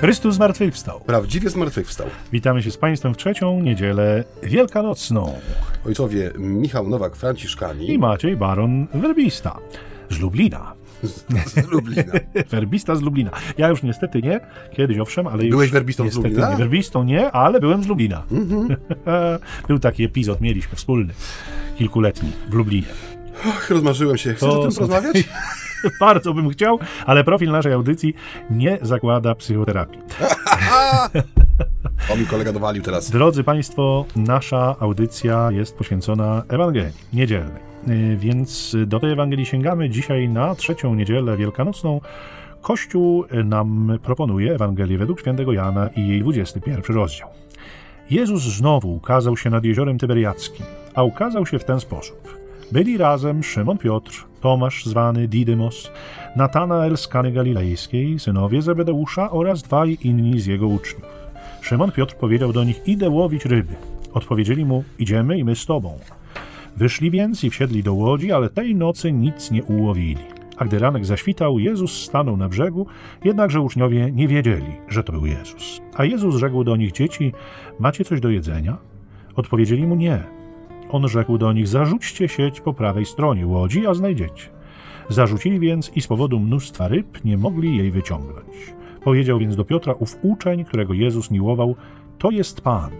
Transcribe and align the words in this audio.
Chrystus 0.00 0.34
zmartwychwstał. 0.34 1.00
Prawdziwie 1.00 1.50
zmartwychwstał. 1.50 2.06
Witamy 2.32 2.62
się 2.62 2.70
z 2.70 2.76
Państwem 2.76 3.14
w 3.14 3.16
trzecią 3.16 3.60
niedzielę 3.62 4.24
wielkanocną. 4.42 5.38
Ojcowie 5.86 6.30
Michał 6.38 6.88
Nowak-Franciszkani 6.88 7.90
I 7.90 7.98
Maciej 7.98 8.36
Baron 8.36 8.86
Werbista 8.94 9.58
z 10.10 10.18
Lublina. 10.18 10.72
z 11.46 11.68
Lublina. 11.70 12.12
Werbista 12.50 12.96
z 12.96 13.02
Lublina. 13.02 13.30
Ja 13.58 13.68
już 13.68 13.82
niestety 13.82 14.22
nie, 14.22 14.40
kiedyś 14.72 14.98
owszem, 14.98 15.26
ale 15.26 15.44
już 15.44 15.50
Byłeś 15.50 15.70
werbistą 15.70 16.02
z 16.02 16.06
niestety 16.06 16.28
Lublina? 16.28 16.50
Nie. 16.50 16.56
Werbistą 16.56 17.04
nie, 17.04 17.32
ale 17.32 17.60
byłem 17.60 17.82
z 17.82 17.86
Lublina. 17.86 18.22
Był 19.68 19.78
taki 19.78 20.04
epizod, 20.04 20.40
mieliśmy 20.40 20.76
wspólny, 20.76 21.14
kilkuletni 21.78 22.28
w 22.50 22.54
Lublinie. 22.54 22.88
Och, 23.48 23.70
rozmarzyłem 23.70 24.18
się. 24.18 24.34
Chcesz 24.34 24.48
To 24.50 24.60
o 24.60 24.62
tym 24.62 24.74
porozmawiać? 24.74 25.28
Bardzo 26.00 26.34
bym 26.34 26.50
chciał, 26.50 26.78
ale 27.06 27.24
profil 27.24 27.50
naszej 27.50 27.72
audycji 27.72 28.14
nie 28.50 28.78
zakłada 28.82 29.34
psychoterapii. 29.34 30.00
O, 32.12 32.16
mi 32.16 32.26
kolega 32.26 32.52
dowalił 32.52 32.82
teraz. 32.82 33.10
Drodzy 33.10 33.44
Państwo, 33.44 34.04
nasza 34.16 34.76
audycja 34.80 35.50
jest 35.50 35.76
poświęcona 35.76 36.42
Ewangelii 36.48 36.92
niedzielnej. 37.12 37.62
Yy, 37.86 38.16
Więc 38.16 38.76
do 38.86 39.00
tej 39.00 39.12
Ewangelii 39.12 39.46
sięgamy 39.46 39.90
dzisiaj 39.90 40.28
na 40.28 40.54
trzecią 40.54 40.94
niedzielę 40.94 41.36
wielkanocną. 41.36 42.00
Kościół 42.62 43.24
nam 43.44 43.98
proponuje 44.02 44.54
Ewangelię 44.54 44.98
według 44.98 45.20
świętego 45.20 45.52
Jana 45.52 45.88
i 45.96 46.08
jej 46.08 46.20
21 46.20 46.96
rozdział. 46.96 47.28
Jezus 48.10 48.42
znowu 48.42 48.94
ukazał 48.94 49.36
się 49.36 49.50
nad 49.50 49.64
jeziorem 49.64 49.98
Tyberiackim, 49.98 50.66
a 50.94 51.02
ukazał 51.02 51.46
się 51.46 51.58
w 51.58 51.64
ten 51.64 51.80
sposób. 51.80 52.39
Byli 52.72 52.96
razem 52.96 53.42
Szymon 53.42 53.78
Piotr, 53.78 54.26
Tomasz 54.40 54.84
zwany 54.84 55.28
Didymos, 55.28 55.90
Natanael 56.36 56.96
z 56.96 57.08
Kany 57.08 57.32
Galilejskiej, 57.32 58.18
synowie 58.18 58.62
Zebedeusza 58.62 59.30
oraz 59.30 59.62
dwaj 59.62 59.98
inni 60.02 60.40
z 60.40 60.46
jego 60.46 60.66
uczniów. 60.66 61.08
Szymon 61.60 61.92
Piotr 61.92 62.14
powiedział 62.14 62.52
do 62.52 62.64
nich: 62.64 62.88
Idę 62.88 63.10
łowić 63.10 63.44
ryby. 63.44 63.74
Odpowiedzieli 64.12 64.64
mu: 64.64 64.84
Idziemy 64.98 65.38
i 65.38 65.44
my 65.44 65.56
z 65.56 65.66
tobą. 65.66 65.98
Wyszli 66.76 67.10
więc 67.10 67.44
i 67.44 67.50
wsiedli 67.50 67.82
do 67.82 67.94
łodzi, 67.94 68.32
ale 68.32 68.48
tej 68.48 68.74
nocy 68.74 69.12
nic 69.12 69.50
nie 69.50 69.64
ułowili. 69.64 70.24
A 70.56 70.64
gdy 70.64 70.78
ranek 70.78 71.06
zaświtał, 71.06 71.58
Jezus 71.58 72.02
stanął 72.02 72.36
na 72.36 72.48
brzegu, 72.48 72.86
jednakże 73.24 73.60
uczniowie 73.60 74.12
nie 74.12 74.28
wiedzieli, 74.28 74.72
że 74.88 75.04
to 75.04 75.12
był 75.12 75.26
Jezus. 75.26 75.80
A 75.94 76.04
Jezus 76.04 76.36
rzekł 76.36 76.64
do 76.64 76.76
nich: 76.76 76.92
Dzieci, 76.92 77.32
macie 77.78 78.04
coś 78.04 78.20
do 78.20 78.30
jedzenia? 78.30 78.76
Odpowiedzieli 79.36 79.86
mu: 79.86 79.94
Nie. 79.94 80.39
On 80.92 81.08
rzekł 81.08 81.38
do 81.38 81.52
nich: 81.52 81.68
Zarzućcie 81.68 82.28
sieć 82.28 82.60
po 82.60 82.74
prawej 82.74 83.06
stronie 83.06 83.46
łodzi, 83.46 83.86
a 83.86 83.94
znajdziecie. 83.94 84.48
Zarzucili 85.08 85.60
więc 85.60 85.90
i 85.94 86.00
z 86.00 86.06
powodu 86.06 86.40
mnóstwa 86.40 86.88
ryb 86.88 87.24
nie 87.24 87.38
mogli 87.38 87.76
jej 87.76 87.90
wyciągnąć. 87.90 88.74
Powiedział 89.04 89.38
więc 89.38 89.56
do 89.56 89.64
Piotra 89.64 89.92
ów 89.92 90.16
uczeń, 90.22 90.64
którego 90.64 90.94
Jezus 90.94 91.30
miłował: 91.30 91.76
To 92.18 92.30
jest 92.30 92.60
Pan. 92.60 92.90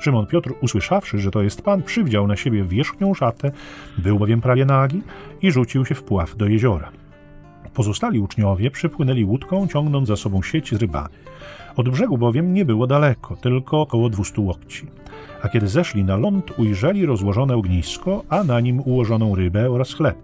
Szymon 0.00 0.26
Piotr, 0.26 0.54
usłyszawszy, 0.60 1.18
że 1.18 1.30
to 1.30 1.42
jest 1.42 1.62
Pan, 1.62 1.82
przywdział 1.82 2.26
na 2.26 2.36
siebie 2.36 2.64
wierzchnią 2.64 3.14
szatę, 3.14 3.52
był 3.98 4.18
bowiem 4.18 4.40
prawie 4.40 4.64
nagi 4.64 5.02
i 5.42 5.50
rzucił 5.50 5.86
się 5.86 5.94
w 5.94 6.02
pław 6.02 6.36
do 6.36 6.46
jeziora. 6.46 6.90
Pozostali 7.74 8.20
uczniowie 8.20 8.70
przypłynęli 8.70 9.24
łódką, 9.24 9.68
ciągnąc 9.68 10.08
za 10.08 10.16
sobą 10.16 10.42
sieć 10.42 10.74
z 10.74 10.76
rybami. 10.76 11.14
Od 11.76 11.88
brzegu 11.88 12.18
bowiem 12.18 12.54
nie 12.54 12.64
było 12.64 12.86
daleko, 12.86 13.36
tylko 13.36 13.80
około 13.80 14.08
dwustu 14.08 14.44
łokci. 14.44 14.86
A 15.42 15.48
kiedy 15.48 15.68
zeszli 15.68 16.04
na 16.04 16.16
ląd, 16.16 16.58
ujrzeli 16.58 17.06
rozłożone 17.06 17.56
ognisko, 17.56 18.24
a 18.28 18.44
na 18.44 18.60
nim 18.60 18.80
ułożoną 18.80 19.34
rybę 19.34 19.70
oraz 19.70 19.94
chleb. 19.94 20.18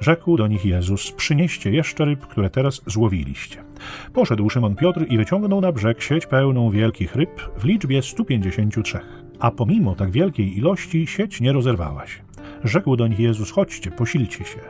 Rzekł 0.00 0.36
do 0.36 0.46
nich 0.46 0.64
Jezus: 0.64 1.12
Przynieście 1.12 1.70
jeszcze 1.70 2.04
ryb, 2.04 2.26
które 2.26 2.50
teraz 2.50 2.82
złowiliście. 2.86 3.64
Poszedł 4.12 4.50
Szymon 4.50 4.76
Piotr 4.76 5.04
i 5.08 5.16
wyciągnął 5.16 5.60
na 5.60 5.72
brzeg 5.72 6.02
sieć 6.02 6.26
pełną 6.26 6.70
wielkich 6.70 7.16
ryb 7.16 7.40
w 7.58 7.64
liczbie 7.64 8.02
153. 8.02 8.98
A 9.38 9.50
pomimo 9.50 9.94
tak 9.94 10.10
wielkiej 10.10 10.58
ilości 10.58 11.06
sieć 11.06 11.40
nie 11.40 11.52
rozerwała 11.52 12.06
się. 12.06 12.22
Rzekł 12.64 12.96
do 12.96 13.06
nich 13.06 13.20
Jezus: 13.20 13.50
Chodźcie, 13.50 13.90
posilcie 13.90 14.44
się. 14.44 14.60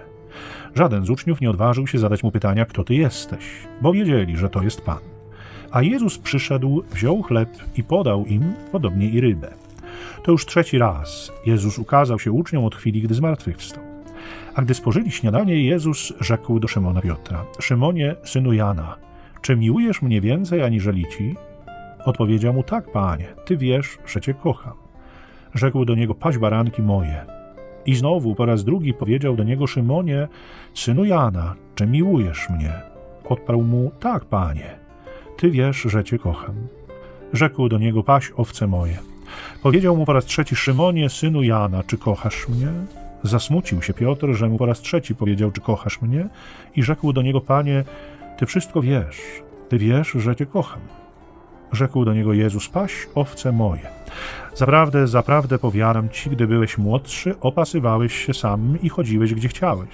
Żaden 0.74 1.04
z 1.04 1.10
uczniów 1.10 1.40
nie 1.40 1.50
odważył 1.50 1.86
się 1.86 1.98
zadać 1.98 2.22
mu 2.22 2.30
pytania, 2.30 2.64
kto 2.64 2.84
ty 2.84 2.94
jesteś, 2.94 3.44
bo 3.82 3.92
wiedzieli, 3.92 4.36
że 4.36 4.48
to 4.48 4.62
jest 4.62 4.80
Pan. 4.80 5.15
A 5.70 5.82
Jezus 5.82 6.18
przyszedł, 6.18 6.82
wziął 6.90 7.22
chleb 7.22 7.48
i 7.76 7.82
podał 7.84 8.26
im, 8.26 8.52
podobnie 8.72 9.08
i 9.08 9.20
rybę. 9.20 9.54
To 10.24 10.32
już 10.32 10.46
trzeci 10.46 10.78
raz 10.78 11.32
Jezus 11.46 11.78
ukazał 11.78 12.18
się 12.18 12.32
uczniom 12.32 12.64
od 12.64 12.74
chwili, 12.74 13.02
gdy 13.02 13.14
zmartwychwstał. 13.14 13.84
A 14.54 14.62
gdy 14.62 14.74
spożyli 14.74 15.10
śniadanie, 15.10 15.64
Jezus 15.64 16.12
rzekł 16.20 16.60
do 16.60 16.68
Szymona 16.68 17.00
Piotra: 17.00 17.44
Szymonie, 17.60 18.14
synu 18.24 18.52
Jana, 18.52 18.96
czy 19.42 19.56
miłujesz 19.56 20.02
mnie 20.02 20.20
więcej 20.20 20.62
aniżeli 20.62 21.04
ci? 21.18 21.34
Odpowiedział 22.04 22.52
mu: 22.52 22.62
Tak, 22.62 22.92
panie, 22.92 23.26
ty 23.44 23.56
wiesz, 23.56 23.98
że 24.06 24.20
cię 24.20 24.34
kocham. 24.34 24.72
Rzekł 25.54 25.84
do 25.84 25.94
niego: 25.94 26.14
Paź 26.14 26.38
baranki 26.38 26.82
moje. 26.82 27.24
I 27.86 27.94
znowu 27.94 28.34
po 28.34 28.46
raz 28.46 28.64
drugi 28.64 28.94
powiedział 28.94 29.36
do 29.36 29.44
niego: 29.44 29.66
Szymonie, 29.66 30.28
synu 30.74 31.04
Jana, 31.04 31.54
czy 31.74 31.86
miłujesz 31.86 32.50
mnie? 32.50 32.72
Odparł 33.24 33.62
mu: 33.62 33.90
Tak, 34.00 34.24
panie, 34.24 34.85
ty 35.36 35.50
wiesz, 35.50 35.76
że 35.76 36.04
cię 36.04 36.18
kocham. 36.18 36.54
Rzekł 37.32 37.68
do 37.68 37.78
niego: 37.78 38.02
Paś 38.02 38.32
owce 38.36 38.66
moje. 38.66 38.98
Powiedział 39.62 39.96
mu 39.96 40.04
po 40.06 40.12
raz 40.12 40.24
trzeci: 40.24 40.56
Szymonie, 40.56 41.10
synu 41.10 41.42
Jana, 41.42 41.82
czy 41.82 41.98
kochasz 41.98 42.48
mnie? 42.48 42.68
Zasmucił 43.22 43.82
się 43.82 43.94
Piotr, 43.94 44.32
że 44.32 44.48
mu 44.48 44.58
po 44.58 44.66
raz 44.66 44.80
trzeci 44.80 45.14
powiedział, 45.14 45.50
czy 45.50 45.60
kochasz 45.60 46.02
mnie? 46.02 46.28
I 46.76 46.82
rzekł 46.82 47.12
do 47.12 47.22
niego, 47.22 47.40
panie, 47.40 47.84
ty 48.38 48.46
wszystko 48.46 48.82
wiesz, 48.82 49.20
ty 49.68 49.78
wiesz, 49.78 50.08
że 50.08 50.36
cię 50.36 50.46
kocham. 50.46 50.80
Rzekł 51.72 52.04
do 52.04 52.14
niego 52.14 52.32
Jezus, 52.32 52.68
paś 52.68 53.08
owce 53.14 53.52
moje. 53.52 53.88
Zaprawdę, 54.54 55.06
zaprawdę 55.06 55.58
powiadam 55.58 56.08
ci, 56.08 56.30
gdy 56.30 56.46
byłeś 56.46 56.78
młodszy, 56.78 57.34
opasywałeś 57.40 58.26
się 58.26 58.34
sam 58.34 58.78
i 58.82 58.88
chodziłeś, 58.88 59.34
gdzie 59.34 59.48
chciałeś. 59.48 59.88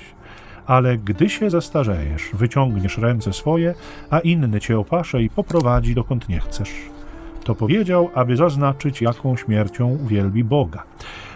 Ale 0.67 0.99
gdy 0.99 1.29
się 1.29 1.51
zestarzejesz, 1.51 2.31
wyciągniesz 2.33 2.99
ręce 2.99 3.33
swoje, 3.33 3.75
a 4.11 4.19
inny 4.19 4.61
cię 4.61 4.79
opasze 4.79 5.23
i 5.23 5.31
poprowadzi 5.31 5.95
dokąd 5.95 6.29
nie 6.29 6.41
chcesz. 6.41 6.73
To 7.45 7.55
powiedział, 7.55 8.11
aby 8.15 8.37
zaznaczyć, 8.37 9.03
jaką 9.03 9.37
śmiercią 9.37 9.89
uwielbi 9.89 10.45
Boga. 10.45 10.85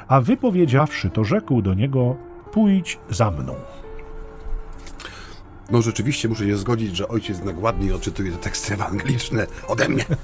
A 0.08 0.20
wypowiedziawszy 0.20 1.10
to, 1.10 1.24
rzekł 1.24 1.62
do 1.62 1.74
niego: 1.74 2.16
Pójdź 2.52 2.98
za 3.10 3.30
mną. 3.30 3.54
No 5.70 5.82
rzeczywiście 5.82 6.28
muszę 6.28 6.46
się 6.46 6.56
zgodzić, 6.56 6.96
że 6.96 7.08
ojciec 7.08 7.36
jednak 7.36 7.62
ładniej 7.62 7.92
odczytuje 7.92 8.32
te 8.32 8.38
teksty 8.38 8.74
ewangeliczne 8.74 9.46
ode 9.68 9.88
mnie. 9.88 10.04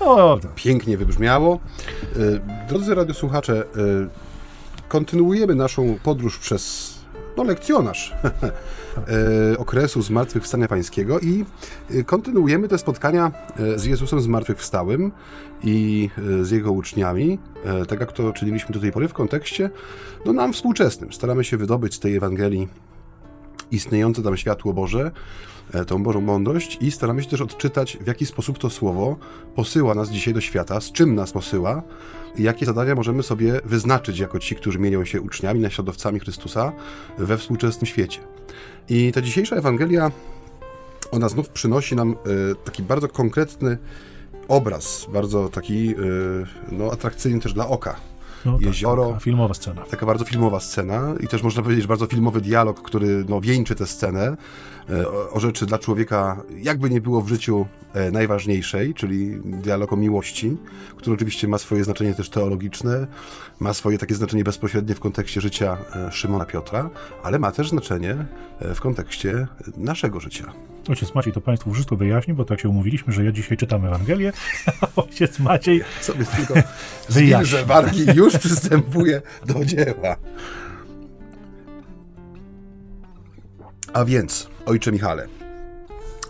O, 0.00 0.38
to 0.42 0.48
Pięknie 0.54 0.96
wybrzmiało. 0.96 1.60
Y, 2.16 2.40
Drodzy 2.68 2.94
radiosłuchacze, 2.94 3.62
y, 3.62 3.66
kontynuujemy 4.88 5.54
naszą 5.54 5.98
podróż 6.02 6.38
przez 6.38 6.94
no, 7.44 7.44
lekcjonarz 7.44 8.14
y, 9.54 9.58
okresu 9.64 10.02
Zmartwychwstania 10.02 10.68
Pańskiego 10.68 11.20
i 11.20 11.44
y, 11.90 12.04
kontynuujemy 12.04 12.68
te 12.68 12.78
spotkania 12.78 13.32
y, 13.60 13.78
z 13.78 13.84
Jezusem 13.84 14.20
Zmartwychwstałym 14.20 15.12
i 15.64 16.10
y, 16.18 16.44
z 16.44 16.50
Jego 16.50 16.72
uczniami, 16.72 17.38
tak 17.88 18.00
jak 18.00 18.12
to 18.12 18.32
czyniliśmy 18.32 18.74
do 18.74 18.80
tej 18.80 18.92
pory 18.92 19.08
w 19.08 19.12
kontekście 19.12 19.70
no, 20.24 20.32
nam 20.32 20.52
współczesnym. 20.52 21.12
Staramy 21.12 21.44
się 21.44 21.56
wydobyć 21.56 21.94
z 21.94 22.00
tej 22.00 22.16
Ewangelii 22.16 22.68
istniejące 23.70 24.22
tam 24.22 24.36
światło 24.36 24.72
Boże, 24.72 25.00
e, 25.00 25.10
tą 25.86 26.02
Bożą 26.02 26.20
mądrość 26.20 26.78
i 26.80 26.90
staramy 26.90 27.22
się 27.22 27.28
też 27.28 27.40
odczytać, 27.40 27.98
w 28.00 28.06
jaki 28.06 28.26
sposób 28.26 28.58
to 28.58 28.70
słowo 28.70 29.16
posyła 29.54 29.94
nas 29.94 30.10
dzisiaj 30.10 30.34
do 30.34 30.40
świata, 30.40 30.80
z 30.80 30.92
czym 30.92 31.14
nas 31.14 31.32
posyła 31.32 31.82
i 32.36 32.42
jakie 32.42 32.66
zadania 32.66 32.94
możemy 32.94 33.22
sobie 33.22 33.60
wyznaczyć 33.64 34.18
jako 34.18 34.38
ci, 34.38 34.56
którzy 34.56 34.78
mienią 34.78 35.04
się 35.04 35.20
uczniami, 35.20 35.60
naśladowcami 35.60 36.20
Chrystusa 36.20 36.72
we 37.18 37.38
współczesnym 37.38 37.86
świecie. 37.86 38.20
I 38.88 39.12
ta 39.12 39.22
dzisiejsza 39.22 39.56
Ewangelia, 39.56 40.10
ona 41.10 41.28
znów 41.28 41.48
przynosi 41.48 41.96
nam 41.96 42.12
e, 42.12 42.14
taki 42.64 42.82
bardzo 42.82 43.08
konkretny 43.08 43.78
obraz, 44.48 45.06
bardzo 45.12 45.48
taki 45.48 45.88
e, 45.88 45.94
no, 46.72 46.92
atrakcyjny 46.92 47.40
też 47.40 47.52
dla 47.52 47.68
oka. 47.68 47.96
no 48.44 48.52
tak, 48.52 48.62
Jezioro. 48.62 49.06
taka 49.06 49.20
filmowa 49.20 49.54
scena. 49.54 49.82
Taka 49.82 50.06
bardzo 50.06 50.24
filmowa 50.24 50.60
scena 50.60 51.14
i 51.20 51.28
też 51.28 51.42
można 51.42 51.62
powiedzieć, 51.62 51.82
że 51.82 51.88
bardzo 51.88 52.06
filmowy 52.06 52.40
dialog, 52.40 52.82
który 52.82 53.24
no, 53.28 53.40
wieńczy 53.40 53.74
tę 53.74 53.86
scenę 53.86 54.26
e, 54.26 54.36
o, 55.06 55.30
o 55.30 55.40
rzeczy 55.40 55.66
dla 55.66 55.78
człowieka, 55.78 56.42
jakby 56.62 56.90
nie 56.90 57.00
było 57.00 57.20
w 57.22 57.28
życiu 57.28 57.66
e, 57.92 58.10
najważniejszej, 58.10 58.94
czyli 58.94 59.40
dialog 59.44 59.92
o 59.92 59.96
miłości, 59.96 60.56
który 60.96 61.14
oczywiście 61.14 61.48
ma 61.48 61.58
swoje 61.58 61.84
znaczenie 61.84 62.14
też 62.14 62.30
teologiczne, 62.30 63.06
ma 63.60 63.74
swoje 63.74 63.98
takie 63.98 64.14
znaczenie 64.14 64.44
bezpośrednie 64.44 64.94
w 64.94 65.00
kontekście 65.00 65.40
życia 65.40 65.78
e, 65.96 66.12
Szymona 66.12 66.44
Piotra, 66.44 66.90
ale 67.22 67.38
ma 67.38 67.52
też 67.52 67.68
znaczenie 67.68 68.26
e, 68.58 68.74
w 68.74 68.80
kontekście 68.80 69.46
naszego 69.76 70.20
życia. 70.20 70.52
Ojciec 70.88 71.14
Maciej 71.14 71.32
to 71.32 71.40
Państwu 71.40 71.72
wszystko 71.72 71.96
wyjaśni, 71.96 72.34
bo 72.34 72.44
tak 72.44 72.60
się 72.60 72.68
umówiliśmy, 72.68 73.12
że 73.12 73.24
ja 73.24 73.32
dzisiaj 73.32 73.56
czytam 73.56 73.84
Ewangelię, 73.84 74.32
a 74.80 74.86
ojciec 75.02 75.38
Maciej 75.38 75.80
Sobie 76.00 76.24
tylko 76.24 76.54
Wyjaśnij. 77.08 77.46
zwilżę 77.46 77.64
wargi 77.64 78.06
już 78.14 78.38
przystępuje 78.38 79.22
do 79.46 79.64
dzieła. 79.64 80.16
A 83.92 84.04
więc, 84.04 84.48
ojcze 84.66 84.92
Michale, 84.92 85.26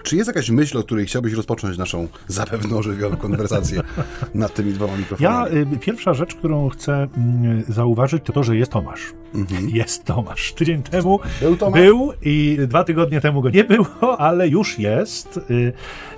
Czy 0.02 0.16
jest 0.16 0.28
jakaś 0.28 0.50
myśl, 0.50 0.78
o 0.78 0.82
której 0.82 1.06
chciałbyś 1.06 1.32
rozpocząć 1.32 1.78
naszą 1.78 2.08
zapewne 2.26 2.76
ożywioną 2.76 3.16
konwersację 3.16 3.80
nad 4.34 4.54
tymi 4.54 4.72
dwoma 4.72 4.96
mikrofonami? 4.96 5.54
Ja, 5.54 5.60
y, 5.74 5.78
pierwsza 5.78 6.14
rzecz, 6.14 6.34
którą 6.34 6.68
chcę 6.68 7.08
mm, 7.16 7.64
zauważyć, 7.68 8.24
to 8.24 8.32
to, 8.32 8.42
że 8.42 8.56
jest 8.56 8.72
Tomasz. 8.72 9.00
Mhm. 9.34 9.70
Jest 9.80 10.04
Tomasz. 10.04 10.52
Tydzień 10.52 10.82
temu 10.82 11.20
był, 11.40 11.56
Tomasz? 11.56 11.80
był 11.80 12.12
i 12.22 12.58
dwa 12.66 12.84
tygodnie 12.84 13.20
temu 13.20 13.42
go 13.42 13.50
nie 13.50 13.64
było, 13.64 13.86
ale 14.28 14.48
już 14.48 14.78
jest. 14.78 15.40
Y, 15.50 15.72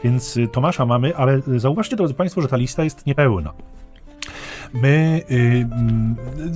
więc 0.05 0.39
Tomasza 0.53 0.87
mamy, 0.87 1.17
ale 1.17 1.41
zauważcie, 1.57 1.97
drodzy 1.97 2.15
Państwo, 2.15 2.43
że 2.43 2.49
ta 2.49 2.57
lista 2.57 2.85
jest 2.85 3.07
niepełna. 3.07 3.53
My 4.75 5.23
y, 5.31 5.67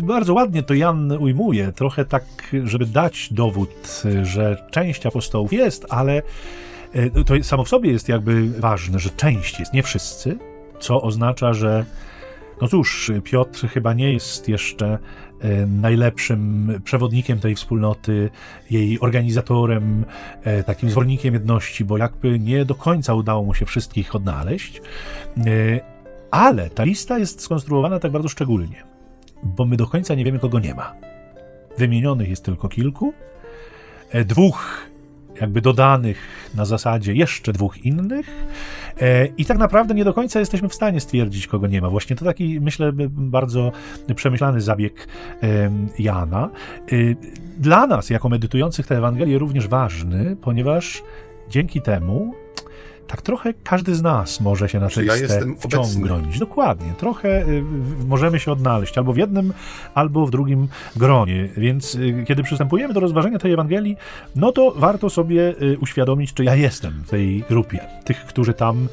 bardzo 0.05 0.35
ładnie 0.35 0.63
to 0.63 0.75
Jan 0.75 1.13
ujmuje, 1.13 1.73
trochę 1.73 2.05
tak, 2.05 2.25
żeby 2.65 2.87
dać 2.87 3.29
dowód, 3.33 4.03
że 4.23 4.67
część 4.71 5.07
apostołów 5.07 5.53
jest, 5.53 5.87
ale 5.89 6.23
y, 6.97 7.25
to 7.25 7.35
samo 7.43 7.65
w 7.65 7.69
sobie 7.69 7.91
jest 7.93 8.09
jakby 8.09 8.51
ważne, 8.61 8.99
że 8.99 9.11
część 9.11 9.61
jest, 9.61 9.73
nie 9.73 9.83
wszyscy, 9.83 10.39
co 10.81 11.03
oznacza, 11.03 11.53
że 11.53 11.85
no 12.61 12.69
cóż, 12.69 13.13
Piotr 13.25 13.69
chyba 13.69 13.95
nie 13.95 14.13
jest 14.13 14.49
jeszcze 14.49 14.99
y, 15.45 15.67
najlepszym 15.67 16.73
przewodnikiem 16.85 17.41
tej 17.41 17.55
wspólnoty, 17.55 18.31
jej 18.71 19.01
organizatorem, 19.01 20.05
y, 20.61 20.65
takim 20.65 20.91
zwornikiem 20.91 21.35
jedności, 21.35 21.85
bo 21.85 21.99
jakby 21.99 22.39
nie 22.39 22.65
do 22.65 22.75
końca 22.75 23.15
udało 23.15 23.45
mu 23.45 23.55
się 23.55 23.67
wszystkich 23.67 24.15
odnaleźć. 24.15 24.83
Ale 26.37 26.71
ta 26.71 26.85
lista 26.85 27.19
jest 27.19 27.41
skonstruowana 27.41 27.99
tak 27.99 28.12
bardzo 28.12 28.29
szczególnie, 28.29 28.85
bo 29.43 29.65
my 29.65 29.77
do 29.77 29.87
końca 29.87 30.15
nie 30.15 30.25
wiemy, 30.25 30.38
kogo 30.38 30.59
nie 30.59 30.75
ma. 30.75 30.94
Wymienionych 31.79 32.29
jest 32.29 32.44
tylko 32.44 32.69
kilku, 32.69 33.12
e, 34.11 34.25
dwóch 34.25 34.87
jakby 35.41 35.61
dodanych 35.61 36.19
na 36.55 36.65
zasadzie 36.65 37.15
jeszcze 37.15 37.53
dwóch 37.53 37.79
innych 37.79 38.27
e, 39.00 39.27
i 39.27 39.44
tak 39.44 39.59
naprawdę 39.59 39.94
nie 39.94 40.05
do 40.05 40.15
końca 40.15 40.41
jesteśmy 40.41 40.69
w 40.69 40.75
stanie 40.75 41.00
stwierdzić, 41.00 41.47
kogo 41.47 41.67
nie 41.67 41.81
ma. 41.81 41.91
Właśnie 41.91 42.17
to 42.17 42.25
taki, 42.25 42.61
myślę, 42.61 42.93
bardzo 43.11 43.73
przemyślany 44.15 44.61
zabieg 44.61 45.09
Jana. 45.99 46.50
E, 46.93 46.97
dla 47.59 47.87
nas, 47.87 48.11
jako 48.11 48.29
medytujących 48.29 48.87
tę 48.87 48.97
Ewangelię, 48.97 49.38
również 49.38 49.69
ważny, 49.69 50.37
ponieważ 50.43 51.03
dzięki 51.50 51.83
temu 51.83 52.35
tak 53.06 53.23
trochę 53.23 53.55
każdy 53.64 53.94
z 53.94 54.03
nas 54.03 54.41
może 54.41 54.69
się 54.69 54.81
na 54.81 54.88
tę 54.88 55.05
ja 55.05 55.14
wciągnąć. 55.58 56.25
Obecny. 56.25 56.38
Dokładnie. 56.38 56.93
Trochę 56.99 57.43
y, 57.49 57.62
możemy 58.06 58.41
się 58.41 58.53
odnaleźć 58.53 58.99
albo 58.99 59.12
w 59.12 59.17
jednym, 59.17 59.53
albo 59.94 60.26
w 60.26 60.31
drugim 60.31 60.69
gronie. 60.97 61.49
Więc 61.56 61.94
y, 61.94 62.25
kiedy 62.29 62.43
przystępujemy 62.43 62.94
do 62.94 63.00
rozważenia 63.00 63.38
tej 63.38 63.53
Ewangelii, 63.53 63.97
no 64.37 64.53
to 64.53 64.73
warto 64.76 65.11
sobie 65.11 65.55
y, 65.62 65.79
uświadomić, 65.79 66.35
czy 66.35 66.44
ja 66.44 66.55
jestem 66.55 66.93
w 67.06 67.11
tej 67.11 67.44
grupie. 67.49 67.81
Tych, 68.05 68.26
którzy 68.26 68.55
tam, 68.55 68.88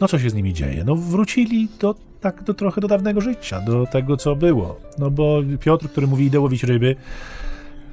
no 0.00 0.08
co 0.08 0.18
się 0.18 0.30
z 0.30 0.34
nimi 0.34 0.54
dzieje? 0.54 0.84
No 0.84 0.96
wrócili 0.96 1.68
do 1.80 1.94
tak 2.20 2.42
do, 2.42 2.54
trochę 2.54 2.80
do 2.80 2.88
dawnego 2.88 3.20
życia, 3.20 3.60
do 3.60 3.86
tego, 3.86 4.16
co 4.16 4.36
było. 4.36 4.80
No 4.98 5.10
bo 5.10 5.38
Piotr, 5.60 5.88
który 5.88 6.06
mówi 6.06 6.26
idę 6.26 6.40
łowić 6.40 6.64
ryby, 6.64 6.96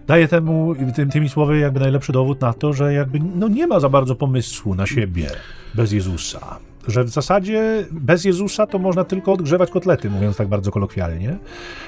daje 0.10 0.28
temu, 0.28 0.76
tym, 0.96 1.10
tymi 1.10 1.30
słowy 1.30 1.60
jakby 1.60 1.80
najlepszy 1.80 2.12
dowód 2.12 2.42
na 2.42 2.54
to, 2.54 2.74
że 2.74 2.94
jakby 2.94 3.20
no 3.36 3.48
nie 3.48 3.68
ma 3.68 3.80
za 3.80 3.90
bardzo 3.90 4.16
pomysłu 4.16 4.76
na 4.76 4.86
siebie 4.86 5.28
bez 5.74 5.92
Jezusa. 5.92 6.60
Że 6.88 7.04
w 7.04 7.10
zasadzie 7.10 7.86
bez 7.92 8.26
Jezusa 8.26 8.68
to 8.68 8.80
można 8.80 9.04
tylko 9.04 9.34
odgrzewać 9.34 9.72
kotlety, 9.72 10.10
mówiąc 10.10 10.38
tak 10.38 10.48
bardzo 10.48 10.72
kolokwialnie. 10.72 11.38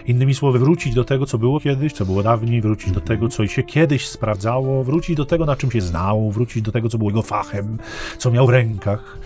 Innymi 0.06 0.34
słowy, 0.34 0.60
wrócić 0.60 0.94
do 0.94 1.04
tego, 1.04 1.26
co 1.26 1.38
było 1.38 1.60
kiedyś, 1.60 1.94
co 1.94 2.06
było 2.06 2.24
dawniej, 2.24 2.62
wrócić 2.62 2.92
do 2.92 3.00
tego, 3.00 3.28
co 3.28 3.48
się 3.48 3.64
kiedyś 3.64 4.08
sprawdzało, 4.08 4.84
wrócić 4.84 5.16
do 5.16 5.26
tego, 5.26 5.46
na 5.46 5.56
czym 5.56 5.72
się 5.72 5.82
znał, 5.82 6.32
wrócić 6.32 6.62
do 6.62 6.72
tego, 6.72 6.90
co 6.90 6.98
było 6.98 7.10
jego 7.10 7.22
fachem, 7.22 7.78
co 8.18 8.32
miał 8.32 8.48
w 8.48 8.50
rękach. 8.50 9.18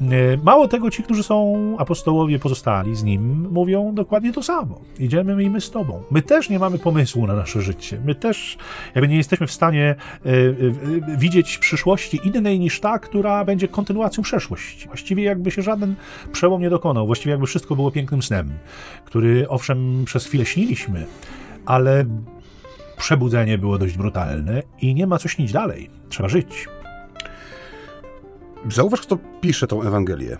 E, 0.00 0.36
mało 0.42 0.68
tego, 0.68 0.90
ci, 0.90 1.02
którzy 1.02 1.22
są 1.22 1.76
apostołowie 1.78 2.38
pozostali 2.38 2.96
z 2.96 3.02
nim, 3.02 3.48
mówią 3.50 3.94
dokładnie 3.94 4.32
to 4.32 4.42
samo. 4.42 4.80
Idziemy 4.98 5.42
i 5.42 5.50
my 5.50 5.60
z 5.60 5.70
tobą. 5.70 6.02
My 6.10 6.22
też 6.22 6.50
nie 6.50 6.58
mamy 6.58 6.78
pomysłu 6.78 7.26
na 7.26 7.34
nasze 7.34 7.62
życie. 7.62 8.00
My 8.04 8.14
też 8.14 8.58
jakby 8.94 9.08
nie 9.08 9.16
jesteśmy 9.16 9.46
w 9.46 9.52
stanie 9.52 9.94
y, 10.26 10.30
y, 10.30 11.16
widzieć 11.18 11.58
przyszłości 11.58 12.20
innej 12.24 12.60
niż 12.60 12.80
ta, 12.80 12.98
która 12.98 13.44
będzie 13.44 13.68
kontynuacją 13.68 14.22
przeszłości. 14.22 14.86
Właściwie 14.86 15.22
jakby 15.22 15.50
się 15.50 15.62
żaden 15.62 15.94
przełom 16.32 16.62
nie 16.62 16.70
dokonał. 16.70 17.06
Właściwie 17.06 17.30
jakby 17.30 17.46
wszystko 17.46 17.76
było 17.76 17.90
pięknym 17.90 18.22
snem, 18.22 18.50
który 19.04 19.48
owszem 19.48 20.04
przez 20.04 20.26
chwilę 20.26 20.46
śniliśmy, 20.46 21.06
ale 21.66 22.04
przebudzenie 22.96 23.58
było 23.58 23.78
dość 23.78 23.96
brutalne 23.96 24.62
i 24.80 24.94
nie 24.94 25.06
ma 25.06 25.18
co 25.18 25.28
śnić 25.28 25.52
dalej. 25.52 25.90
Trzeba 26.08 26.28
żyć. 26.28 26.68
Zauważ, 28.70 29.00
kto 29.00 29.18
pisze 29.40 29.66
tą 29.66 29.82
Ewangelię. 29.82 30.36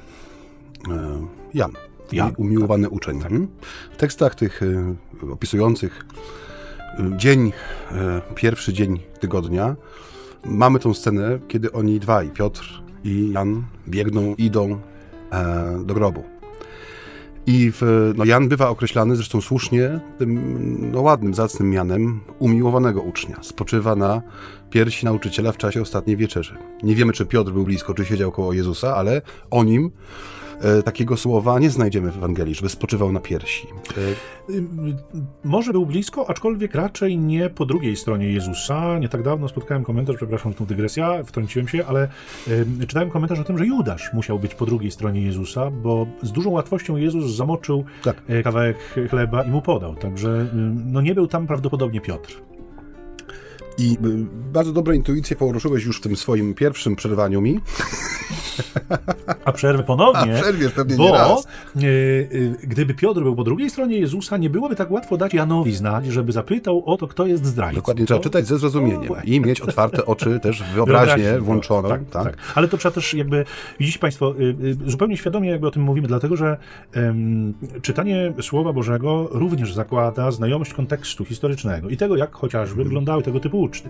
E, 0.91 1.27
Jan. 1.55 1.73
Jan. 2.13 2.33
Umiłowany 2.37 2.85
tak. 2.85 2.93
uczeń. 2.93 3.19
Tak. 3.19 3.29
Hmm? 3.29 3.49
W 3.93 3.97
tekstach 3.97 4.35
tych 4.35 4.61
e, 5.23 5.33
opisujących 5.33 6.05
e, 6.99 7.17
dzień, 7.17 7.53
pierwszy 8.35 8.73
dzień 8.73 9.01
tygodnia, 9.21 9.77
mamy 10.45 10.79
tą 10.79 10.95
scenę, 10.95 11.39
kiedy 11.49 11.73
oni 11.73 12.01
dwaj, 12.01 12.31
Piotr 12.31 12.83
i 13.05 13.31
Jan, 13.33 13.65
biegną, 13.89 14.35
idą 14.35 14.81
do 15.85 15.95
grobu. 15.95 16.25
I 17.47 17.71
w, 17.73 18.13
no 18.17 18.25
Jan 18.25 18.49
bywa 18.49 18.69
określany 18.69 19.17
zresztą 19.17 19.41
słusznie 19.41 20.01
tym 20.19 20.91
no, 20.93 21.01
ładnym, 21.01 21.35
zacnym 21.35 21.71
mianem 21.71 22.21
umiłowanego 22.39 23.03
ucznia. 23.03 23.37
Spoczywa 23.43 23.97
na 23.97 24.23
piersi 24.71 25.05
nauczyciela 25.05 25.53
w 25.53 25.57
czasie 25.57 25.83
ostatniej 25.83 26.17
wieczerzy. 26.17 26.57
Nie 26.83 26.95
wiemy, 26.95 27.13
czy 27.13 27.27
Piotr 27.27 27.51
był 27.51 27.65
blisko, 27.65 27.95
czy 27.95 28.05
siedział 28.05 28.33
koło 28.33 28.53
Jezusa, 28.53 28.97
ale 28.97 29.23
o 29.51 29.65
nim 29.65 29.91
takiego 30.85 31.17
słowa 31.17 31.59
nie 31.59 31.71
znajdziemy 31.71 32.11
w 32.11 32.17
Ewangelii, 32.17 32.55
żeby 32.55 32.69
spoczywał 32.69 33.13
na 33.13 33.21
piersi. 33.21 33.69
E, 34.49 34.53
y, 34.53 34.63
może 35.45 35.73
był 35.73 35.87
blisko, 35.87 36.31
aczkolwiek 36.31 36.75
raczej 36.75 37.19
nie 37.19 37.51
po 37.51 37.67
drugiej 37.67 37.97
stronie 37.97 38.33
Jezusa. 38.33 38.99
Nie 38.99 39.09
tak 39.09 39.23
dawno 39.23 39.49
spotkałem 39.49 39.85
komentarz, 39.85 40.17
przepraszam 40.17 40.55
tą 40.55 40.67
dygresję, 40.67 41.23
wtrąciłem 41.27 41.69
się, 41.69 41.87
ale 41.87 42.09
y, 42.49 42.87
czytałem 42.87 43.11
komentarz 43.11 43.39
o 43.39 43.45
tym, 43.45 43.59
że 43.59 43.67
Judasz 43.67 44.13
musiał 44.13 44.39
być 44.39 44.55
po 44.55 44.67
drugiej 44.67 44.91
stronie 44.91 45.23
Jezusa, 45.23 45.71
bo 45.71 46.07
z 46.23 46.33
dużą 46.33 46.51
łatwością 46.51 46.97
Jezus 46.97 47.37
zamoczył 47.37 47.85
tak. 48.03 48.23
E, 48.29 48.43
kawałek 48.43 48.77
chleba 49.11 49.43
i 49.43 49.51
mu 49.51 49.63
podał. 49.63 49.95
Także 49.95 50.29
y, 50.29 50.49
no 50.87 51.01
nie 51.01 51.15
był 51.15 51.27
tam 51.27 51.47
prawdopodobnie 51.47 52.01
Piotr. 52.01 52.43
I 53.79 53.93
y, 53.93 54.27
bardzo 54.53 54.73
dobre 54.73 54.97
intuicje 54.97 55.37
poruszyłeś 55.37 55.85
już 55.85 55.99
w 55.99 56.01
tym 56.01 56.17
swoim 56.17 56.55
pierwszym 56.55 56.97
przerwaniu 56.97 57.41
mi. 57.41 57.61
A 59.45 59.53
przerwę 59.53 59.83
ponownie. 59.83 60.39
A 60.39 60.43
przerwiesz 60.43 60.73
pewnie 60.73 60.97
bo, 60.97 61.05
nie 61.05 61.13
raz. 61.13 61.47
Y, 61.77 61.83
y, 61.83 62.57
gdyby 62.63 62.95
Piotr 62.95 63.21
był 63.21 63.37
po 63.37 63.45
drugiej 63.45 63.71
stronie 63.71 63.99
Jezusa, 63.99 64.37
nie 64.37 64.51
byłoby 64.51 64.77
tak 64.77 64.91
łatwo 64.91 65.17
dać 65.17 65.35
Janowi 65.35 65.73
znać, 65.73 66.07
żeby 66.07 66.33
zapytał 66.33 66.83
o 66.87 66.97
to, 66.97 67.09
kto 67.09 67.27
jest 67.27 67.47
zdrajcą. 67.47 67.77
Dokładnie, 67.77 68.07
trzeba 68.07 68.21
czytać 68.21 68.47
ze 68.47 68.59
zrozumieniem 68.59 69.13
i 69.25 69.41
mieć 69.41 69.61
otwarte 69.61 70.07
oczy, 70.07 70.41
też 70.41 70.63
wyobraźnię 70.75 71.39
włączoną. 71.41 71.89
Tak, 71.89 72.01
tak. 72.11 72.25
tak, 72.25 72.37
Ale 72.55 72.69
to 72.69 72.77
trzeba 72.77 72.95
też 72.95 73.15
jakby, 73.15 73.45
widzicie 73.81 73.99
Państwo, 73.99 74.35
zupełnie 74.87 75.17
świadomie 75.17 75.51
jakby 75.51 75.67
o 75.67 75.71
tym 75.71 75.83
mówimy, 75.83 76.09
dlatego 76.09 76.37
że 76.37 76.57
um, 76.97 77.55
czytanie 77.83 78.33
Słowa 78.41 78.73
Bożego 78.73 79.29
również 79.31 79.75
zakłada 79.75 80.31
znajomość 80.31 80.75
kontekstu 80.75 81.25
historycznego 81.25 81.89
i 81.89 81.97
tego, 81.97 82.17
jak 82.17 82.35
chociażby 82.35 82.85
wyglądały 82.85 83.23
tego 83.23 83.41
typu 83.41 83.61
uczty. 83.61 83.89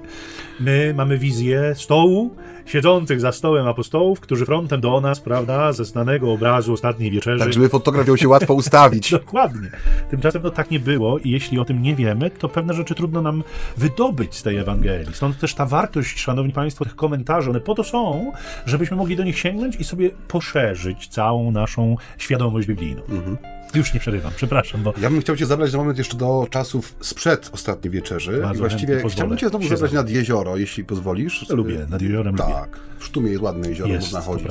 My 0.61 0.95
mamy 0.97 1.19
wizję 1.19 1.75
stołu, 1.75 2.31
siedzących 2.67 3.21
za 3.21 3.33
stołem 3.33 3.67
apostołów, 3.67 4.21
którzy 4.21 4.47
frontem 4.47 4.81
do 4.81 5.01
nas, 5.01 5.21
prawda, 5.21 5.73
ze 5.73 5.85
znanego 5.85 6.33
obrazu 6.33 6.73
ostatniej 6.73 7.11
wieczerzy. 7.11 7.45
Tak, 7.45 7.53
żeby 7.53 7.69
fotograf 7.69 8.09
ją 8.09 8.17
się 8.17 8.29
łatwo 8.29 8.55
ustawić. 8.65 9.11
Dokładnie. 9.11 9.71
Tymczasem 10.11 10.43
no 10.43 10.51
tak 10.51 10.71
nie 10.71 10.81
było 10.81 11.19
i 11.19 11.31
jeśli 11.31 11.59
o 11.59 11.65
tym 11.65 11.83
nie 11.83 11.97
wiemy, 11.97 12.31
to 12.31 12.49
pewne 12.49 12.75
rzeczy 12.75 12.95
trudno 12.95 13.23
nam 13.23 13.43
wydobyć 13.77 14.35
z 14.35 14.43
tej 14.43 14.57
Ewangelii. 14.57 15.15
Stąd 15.15 15.39
też 15.39 15.55
ta 15.55 15.67
wartość, 15.67 16.21
szanowni 16.21 16.53
państwo, 16.53 16.85
tych 16.85 16.97
komentarzy, 16.97 17.51
one 17.51 17.61
po 17.61 17.75
to 17.75 17.85
są, 17.85 18.33
żebyśmy 18.67 18.97
mogli 18.97 19.17
do 19.17 19.25
nich 19.25 19.39
sięgnąć 19.39 19.77
i 19.77 19.85
sobie 19.85 20.11
poszerzyć 20.29 21.09
całą 21.09 21.51
naszą 21.51 21.97
świadomość 22.19 22.69
biblijną. 22.69 23.03
Mhm. 23.09 23.54
Już 23.75 23.95
nie 23.95 24.01
przerywam, 24.01 24.33
przepraszam. 24.37 24.83
Bo... 24.83 24.95
Ja 25.01 25.11
bym 25.11 25.21
chciał 25.21 25.37
cię 25.37 25.47
zabrać 25.47 25.73
na 25.73 25.79
moment 25.79 25.99
jeszcze 25.99 26.17
do 26.17 26.47
czasów 26.51 26.97
sprzed 27.01 27.51
ostatniej 27.53 27.91
wieczerzy. 27.91 28.41
Bardzo 28.43 28.55
I 28.55 28.59
właściwie 28.59 29.03
chciałbym 29.09 29.39
cię 29.39 29.49
znowu 29.49 29.69
zabrać 29.69 29.93
nad 29.93 30.11
jezioro, 30.11 30.57
jeśli 30.57 30.85
pozwolisz. 30.85 31.47
Ja 31.49 31.57
lubię, 31.57 31.87
nad 31.89 32.03
jeziorem 32.03 32.37
Tak, 32.37 32.49
lubię. 32.49 32.81
w 32.99 33.05
Sztumie 33.05 33.31
jest 33.31 33.43
ładne 33.43 33.69
jezioro, 33.69 33.91
jest, 33.91 34.03
można 34.13 34.21
chodzić. 34.21 34.49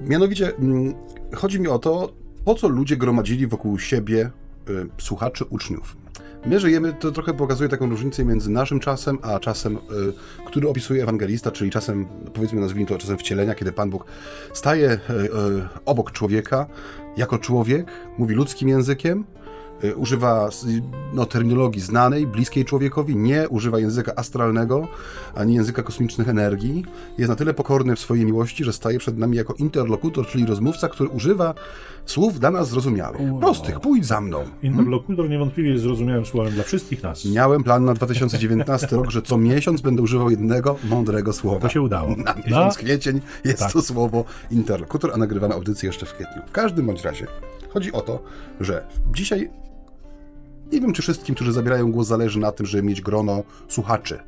Mianowicie, 0.00 0.56
mm, 0.56 0.94
chodzi 1.34 1.60
mi 1.60 1.68
o 1.68 1.78
to, 1.78 2.12
po 2.44 2.54
co 2.54 2.68
ludzie 2.68 2.96
gromadzili 2.96 3.46
wokół 3.46 3.78
siebie 3.78 4.30
y, 4.70 4.88
słuchaczy, 4.98 5.44
uczniów. 5.44 5.96
My 6.46 6.60
żyjemy, 6.60 6.92
to 6.92 7.12
trochę 7.12 7.34
pokazuje 7.34 7.68
taką 7.68 7.90
różnicę 7.90 8.24
między 8.24 8.50
naszym 8.50 8.80
czasem, 8.80 9.18
a 9.22 9.40
czasem, 9.40 9.76
y, 9.76 9.78
który 10.46 10.68
opisuje 10.68 11.02
ewangelista, 11.02 11.50
czyli 11.50 11.70
czasem, 11.70 12.06
powiedzmy, 12.34 12.60
nazwijmy 12.60 12.88
to 12.88 12.98
czasem 12.98 13.18
wcielenia, 13.18 13.54
kiedy 13.54 13.72
Pan 13.72 13.90
Bóg 13.90 14.04
staje 14.52 14.90
y, 14.90 14.96
y, 15.12 15.28
obok 15.84 16.12
człowieka, 16.12 16.66
jako 17.16 17.38
człowiek, 17.38 17.86
mówi 18.18 18.34
ludzkim 18.34 18.68
językiem, 18.68 19.24
używa 19.96 20.48
no, 21.12 21.26
terminologii 21.26 21.80
znanej, 21.80 22.26
bliskiej 22.26 22.64
człowiekowi, 22.64 23.16
nie 23.16 23.48
używa 23.48 23.78
języka 23.78 24.12
astralnego, 24.16 24.88
ani 25.34 25.54
języka 25.54 25.82
kosmicznych 25.82 26.28
energii. 26.28 26.84
Jest 27.18 27.28
na 27.28 27.36
tyle 27.36 27.54
pokorny 27.54 27.96
w 27.96 28.00
swojej 28.00 28.26
miłości, 28.26 28.64
że 28.64 28.72
staje 28.72 28.98
przed 28.98 29.18
nami 29.18 29.36
jako 29.36 29.54
interlokutor, 29.54 30.26
czyli 30.26 30.46
rozmówca, 30.46 30.88
który 30.88 31.08
używa 31.08 31.54
słów 32.06 32.40
dla 32.40 32.50
nas 32.50 32.68
zrozumiałych. 32.68 33.20
Prostych, 33.40 33.80
pójdź 33.80 34.06
za 34.06 34.20
mną. 34.20 34.44
Interlokutor 34.62 35.30
niewątpliwie 35.30 35.70
jest 35.70 35.82
zrozumiałym 35.82 36.26
słowem 36.26 36.52
dla 36.52 36.64
wszystkich 36.64 37.02
nas. 37.02 37.24
Miałem 37.24 37.64
plan 37.64 37.84
na 37.84 37.94
2019 37.94 38.96
rok, 38.96 39.10
że 39.10 39.22
co 39.22 39.38
miesiąc 39.38 39.80
będę 39.80 40.02
używał 40.02 40.30
jednego 40.30 40.76
mądrego 40.84 41.32
słowa. 41.32 41.60
To 41.60 41.68
się 41.68 41.82
udało. 41.82 42.16
Na 42.16 42.34
miesiąc 42.34 42.76
kwiecień 42.76 43.20
jest 43.44 43.58
tak. 43.58 43.72
to 43.72 43.82
słowo 43.82 44.24
interlokutor, 44.50 45.10
a 45.14 45.16
nagrywamy 45.16 45.54
audycję 45.54 45.86
jeszcze 45.86 46.06
w 46.06 46.14
kwietniu. 46.14 46.42
W 46.46 46.52
każdym 46.52 46.86
bądź 46.86 47.04
razie 47.04 47.26
chodzi 47.72 47.92
o 47.92 48.00
to, 48.00 48.22
że 48.60 48.84
dzisiaj 49.14 49.50
nie 50.72 50.80
wiem, 50.80 50.92
czy 50.92 51.02
wszystkim, 51.02 51.34
którzy 51.34 51.52
zabierają 51.52 51.92
głos, 51.92 52.06
zależy 52.06 52.38
na 52.38 52.52
tym, 52.52 52.66
żeby 52.66 52.82
mieć 52.82 53.00
grono 53.00 53.42
słuchaczy. 53.68 54.18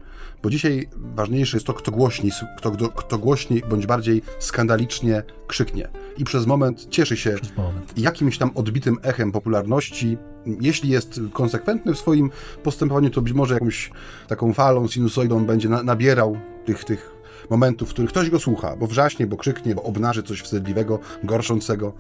Bo 0.43 0.51
dzisiaj 0.51 0.89
ważniejsze 0.95 1.57
jest 1.57 1.67
to, 1.67 1.75
kto 1.75 1.91
głośniej, 1.91 2.33
kto, 2.59 2.71
kto, 2.71 2.89
kto 2.89 3.19
głośniej 3.19 3.63
bądź 3.71 3.87
bardziej 3.87 4.23
skandalicznie 4.39 5.23
krzyknie. 5.47 5.89
I 6.19 6.25
przez 6.25 6.47
moment 6.47 6.87
cieszy 6.91 7.17
się 7.17 7.37
moment. 7.57 7.99
jakimś 7.99 8.39
tam 8.39 8.51
odbitym 8.55 8.97
echem 9.03 9.33
popularności. 9.33 10.19
Jeśli 10.61 10.91
jest 10.91 11.21
konsekwentny 11.33 11.95
w 11.95 11.99
swoim 11.99 12.31
postępowaniu, 12.63 13.11
to 13.11 13.23
być 13.23 13.33
może 13.33 13.55
jakąś 13.55 13.91
taką 14.29 14.53
falą, 14.53 14.89
sinusoidą 14.89 15.45
będzie 15.45 15.69
na, 15.69 15.83
nabierał 15.83 16.39
tych, 16.65 16.85
tych 16.85 17.15
momentów, 17.51 17.89
w 17.91 17.93
których 17.93 18.11
ktoś 18.11 18.31
go 18.31 18.39
słucha, 18.39 18.77
bo 18.77 18.87
wrzaśnie, 18.87 19.27
bo 19.27 19.37
krzyknie, 19.37 19.75
bo 19.75 19.83
obnaży 19.83 20.23
coś 20.23 20.41
wstydliwego, 20.41 20.99
gorszącego. 21.25 21.93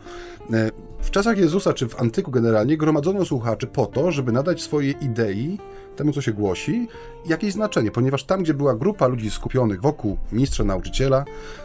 W 1.04 1.10
czasach 1.10 1.38
Jezusa, 1.38 1.72
czy 1.72 1.88
w 1.88 2.00
antyku 2.00 2.30
generalnie, 2.30 2.76
gromadzono 2.76 3.24
słuchaczy 3.24 3.66
po 3.66 3.86
to, 3.86 4.12
żeby 4.12 4.32
nadać 4.32 4.62
swojej 4.62 5.04
idei, 5.04 5.58
temu 5.96 6.12
co 6.12 6.20
się 6.20 6.32
głosi, 6.32 6.88
jakieś 7.26 7.52
znaczenie, 7.52 7.90
ponieważ 7.90 8.24
tam, 8.24 8.42
gdzie 8.42 8.54
była 8.54 8.74
grupa 8.74 9.06
ludzi 9.06 9.30
skupionych 9.30 9.80
wokół 9.80 10.16
mistrza 10.32 10.64
nauczyciela, 10.64 11.24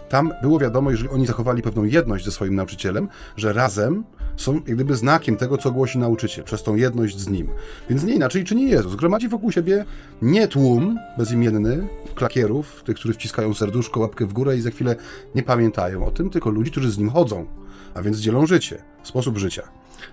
tam 0.09 0.33
było 0.41 0.59
wiadomo, 0.59 0.91
jeżeli 0.91 1.09
oni 1.09 1.27
zachowali 1.27 1.61
pewną 1.61 1.83
jedność 1.83 2.25
ze 2.25 2.31
swoim 2.31 2.55
nauczycielem, 2.55 3.07
że 3.37 3.53
razem 3.53 4.03
są 4.37 4.53
jak 4.53 4.75
gdyby 4.75 4.95
znakiem 4.95 5.37
tego, 5.37 5.57
co 5.57 5.71
głosi 5.71 5.97
nauczyciel, 5.97 6.43
przez 6.43 6.63
tą 6.63 6.75
jedność 6.75 7.19
z 7.19 7.29
nim. 7.29 7.47
Więc 7.89 8.03
nie 8.03 8.13
inaczej 8.15 8.43
czyni 8.43 8.69
Jezus. 8.69 8.95
Gromadzi 8.95 9.27
wokół 9.27 9.51
siebie 9.51 9.85
nie 10.21 10.47
tłum 10.47 10.99
bezimienny 11.17 11.87
klakierów, 12.15 12.83
tych, 12.85 12.95
którzy 12.95 13.13
wciskają 13.13 13.53
serduszko, 13.53 13.99
łapkę 13.99 14.25
w 14.25 14.33
górę 14.33 14.57
i 14.57 14.61
za 14.61 14.69
chwilę 14.69 14.95
nie 15.35 15.43
pamiętają 15.43 16.05
o 16.05 16.11
tym, 16.11 16.29
tylko 16.29 16.49
ludzi, 16.49 16.71
którzy 16.71 16.91
z 16.91 16.97
nim 16.97 17.09
chodzą, 17.09 17.45
a 17.93 18.01
więc 18.01 18.17
dzielą 18.17 18.45
życie, 18.45 18.83
sposób 19.03 19.37
życia. 19.37 19.63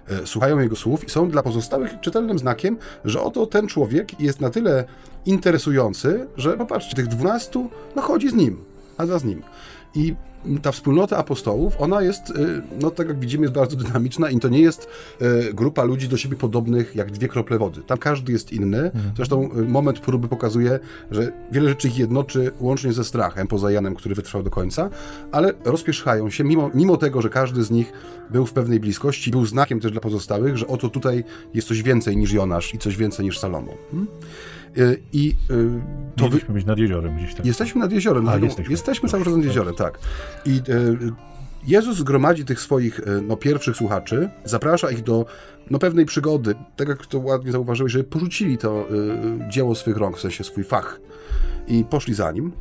E, 0.09 0.27
słuchają 0.27 0.59
jego 0.59 0.77
słów 0.77 1.05
i 1.05 1.11
są 1.11 1.31
dla 1.31 1.43
pozostałych 1.43 2.01
czytelnym 2.01 2.39
znakiem, 2.39 2.77
że 3.05 3.21
oto 3.21 3.47
ten 3.47 3.67
człowiek 3.67 4.21
jest 4.21 4.41
na 4.41 4.51
tyle 4.51 4.85
interesujący, 5.27 6.27
że 6.37 6.57
popatrzcie, 6.57 6.97
tych 6.97 7.07
dwunastu 7.07 7.71
no 7.97 8.03
chodzi 8.03 8.31
z 8.31 8.35
nim, 8.35 8.65
a 8.97 9.07
za 9.07 9.19
z 9.19 9.25
nim. 9.25 9.43
I 9.95 10.15
ta 10.63 10.73
wspólnota 10.73 11.17
apostołów, 11.17 11.77
ona 11.79 12.03
jest, 12.03 12.31
y, 12.31 12.63
no 12.81 12.91
tak 12.91 13.09
jak 13.09 13.19
widzimy, 13.19 13.43
jest 13.43 13.55
bardzo 13.55 13.77
dynamiczna 13.77 14.31
i 14.31 14.39
to 14.39 14.49
nie 14.49 14.61
jest 14.61 14.89
y, 15.23 15.55
grupa 15.55 15.85
ludzi 15.85 16.09
do 16.09 16.17
siebie 16.17 16.37
podobnych 16.37 16.97
jak 16.97 17.11
dwie 17.11 17.29
krople 17.29 17.59
wody. 17.59 17.83
Tam 17.83 17.99
każdy 17.99 18.33
jest 18.33 18.53
inny. 18.53 18.79
Mhm. 18.79 19.13
Zresztą 19.17 19.51
y, 19.57 19.63
moment 19.63 20.01
próby 20.01 20.29
pokazuje, 20.29 20.79
że 21.11 21.33
wiele 21.53 21.69
rzeczy 21.69 21.89
ich 21.89 21.99
jednoczy 21.99 22.53
łącznie 22.61 22.93
ze 22.93 23.05
strachem, 23.05 23.47
poza 23.47 23.71
Janem, 23.71 23.95
który 23.95 24.15
wytrwał 24.15 24.43
do 24.43 24.51
końca, 24.51 24.91
ale 25.33 25.53
rozpierzchają 25.65 26.31
się, 26.31 26.45
mimo, 26.45 26.71
mimo 26.75 26.97
tego, 26.97 27.23
że 27.23 27.29
każdy 27.29 27.63
z 27.63 27.71
nich 27.71 27.93
był 28.31 28.47
w 28.47 28.53
pewnej 28.53 28.81
bliskości, 28.81 29.31
był 29.31 29.47
znakiem 29.47 29.81
też 29.81 29.93
dla 29.93 30.01
pozostałych, 30.01 30.57
że 30.57 30.67
oto 30.67 30.89
tutaj 30.89 31.25
jest 31.55 31.69
coś 31.69 31.83
więcej 31.83 32.17
niż 32.17 32.33
Jonasz 32.33 32.75
i 32.75 32.79
coś 32.79 32.97
więcej 32.97 33.25
niż 33.25 33.39
Salomon. 33.39 33.75
Hmm? 33.91 34.09
Y, 34.79 35.03
I 35.13 35.35
y, 35.51 35.81
to 36.17 36.25
Mieliśmy 36.25 36.49
wy... 36.49 36.55
być 36.55 36.65
nad 36.65 36.79
jeziorem 36.79 37.17
gdzieś 37.17 37.35
tam. 37.35 37.47
Jesteśmy 37.47 37.81
nad 37.81 37.93
jeziorem. 37.93 38.29
A, 38.29 38.37
jesteśmy. 38.37 38.73
jesteśmy 38.73 39.09
cały 39.09 39.25
czas 39.25 39.37
nad 39.37 39.45
jeziorem, 39.45 39.75
tak. 39.75 39.99
I 40.47 40.63
y, 40.69 41.13
Jezus 41.67 41.97
zgromadzi 41.97 42.45
tych 42.45 42.61
swoich 42.61 43.01
no, 43.23 43.37
pierwszych 43.37 43.77
słuchaczy, 43.77 44.31
zaprasza 44.45 44.91
ich 44.91 45.03
do 45.03 45.27
no, 45.71 45.79
pewnej 45.79 46.07
przygody, 46.07 46.55
tak 46.77 46.89
jak 46.89 47.07
to 47.07 47.19
ładnie 47.19 47.53
zauważyłeś, 47.53 47.93
że 47.93 48.05
porzucili 48.05 48.59
to 48.59 48.87
y, 48.91 49.51
dzieło 49.51 49.75
swych 49.75 49.97
rąk, 49.97 50.17
w 50.17 50.21
sensie 50.21 50.45
swój 50.45 50.65
fach 50.65 51.01
i 51.69 51.85
poszli 51.85 52.15
za 52.15 52.33
nim. 52.33 52.53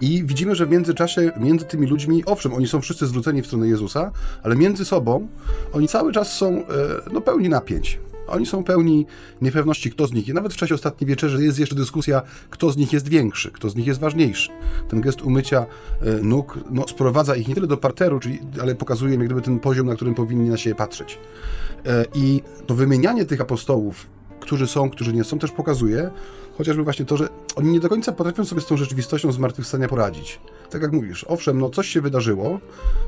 I 0.00 0.24
widzimy, 0.24 0.54
że 0.54 0.66
w 0.66 0.70
międzyczasie 0.70 1.32
między 1.36 1.64
tymi 1.64 1.86
ludźmi, 1.86 2.24
owszem, 2.26 2.54
oni 2.54 2.68
są 2.68 2.80
wszyscy 2.80 3.06
zwróceni 3.06 3.42
w 3.42 3.46
stronę 3.46 3.68
Jezusa, 3.68 4.12
ale 4.42 4.56
między 4.56 4.84
sobą 4.84 5.28
oni 5.72 5.88
cały 5.88 6.12
czas 6.12 6.32
są 6.32 6.64
no, 7.12 7.20
pełni 7.20 7.48
napięć. 7.48 7.98
Oni 8.30 8.46
są 8.46 8.64
pełni 8.64 9.06
niepewności, 9.42 9.90
kto 9.90 10.06
z 10.06 10.12
nich. 10.12 10.28
I 10.28 10.34
nawet 10.34 10.54
w 10.54 10.56
czasie 10.56 10.74
ostatniej 10.74 11.08
wieczerzy 11.08 11.44
jest 11.44 11.58
jeszcze 11.58 11.74
dyskusja, 11.74 12.22
kto 12.50 12.70
z 12.70 12.76
nich 12.76 12.92
jest 12.92 13.08
większy, 13.08 13.50
kto 13.50 13.70
z 13.70 13.76
nich 13.76 13.86
jest 13.86 14.00
ważniejszy. 14.00 14.50
Ten 14.88 15.00
gest 15.00 15.22
umycia 15.22 15.66
e, 16.00 16.22
nóg 16.22 16.58
no, 16.70 16.88
sprowadza 16.88 17.36
ich 17.36 17.48
nie 17.48 17.54
tyle 17.54 17.66
do 17.66 17.76
parteru, 17.76 18.20
czyli, 18.20 18.38
ale 18.62 18.74
pokazuje 18.74 19.14
jak 19.14 19.24
gdyby 19.24 19.42
ten 19.42 19.60
poziom, 19.60 19.86
na 19.86 19.94
którym 19.94 20.14
powinni 20.14 20.48
na 20.48 20.56
siebie 20.56 20.74
patrzeć. 20.74 21.18
E, 21.86 22.04
I 22.14 22.42
to 22.66 22.74
wymienianie 22.74 23.24
tych 23.24 23.40
apostołów, 23.40 24.06
którzy 24.40 24.66
są, 24.66 24.90
którzy 24.90 25.12
nie 25.12 25.24
są, 25.24 25.38
też 25.38 25.50
pokazuje, 25.50 26.10
chociażby 26.58 26.84
właśnie 26.84 27.04
to, 27.04 27.16
że 27.16 27.28
oni 27.56 27.72
nie 27.72 27.80
do 27.80 27.88
końca 27.88 28.12
potrafią 28.12 28.44
sobie 28.44 28.60
z 28.60 28.66
tą 28.66 28.76
rzeczywistością 28.76 29.32
zmartwychwstania 29.32 29.88
poradzić. 29.88 30.40
Tak 30.70 30.82
jak 30.82 30.92
mówisz, 30.92 31.24
owszem, 31.28 31.58
no 31.58 31.70
coś 31.70 31.88
się 31.88 32.00
wydarzyło, 32.00 32.60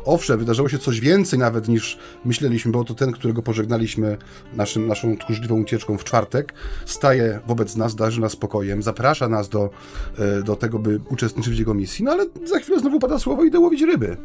owszem, 0.05 0.39
wydarzyło 0.39 0.69
się 0.69 0.79
coś 0.79 1.01
więcej 1.01 1.39
nawet 1.39 1.69
niż 1.69 1.99
myśleliśmy, 2.25 2.73
bo 2.73 2.85
to 2.85 2.95
ten, 2.95 3.13
którego 3.13 3.43
pożegnaliśmy 3.43 4.19
naszym, 4.55 4.87
naszą 4.87 5.17
tchórzliwą 5.17 5.61
ucieczką 5.61 5.99
w 5.99 6.05
czwartek, 6.05 6.55
staje 6.87 7.41
wobec 7.47 7.77
nas, 7.77 7.95
darzy 7.95 8.21
nas 8.21 8.33
spokojem, 8.33 8.83
zaprasza 8.83 9.29
nas 9.29 9.49
do, 9.49 9.71
e, 10.19 10.43
do 10.43 10.57
tego, 10.57 10.79
by 10.79 11.01
uczestniczyć 11.11 11.55
w 11.55 11.59
jego 11.59 11.75
misji, 11.75 12.05
no 12.05 12.13
ale 12.13 12.27
za 12.45 12.59
chwilę 12.59 12.81
znowu 12.81 12.99
pada 12.99 13.19
słowo 13.19 13.45
idę 13.45 13.59
łowić 13.61 13.83
ryby 13.83 14.17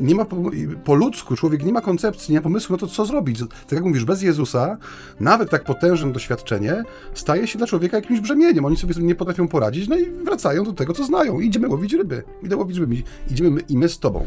nie 0.00 0.14
ma 0.14 0.24
po, 0.24 0.36
po, 0.84 0.94
ludzku, 0.94 1.36
człowiek 1.36 1.64
nie 1.64 1.72
ma 1.72 1.80
koncepcji, 1.80 2.32
nie 2.32 2.38
ma 2.38 2.42
pomysłu 2.42 2.72
na 2.72 2.78
to, 2.78 2.86
co 2.86 3.06
zrobić. 3.06 3.38
Tak 3.38 3.72
jak 3.72 3.84
mówisz, 3.84 4.04
bez 4.04 4.22
Jezusa, 4.22 4.76
nawet 5.20 5.50
tak 5.50 5.64
potężne 5.64 6.12
doświadczenie 6.12 6.82
staje 7.14 7.46
się 7.46 7.58
dla 7.58 7.66
człowieka 7.66 7.96
jakimś 7.96 8.20
brzemieniem. 8.20 8.64
Oni 8.64 8.76
sobie 8.76 8.94
nie 8.98 9.14
potrafią 9.14 9.48
poradzić, 9.48 9.88
no 9.88 9.96
i 9.96 10.10
wracają 10.10 10.64
do 10.64 10.72
tego, 10.72 10.92
co 10.92 11.04
znają. 11.04 11.40
Idziemy 11.40 11.68
łowić 11.68 11.92
ryby. 11.92 12.22
Idę 12.42 12.56
łowić 12.56 12.78
ryby. 12.78 13.02
Idziemy 13.30 13.50
my, 13.50 13.60
i 13.68 13.78
my 13.78 13.88
z 13.88 13.98
tobą. 13.98 14.26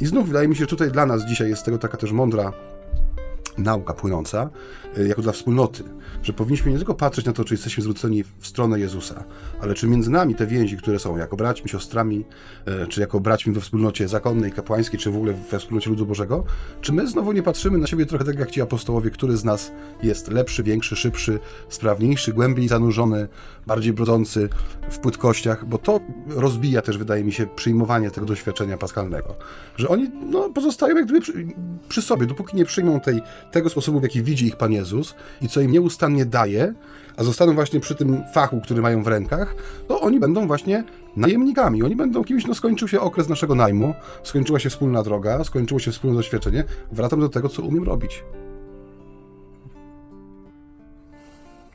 I 0.00 0.06
znów 0.06 0.26
wydaje 0.26 0.48
mi 0.48 0.54
się, 0.54 0.60
że 0.60 0.66
tutaj 0.66 0.90
dla 0.90 1.06
nas 1.06 1.24
dzisiaj 1.24 1.48
jest 1.48 1.64
tego 1.64 1.78
taka 1.78 1.96
też 1.96 2.12
mądra 2.12 2.52
nauka 3.60 3.94
płynąca, 3.94 4.50
y, 4.98 5.08
jako 5.08 5.22
dla 5.22 5.32
wspólnoty, 5.32 5.84
że 6.22 6.32
powinniśmy 6.32 6.70
nie 6.70 6.76
tylko 6.76 6.94
patrzeć 6.94 7.26
na 7.26 7.32
to, 7.32 7.44
czy 7.44 7.54
jesteśmy 7.54 7.82
zwróceni 7.82 8.24
w 8.38 8.46
stronę 8.46 8.80
Jezusa, 8.80 9.24
ale 9.62 9.74
czy 9.74 9.86
między 9.86 10.10
nami 10.10 10.34
te 10.34 10.46
więzi, 10.46 10.76
które 10.76 10.98
są 10.98 11.16
jako 11.16 11.36
braćmi, 11.36 11.68
siostrami, 11.68 12.24
y, 12.84 12.86
czy 12.88 13.00
jako 13.00 13.20
braćmi 13.20 13.52
we 13.52 13.60
wspólnocie 13.60 14.08
zakonnej, 14.08 14.52
kapłańskiej, 14.52 15.00
czy 15.00 15.10
w 15.10 15.16
ogóle 15.16 15.32
we 15.50 15.58
wspólnocie 15.58 15.90
ludu 15.90 16.06
Bożego, 16.06 16.44
czy 16.80 16.92
my 16.92 17.06
znowu 17.06 17.32
nie 17.32 17.42
patrzymy 17.42 17.78
na 17.78 17.86
siebie 17.86 18.06
trochę 18.06 18.24
tak 18.24 18.38
jak 18.38 18.50
ci 18.50 18.60
apostołowie, 18.60 19.10
który 19.10 19.36
z 19.36 19.44
nas 19.44 19.72
jest 20.02 20.30
lepszy, 20.30 20.62
większy, 20.62 20.96
szybszy, 20.96 21.38
sprawniejszy, 21.68 22.32
głębiej 22.32 22.68
zanurzony, 22.68 23.28
bardziej 23.66 23.92
brodzący 23.92 24.48
w 24.90 24.98
płytkościach, 24.98 25.66
bo 25.66 25.78
to 25.78 26.00
rozbija 26.26 26.82
też, 26.82 26.98
wydaje 26.98 27.24
mi 27.24 27.32
się, 27.32 27.46
przyjmowanie 27.46 28.10
tego 28.10 28.26
doświadczenia 28.26 28.76
paskalnego. 28.78 29.36
Że 29.76 29.88
oni 29.88 30.10
no, 30.30 30.48
pozostają 30.48 30.96
jak 30.96 31.04
gdyby 31.04 31.20
przy, 31.20 31.46
przy 31.88 32.02
sobie, 32.02 32.26
dopóki 32.26 32.56
nie 32.56 32.64
przyjmą 32.64 33.00
tej 33.00 33.22
tego 33.50 33.70
sposobu, 33.70 34.00
w 34.00 34.02
jaki 34.02 34.22
widzi 34.22 34.46
ich 34.46 34.56
Pan 34.56 34.72
Jezus 34.72 35.14
i 35.42 35.48
co 35.48 35.60
im 35.60 35.70
nieustannie 35.70 36.24
daje, 36.24 36.74
a 37.16 37.24
zostaną 37.24 37.54
właśnie 37.54 37.80
przy 37.80 37.94
tym 37.94 38.22
fachu, 38.34 38.60
który 38.60 38.82
mają 38.82 39.02
w 39.02 39.06
rękach, 39.06 39.54
to 39.88 40.00
oni 40.00 40.20
będą 40.20 40.46
właśnie 40.46 40.84
najemnikami. 41.16 41.82
Oni 41.82 41.96
będą 41.96 42.24
kimś, 42.24 42.46
no 42.46 42.54
skończył 42.54 42.88
się 42.88 43.00
okres 43.00 43.28
naszego 43.28 43.54
najmu, 43.54 43.94
skończyła 44.22 44.58
się 44.58 44.70
wspólna 44.70 45.02
droga, 45.02 45.44
skończyło 45.44 45.80
się 45.80 45.92
wspólne 45.92 46.16
doświadczenie, 46.16 46.64
wracam 46.92 47.20
do 47.20 47.28
tego, 47.28 47.48
co 47.48 47.62
umiem 47.62 47.84
robić. 47.84 48.24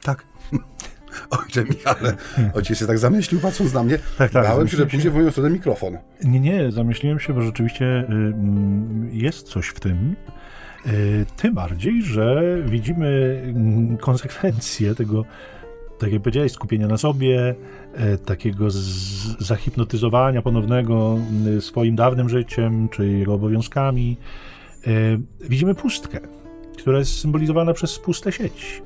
Tak. 0.03 0.25
Ojcze 1.39 1.63
Michale, 1.63 2.15
ojciec 2.53 2.79
się 2.79 2.87
tak 2.87 2.99
zamyślił, 2.99 3.41
patrząc 3.41 3.73
na 3.73 3.83
mnie. 3.83 3.99
Tak, 4.17 4.31
tak, 4.31 4.43
Bałem 4.47 4.67
się, 4.67 4.77
że 4.77 4.85
pójdzie 4.85 5.11
w 5.11 5.13
moją 5.13 5.31
stronę 5.31 5.49
mikrofon. 5.49 5.97
Nie, 6.23 6.39
nie, 6.39 6.71
zamyśliłem 6.71 7.19
się, 7.19 7.33
bo 7.33 7.41
rzeczywiście 7.41 7.85
y, 7.85 8.05
jest 9.11 9.47
coś 9.47 9.67
w 9.67 9.79
tym, 9.79 10.15
tym 11.37 11.53
bardziej, 11.53 12.01
że 12.01 12.57
widzimy 12.65 13.41
mm, 13.45 13.97
konsekwencje 13.97 14.95
tego, 14.95 15.25
tak 15.99 16.11
jak 16.11 16.21
powiedziałeś, 16.21 16.51
skupienia 16.51 16.87
na 16.87 16.97
sobie, 16.97 17.55
e, 17.93 18.17
takiego 18.17 18.67
zahipnotyzowania 19.39 20.41
ponownego 20.41 21.17
mm, 21.17 21.61
swoim 21.61 21.95
dawnym 21.95 22.29
życiem, 22.29 22.89
czy 22.89 23.07
jego 23.07 23.33
obowiązkami. 23.33 24.17
E, 24.87 24.91
widzimy 25.41 25.75
pustkę, 25.75 26.19
która 26.77 26.99
jest 26.99 27.19
symbolizowana 27.19 27.73
przez 27.73 27.99
puste 27.99 28.31
sieć. 28.31 28.81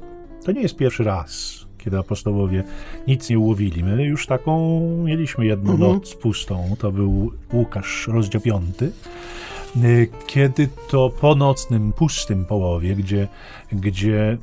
To 0.46 0.52
nie 0.52 0.62
jest 0.62 0.76
pierwszy 0.76 1.04
raz, 1.04 1.60
kiedy 1.78 1.98
apostołowie 1.98 2.64
nic 3.08 3.30
nie 3.30 3.40
ułowili. 3.40 3.84
My 3.84 4.04
już 4.04 4.28
taką 4.28 4.80
mieliśmy 5.04 5.46
jedną 5.46 5.72
mhm. 5.72 5.92
noc 5.92 6.16
pustą. 6.16 6.76
To 6.80 6.92
był 6.92 7.32
Łukasz, 7.54 8.08
rozdział 8.08 8.42
5 8.42 8.66
kiedy 10.28 10.68
to 10.90 11.10
po 11.10 11.36
nocnym, 11.36 11.94
pustym 11.94 12.46
połowie, 12.46 12.96
gdzie, 12.96 13.28
gdzie 13.72 14.38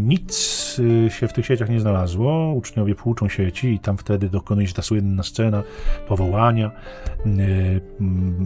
nic 0.00 0.62
się 1.08 1.28
w 1.28 1.32
tych 1.32 1.46
sieciach 1.46 1.70
nie 1.70 1.80
znalazło, 1.80 2.52
uczniowie 2.52 2.94
płuczą 2.94 3.28
sieci 3.28 3.68
i 3.68 3.78
tam 3.78 3.98
wtedy 3.98 4.28
dokonuje 4.28 4.66
się 4.66 4.74
ta 4.74 4.82
słynna 4.82 5.22
scena 5.22 5.62
powołania, 6.08 6.70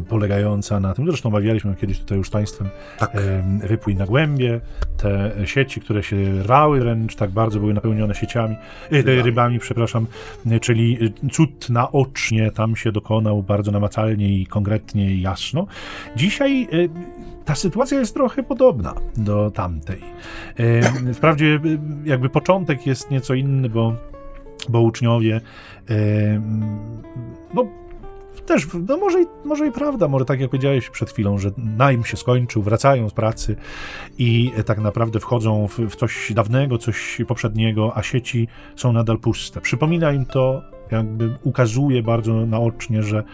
polegająca 0.08 0.80
na 0.80 0.94
tym, 0.94 1.06
zresztą 1.06 1.28
omawialiśmy 1.28 1.74
kiedyś 1.74 1.98
tutaj 1.98 2.18
już 2.18 2.26
z 2.26 2.30
Państwem, 2.30 2.68
tak. 2.98 3.12
wypłyń 3.66 3.96
na 3.96 4.06
głębie, 4.06 4.60
te 4.96 5.32
sieci, 5.44 5.80
które 5.80 6.02
się 6.02 6.42
rwały 6.42 6.80
wręcz, 6.80 7.16
tak 7.16 7.30
bardzo 7.30 7.60
były 7.60 7.74
napełnione 7.74 8.14
sieciami, 8.14 8.56
rybami, 8.90 9.22
rybami 9.22 9.58
przepraszam, 9.58 10.06
czyli 10.60 10.98
cud 11.32 11.70
naocznie 11.70 12.50
tam 12.50 12.76
się 12.76 12.92
dokonał 12.92 13.42
bardzo 13.42 13.70
namacalnie 13.70 14.38
i 14.38 14.46
konkretnie 14.46 15.14
i 15.14 15.20
jasno. 15.20 15.66
Dzisiaj 16.26 16.68
y, 16.72 16.88
ta 17.44 17.54
sytuacja 17.54 17.98
jest 17.98 18.14
trochę 18.14 18.42
podobna 18.42 18.94
do 19.16 19.50
tamtej. 19.50 20.02
Y, 21.10 21.14
wprawdzie 21.14 21.46
y, 21.46 21.78
jakby 22.04 22.28
początek 22.28 22.86
jest 22.86 23.10
nieco 23.10 23.34
inny, 23.34 23.68
bo, 23.68 23.94
bo 24.68 24.80
uczniowie 24.80 25.40
no, 27.54 27.66
też, 28.46 28.66
no 28.88 28.96
może, 28.96 29.24
może 29.44 29.66
i 29.66 29.72
prawda, 29.72 30.08
może 30.08 30.24
tak 30.24 30.40
jak 30.40 30.50
powiedziałeś 30.50 30.90
przed 30.90 31.10
chwilą, 31.10 31.38
że 31.38 31.50
najm 31.56 32.04
się 32.04 32.16
skończył, 32.16 32.62
wracają 32.62 33.08
z 33.08 33.12
pracy 33.12 33.56
i 34.18 34.52
tak 34.64 34.78
naprawdę 34.78 35.20
wchodzą 35.20 35.68
w, 35.68 35.78
w 35.78 35.96
coś 35.96 36.32
dawnego, 36.34 36.78
coś 36.78 37.18
poprzedniego, 37.28 37.92
a 37.96 38.02
sieci 38.02 38.48
są 38.76 38.92
nadal 38.92 39.18
puste. 39.18 39.60
Przypomina 39.60 40.12
im 40.12 40.24
to, 40.24 40.62
jakby 40.90 41.36
ukazuje 41.42 42.02
bardzo 42.02 42.46
naocznie, 42.46 43.02
że 43.02 43.24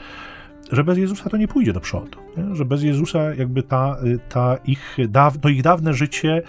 że 0.73 0.85
bez 0.85 0.99
Jezusa 0.99 1.31
to 1.31 1.37
nie 1.37 1.49
pójdzie 1.49 1.73
do 1.73 1.81
przodu. 1.81 2.19
Nie? 2.37 2.57
Że 2.57 2.65
bez 2.65 2.83
Jezusa 2.83 3.35
jakby 3.35 3.63
ta, 3.63 3.97
ta 4.29 4.57
ich, 4.65 4.97
to 5.41 5.49
ich 5.49 5.63
dawne 5.63 5.95
życie 5.95 6.43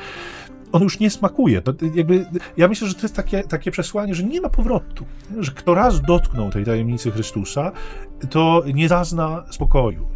on 0.73 0.83
już 0.83 0.99
nie 0.99 1.09
smakuje. 1.09 1.61
To 1.61 1.73
jakby, 1.95 2.25
ja 2.57 2.67
myślę, 2.67 2.87
że 2.87 2.93
to 2.93 3.01
jest 3.01 3.15
takie, 3.15 3.43
takie 3.43 3.71
przesłanie, 3.71 4.15
że 4.15 4.23
nie 4.23 4.41
ma 4.41 4.49
powrotu. 4.49 5.05
Że 5.39 5.51
kto 5.51 5.73
raz 5.73 6.01
dotknął 6.01 6.49
tej 6.49 6.65
tajemnicy 6.65 7.11
Chrystusa, 7.11 7.71
to 8.29 8.63
nie 8.73 8.89
zazna 8.89 9.43
spokoju. 9.49 10.12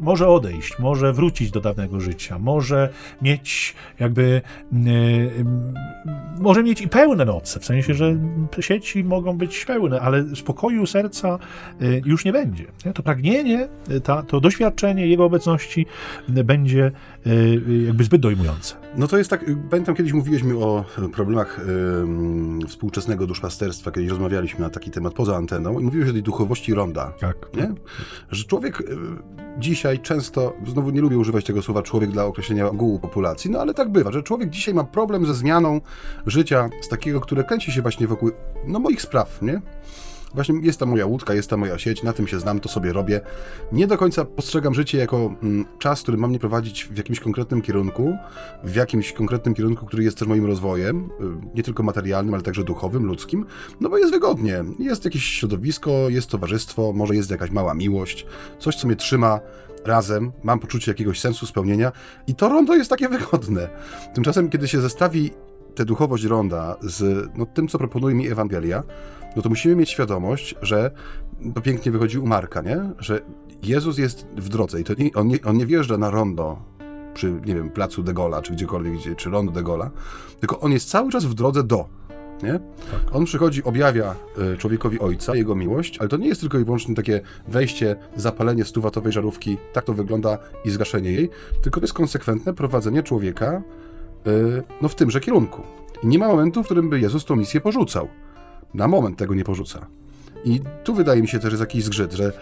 Może 0.00 0.28
odejść, 0.28 0.78
może 0.78 1.12
wrócić 1.12 1.50
do 1.50 1.60
dawnego 1.60 2.00
życia, 2.00 2.38
może 2.38 2.88
mieć 3.22 3.74
jakby, 4.00 4.42
yy, 4.72 5.44
może 6.40 6.62
mieć 6.62 6.80
i 6.80 6.88
pełne 6.88 7.24
noce, 7.24 7.60
w 7.60 7.64
sensie, 7.64 7.94
że 7.94 8.16
sieci 8.60 9.04
mogą 9.04 9.38
być 9.38 9.64
pełne, 9.64 10.00
ale 10.00 10.36
spokoju 10.36 10.86
serca 10.86 11.38
yy, 11.80 12.02
już 12.04 12.24
nie 12.24 12.32
będzie. 12.32 12.64
To 12.94 13.02
pragnienie, 13.02 13.68
ta, 14.04 14.22
to 14.22 14.40
doświadczenie 14.40 15.06
Jego 15.06 15.24
obecności 15.24 15.86
będzie 16.28 16.92
jakby 17.86 18.04
zbyt 18.04 18.20
dojmujące. 18.20 18.74
No 18.96 19.06
to 19.06 19.18
jest 19.18 19.30
tak, 19.30 19.44
pamiętam 19.70 19.94
kiedyś 19.94 20.12
mówiliśmy 20.12 20.56
o 20.56 20.84
problemach 21.12 21.60
współczesnego 22.68 23.26
duszpasterstwa, 23.26 23.90
kiedyś 23.90 24.10
rozmawialiśmy 24.10 24.60
na 24.60 24.70
taki 24.70 24.90
temat 24.90 25.14
poza 25.14 25.36
anteną 25.36 25.80
i 25.80 25.84
mówiłeś 25.84 26.08
o 26.08 26.12
tej 26.12 26.22
duchowości 26.22 26.74
ronda. 26.74 27.12
Tak. 27.20 27.36
Nie? 27.56 27.74
Że 28.30 28.44
człowiek 28.44 28.82
dzisiaj 29.58 29.98
często, 29.98 30.56
znowu 30.66 30.90
nie 30.90 31.00
lubię 31.00 31.18
używać 31.18 31.44
tego 31.44 31.62
słowa 31.62 31.82
człowiek 31.82 32.10
dla 32.10 32.24
określenia 32.24 32.66
ogółu 32.66 32.98
populacji, 32.98 33.50
no 33.50 33.60
ale 33.60 33.74
tak 33.74 33.88
bywa, 33.88 34.12
że 34.12 34.22
człowiek 34.22 34.50
dzisiaj 34.50 34.74
ma 34.74 34.84
problem 34.84 35.26
ze 35.26 35.34
zmianą 35.34 35.80
życia 36.26 36.68
z 36.80 36.88
takiego, 36.88 37.20
które 37.20 37.44
kręci 37.44 37.72
się 37.72 37.82
właśnie 37.82 38.06
wokół 38.06 38.30
no, 38.66 38.78
moich 38.78 39.02
spraw, 39.02 39.42
nie? 39.42 39.60
Właśnie 40.34 40.60
jest 40.62 40.78
ta 40.78 40.86
moja 40.86 41.06
łódka, 41.06 41.34
jest 41.34 41.50
ta 41.50 41.56
moja 41.56 41.78
sieć, 41.78 42.02
na 42.02 42.12
tym 42.12 42.26
się 42.26 42.40
znam, 42.40 42.60
to 42.60 42.68
sobie 42.68 42.92
robię. 42.92 43.20
Nie 43.72 43.86
do 43.86 43.98
końca 43.98 44.24
postrzegam 44.24 44.74
życie 44.74 44.98
jako 44.98 45.34
mm, 45.42 45.64
czas, 45.78 46.02
który 46.02 46.18
mam 46.18 46.30
mnie 46.30 46.38
prowadzić 46.38 46.84
w 46.84 46.96
jakimś 46.96 47.20
konkretnym 47.20 47.62
kierunku, 47.62 48.16
w 48.64 48.74
jakimś 48.74 49.12
konkretnym 49.12 49.54
kierunku, 49.54 49.86
który 49.86 50.04
jest 50.04 50.18
też 50.18 50.28
moim 50.28 50.46
rozwojem, 50.46 51.04
y, 51.04 51.54
nie 51.54 51.62
tylko 51.62 51.82
materialnym, 51.82 52.34
ale 52.34 52.42
także 52.42 52.64
duchowym, 52.64 53.06
ludzkim, 53.06 53.46
no 53.80 53.88
bo 53.88 53.98
jest 53.98 54.10
wygodnie. 54.10 54.64
Jest 54.78 55.04
jakieś 55.04 55.24
środowisko, 55.24 55.90
jest 56.08 56.30
towarzystwo, 56.30 56.92
może 56.92 57.14
jest 57.14 57.30
jakaś 57.30 57.50
mała 57.50 57.74
miłość, 57.74 58.26
coś, 58.58 58.76
co 58.76 58.86
mnie 58.86 58.96
trzyma 58.96 59.40
razem, 59.84 60.32
mam 60.42 60.58
poczucie 60.58 60.90
jakiegoś 60.90 61.20
sensu 61.20 61.46
spełnienia 61.46 61.92
i 62.26 62.34
to 62.34 62.48
rondo 62.48 62.74
jest 62.74 62.90
takie 62.90 63.08
wygodne. 63.18 63.68
Tymczasem, 64.14 64.50
kiedy 64.50 64.68
się 64.68 64.80
zestawi 64.80 65.30
tę 65.74 65.84
duchowość 65.84 66.24
ronda 66.24 66.76
z 66.82 67.28
no, 67.36 67.46
tym, 67.46 67.68
co 67.68 67.78
proponuje 67.78 68.14
mi 68.14 68.28
Ewangelia, 68.28 68.82
no 69.36 69.42
to 69.42 69.48
musimy 69.48 69.76
mieć 69.76 69.90
świadomość, 69.90 70.54
że 70.62 70.90
to 71.54 71.60
pięknie 71.60 71.92
wychodzi 71.92 72.18
u 72.18 72.26
Marka, 72.26 72.62
nie? 72.62 72.90
Że 72.98 73.20
Jezus 73.62 73.98
jest 73.98 74.26
w 74.36 74.48
drodze 74.48 74.80
i 74.80 74.84
to 74.84 74.94
nie, 74.98 75.12
on, 75.14 75.28
nie, 75.28 75.38
on 75.44 75.56
nie 75.56 75.66
wjeżdża 75.66 75.98
na 75.98 76.10
rondo 76.10 76.58
przy, 77.14 77.32
nie 77.32 77.54
wiem, 77.54 77.70
placu 77.70 78.02
de 78.02 78.12
Gola, 78.12 78.42
czy 78.42 78.52
gdziekolwiek, 78.52 78.94
gdzie, 78.94 79.14
czy 79.14 79.30
rondo 79.30 79.52
de 79.52 79.62
Gola, 79.62 79.90
tylko 80.40 80.60
on 80.60 80.72
jest 80.72 80.90
cały 80.90 81.10
czas 81.10 81.24
w 81.24 81.34
drodze 81.34 81.64
do. 81.64 81.88
Nie? 82.42 82.52
Tak. 82.52 83.16
On 83.16 83.24
przychodzi, 83.24 83.64
objawia 83.64 84.14
y, 84.54 84.56
człowiekowi 84.56 85.00
ojca, 85.00 85.36
jego 85.36 85.54
miłość, 85.54 85.98
ale 85.98 86.08
to 86.08 86.16
nie 86.16 86.28
jest 86.28 86.40
tylko 86.40 86.58
i 86.58 86.64
wyłącznie 86.64 86.94
takie 86.94 87.20
wejście, 87.48 87.96
zapalenie 88.16 88.64
stuwatowej 88.64 89.12
żarówki, 89.12 89.56
tak 89.72 89.84
to 89.84 89.94
wygląda 89.94 90.38
i 90.64 90.70
zgaszenie 90.70 91.12
jej, 91.12 91.30
tylko 91.62 91.80
to 91.80 91.84
jest 91.84 91.94
konsekwentne 91.94 92.54
prowadzenie 92.54 93.02
człowieka 93.02 93.62
y, 94.26 94.62
no, 94.82 94.88
w 94.88 94.94
tymże 94.94 95.20
kierunku. 95.20 95.62
I 96.02 96.06
nie 96.06 96.18
ma 96.18 96.28
momentu, 96.28 96.62
w 96.62 96.66
którym 96.66 96.90
by 96.90 97.00
Jezus 97.00 97.24
tą 97.24 97.36
misję 97.36 97.60
porzucał 97.60 98.08
na 98.74 98.88
moment 98.88 99.18
tego 99.18 99.34
nie 99.34 99.44
porzuca. 99.44 99.86
I 100.44 100.60
tu 100.84 100.94
wydaje 100.94 101.22
mi 101.22 101.28
się 101.28 101.38
też 101.38 101.50
jest 101.50 101.60
jakiś 101.60 101.84
zgrzyt, 101.84 102.12
że 102.12 102.32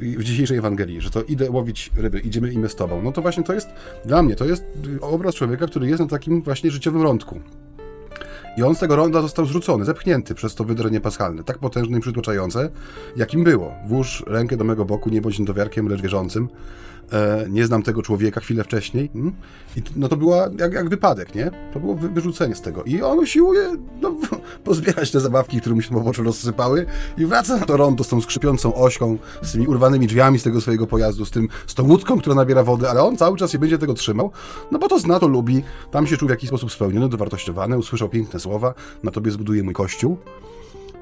w 0.00 0.24
dzisiejszej 0.24 0.58
Ewangelii, 0.58 1.00
że 1.00 1.10
to 1.10 1.22
idę 1.22 1.50
łowić 1.50 1.90
ryby, 1.96 2.20
idziemy 2.20 2.52
i 2.52 2.68
z 2.68 2.74
tobą. 2.74 3.02
No 3.02 3.12
to 3.12 3.22
właśnie 3.22 3.42
to 3.42 3.52
jest, 3.52 3.68
dla 4.04 4.22
mnie, 4.22 4.36
to 4.36 4.44
jest 4.44 4.64
obraz 5.00 5.34
człowieka, 5.34 5.66
który 5.66 5.88
jest 5.88 6.00
na 6.00 6.06
takim 6.06 6.42
właśnie 6.42 6.70
życiowym 6.70 7.02
rądku. 7.02 7.40
I 8.56 8.62
on 8.62 8.74
z 8.74 8.78
tego 8.78 8.96
ronda 8.96 9.22
został 9.22 9.46
zrzucony, 9.46 9.84
zepchnięty 9.84 10.34
przez 10.34 10.54
to 10.54 10.64
wydrenie 10.64 11.00
paschalne, 11.00 11.44
tak 11.44 11.58
potężne 11.58 11.98
i 11.98 12.00
przytłaczające, 12.00 12.70
jakim 13.16 13.44
było. 13.44 13.72
Włóż 13.86 14.24
rękę 14.26 14.56
do 14.56 14.64
mego 14.64 14.84
boku, 14.84 15.10
nie 15.10 15.20
bądź 15.20 15.38
niedowiarkiem, 15.38 15.88
lecz 15.88 16.02
wierzącym 16.02 16.48
nie 17.50 17.66
znam 17.66 17.82
tego 17.82 18.02
człowieka 18.02 18.40
chwilę 18.40 18.64
wcześniej. 18.64 19.10
Hmm? 19.12 19.32
I 19.76 19.82
no 19.96 20.08
to 20.08 20.16
była 20.16 20.48
jak, 20.58 20.72
jak 20.72 20.88
wypadek, 20.88 21.34
nie? 21.34 21.50
To 21.72 21.80
było 21.80 21.94
wy, 21.94 22.08
wyrzucenie 22.08 22.54
z 22.54 22.60
tego. 22.60 22.82
I 22.84 23.02
on 23.02 23.18
usiłuje 23.18 23.70
no, 24.00 24.16
pozbierać 24.64 25.10
te 25.10 25.20
zabawki, 25.20 25.60
które 25.60 25.74
mu 25.74 25.82
się 25.82 25.90
po 25.90 26.22
rozsypały 26.22 26.86
i 27.18 27.26
wraca 27.26 27.56
na 27.56 27.66
to 27.66 27.76
rondo 27.76 28.04
z 28.04 28.08
tą 28.08 28.20
skrzypiącą 28.20 28.74
ośką, 28.74 29.18
z 29.42 29.52
tymi 29.52 29.66
urwanymi 29.66 30.06
drzwiami 30.06 30.38
z 30.38 30.42
tego 30.42 30.60
swojego 30.60 30.86
pojazdu, 30.86 31.24
z, 31.24 31.30
tym, 31.30 31.48
z 31.66 31.74
tą 31.74 31.88
łódką, 31.88 32.18
która 32.18 32.34
nabiera 32.34 32.62
wody, 32.62 32.88
ale 32.88 33.02
on 33.02 33.16
cały 33.16 33.36
czas 33.36 33.50
się 33.50 33.58
będzie 33.58 33.78
tego 33.78 33.94
trzymał, 33.94 34.30
no 34.70 34.78
bo 34.78 34.88
to 34.88 34.98
zna, 34.98 35.20
to 35.20 35.28
lubi, 35.28 35.62
tam 35.90 36.06
się 36.06 36.16
czuł 36.16 36.28
w 36.28 36.30
jakiś 36.30 36.48
sposób 36.48 36.72
spełniony, 36.72 37.08
dowartościowany, 37.08 37.78
usłyszał 37.78 38.08
piękne 38.08 38.40
słowa, 38.40 38.74
na 39.02 39.10
tobie 39.10 39.30
zbuduje 39.30 39.62
mój 39.62 39.74
kościół. 39.74 40.18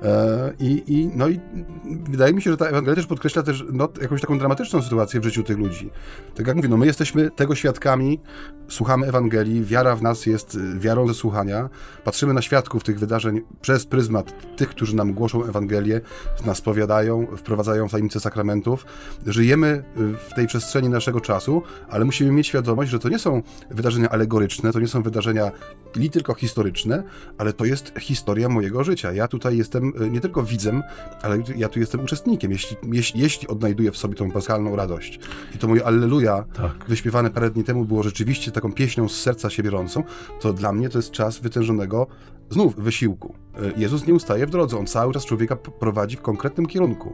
E, 0.05 0.53
I, 0.59 0.83
i, 0.87 1.11
no 1.15 1.29
i 1.29 1.41
wydaje 1.85 2.35
mi 2.35 2.43
się, 2.43 2.51
że 2.51 2.57
ta 2.57 2.67
Ewangelia 2.67 2.97
też 2.97 3.07
podkreśla 3.07 3.43
też 3.43 3.65
no, 3.73 3.89
jakąś 4.01 4.21
taką 4.21 4.39
dramatyczną 4.39 4.83
sytuację 4.83 5.21
w 5.21 5.25
życiu 5.25 5.43
tych 5.43 5.59
ludzi. 5.59 5.91
Tak 6.35 6.47
jak 6.47 6.57
mówię, 6.57 6.69
no 6.69 6.77
my 6.77 6.87
jesteśmy 6.87 7.31
tego 7.31 7.55
świadkami, 7.55 8.21
słuchamy 8.69 9.07
Ewangelii, 9.07 9.65
wiara 9.65 9.97
w 9.97 10.03
nas 10.03 10.27
jest 10.27 10.55
y, 10.55 10.79
wiarą 10.79 11.09
ze 11.09 11.15
słuchania, 11.15 11.69
patrzymy 12.05 12.35
na 12.35 12.43
świadków 12.43 12.85
tych 12.85 12.99
wydarzeń 12.99 13.41
przez 13.61 13.87
pryzmat 13.87 14.57
tych, 14.57 14.69
którzy 14.69 14.97
nam 14.97 15.13
głoszą 15.13 15.45
Ewangelię, 15.45 16.01
nas 16.47 16.61
powiadają, 16.61 17.27
wprowadzają 17.37 17.89
w 17.89 17.91
tajemnicę 17.91 18.21
sakramentów. 18.21 18.87
Żyjemy 19.27 19.85
y, 19.97 20.17
w 20.31 20.35
tej 20.35 20.47
przestrzeni 20.47 20.89
naszego 20.89 21.21
czasu, 21.21 21.63
ale 21.91 22.05
musimy 22.05 22.33
mieć 22.33 22.47
świadomość, 22.47 22.91
że 22.91 22.99
to 22.99 23.09
nie 23.09 23.19
są 23.19 23.43
wydarzenia 23.71 24.09
alegoryczne, 24.09 24.73
to 24.73 24.81
nie 24.81 24.89
są 24.89 25.03
wydarzenia 25.03 25.51
li 25.97 26.11
tylko 26.11 26.35
historyczne, 26.35 27.03
ale 27.39 27.53
to 27.53 27.65
jest 27.65 27.93
historia 27.99 28.49
mojego 28.49 28.85
życia. 28.85 29.13
Ja 29.13 29.29
tutaj 29.29 29.57
jestem 29.57 29.92
Y, 30.01 30.11
nie 30.11 30.21
tylko 30.21 30.43
widzem, 30.43 30.83
ale 31.23 31.39
ja 31.57 31.69
tu 31.69 31.81
jestem 31.81 32.05
uczestnikiem, 32.05 32.51
jeśli, 32.51 32.77
jeśli, 32.93 33.21
jeśli 33.21 33.49
odnajduję 33.49 33.91
w 33.91 33.97
sobie 33.97 34.15
tą 34.15 34.31
paschalną 34.31 34.77
radość. 34.77 35.21
I 35.55 35.59
to 35.59 35.69
moje 35.69 35.85
Alleluja, 35.85 36.45
tak. 36.53 36.73
wyśpiewane 36.89 37.31
parę 37.31 37.51
dni 37.51 37.65
temu, 37.65 37.85
było 37.85 38.03
rzeczywiście 38.03 38.51
taką 38.51 38.73
pieśnią 38.73 39.09
z 39.09 39.21
serca 39.21 39.51
się 39.51 39.63
bierącą, 39.63 40.03
to 40.41 40.53
dla 40.53 40.73
mnie 40.73 40.89
to 40.89 40.99
jest 40.99 41.11
czas 41.11 41.39
wytężonego 41.39 42.07
znów 42.51 42.77
wysiłku. 42.77 43.35
Y, 43.77 43.81
Jezus 43.81 44.07
nie 44.07 44.15
ustaje 44.15 44.47
w 44.47 44.51
drodze, 44.51 44.79
on 44.79 44.87
cały 44.87 45.13
czas 45.13 45.25
człowieka 45.25 45.57
prowadzi 45.57 46.17
w 46.17 46.23
konkretnym 46.23 46.67
kierunku. 46.67 47.13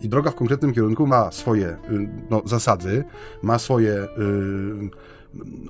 I 0.00 0.08
droga 0.08 0.30
w 0.30 0.34
konkretnym 0.34 0.72
kierunku 0.72 1.06
ma 1.06 1.32
swoje 1.32 1.66
y, 1.68 2.08
no, 2.30 2.42
zasady, 2.44 3.04
ma 3.42 3.58
swoje. 3.58 4.06
Yy, 4.18 4.90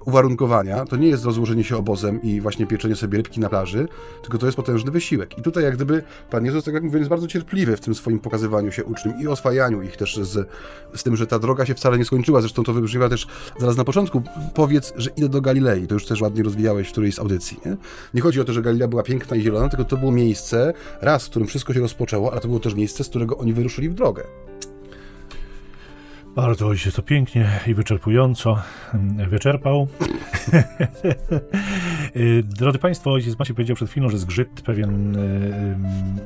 uwarunkowania, 0.05 0.85
to 0.85 0.97
nie 0.97 1.09
jest 1.09 1.25
rozłożenie 1.25 1.65
się 1.65 1.77
obozem 1.77 2.23
i 2.23 2.41
właśnie 2.41 2.67
pieczenie 2.67 2.97
sobie 2.97 3.17
rybki 3.17 3.41
na 3.41 3.49
plaży, 3.49 3.89
tylko 4.23 4.39
to 4.39 4.47
jest 4.47 4.57
potężny 4.57 4.91
wysiłek. 4.91 5.39
I 5.39 5.43
tutaj 5.43 5.65
jak 5.65 5.77
gdyby 5.77 6.03
Pan 6.31 6.45
Jezus, 6.45 6.65
tak 6.65 6.75
jak 6.75 6.83
mówię, 6.83 6.99
jest 6.99 7.11
bardzo 7.11 7.27
cierpliwy 7.27 7.77
w 7.77 7.81
tym 7.81 7.95
swoim 7.95 8.19
pokazywaniu 8.19 8.73
się 8.73 8.85
uczniom 8.85 9.21
i 9.21 9.27
oswajaniu 9.27 9.83
ich 9.83 9.97
też 9.97 10.17
z, 10.17 10.49
z 10.95 11.03
tym, 11.03 11.17
że 11.17 11.27
ta 11.27 11.39
droga 11.39 11.67
się 11.67 11.75
wcale 11.75 11.99
nie 11.99 12.05
skończyła. 12.05 12.41
Zresztą 12.41 12.65
to 12.65 12.73
wybrzmiewa 12.73 13.09
też 13.09 13.27
zaraz 13.59 13.77
na 13.77 13.85
początku. 13.85 14.23
Powiedz, 14.55 14.93
że 14.97 15.11
idę 15.17 15.29
do 15.29 15.41
Galilei. 15.41 15.87
To 15.87 15.95
już 15.95 16.07
też 16.07 16.21
ładnie 16.21 16.43
rozwijałeś 16.43 16.89
w 16.89 16.93
którejś 16.93 17.15
z 17.15 17.19
audycji. 17.19 17.61
Nie, 17.67 17.77
nie 18.15 18.21
chodzi 18.21 18.41
o 18.41 18.45
to, 18.45 18.53
że 18.53 18.63
Galilea 18.63 18.89
była 18.89 19.03
piękna 19.03 19.37
i 19.37 19.41
zielona, 19.41 19.69
tylko 19.69 19.85
to 19.85 19.97
było 19.97 20.13
miejsce, 20.13 20.73
raz, 21.01 21.27
w 21.27 21.31
którym 21.31 21.49
wszystko 21.49 21.75
się 21.75 21.81
rozpoczęło, 21.81 22.33
ale 22.33 22.41
to 22.41 22.49
było 22.49 22.61
też 22.61 22.75
miejsce, 22.75 23.05
z 23.05 23.09
którego 23.09 23.37
oni 23.39 23.53
wyruszyli 23.53 23.89
w 23.89 23.95
drogę. 23.95 24.25
Bardzo 26.37 26.67
ojciec 26.67 26.95
to 26.95 27.03
pięknie 27.03 27.61
i 27.67 27.75
wyczerpująco 27.75 28.63
mm, 28.95 29.31
wyczerpał. 29.31 29.89
Y, 32.17 32.43
drodzy 32.43 32.79
Państwo, 32.79 33.13
ojciec 33.13 33.39
Maciej 33.39 33.55
powiedział 33.57 33.77
przed 33.77 33.91
chwilą, 33.91 34.09
że 34.09 34.19
zgrzyt 34.19 34.63
pewien 34.65 35.17
y, 35.17 35.77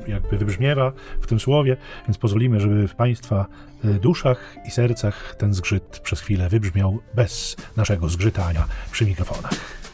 jakby 0.07 0.37
wybrzmiewa 0.37 0.91
w 1.21 1.27
tym 1.27 1.39
słowie, 1.39 1.77
więc 2.07 2.17
pozwolimy, 2.17 2.59
żeby 2.59 2.87
w 2.87 2.95
Państwa 2.95 3.45
y, 3.85 3.93
duszach 3.93 4.55
i 4.67 4.71
sercach 4.71 5.35
ten 5.37 5.53
zgrzyt 5.53 5.99
przez 6.03 6.21
chwilę 6.21 6.49
wybrzmiał 6.49 6.99
bez 7.15 7.55
naszego 7.77 8.09
zgrzytania 8.09 8.67
przy 8.91 9.05
mikrofonach. 9.05 9.84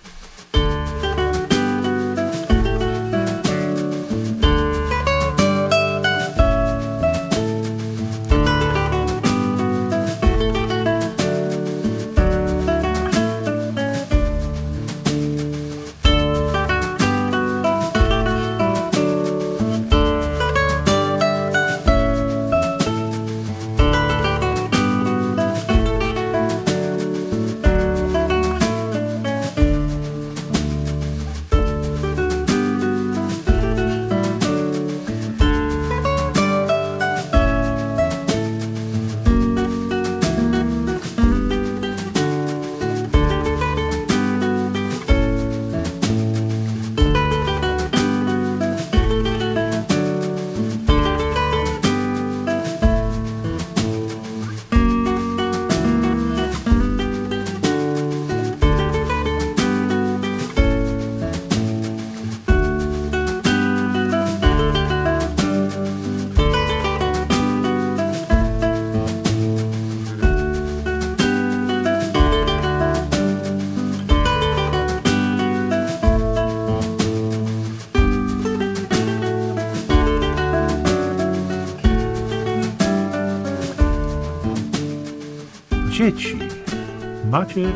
Macie 87.31 87.67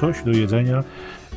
coś 0.00 0.22
do 0.22 0.30
jedzenia. 0.30 0.84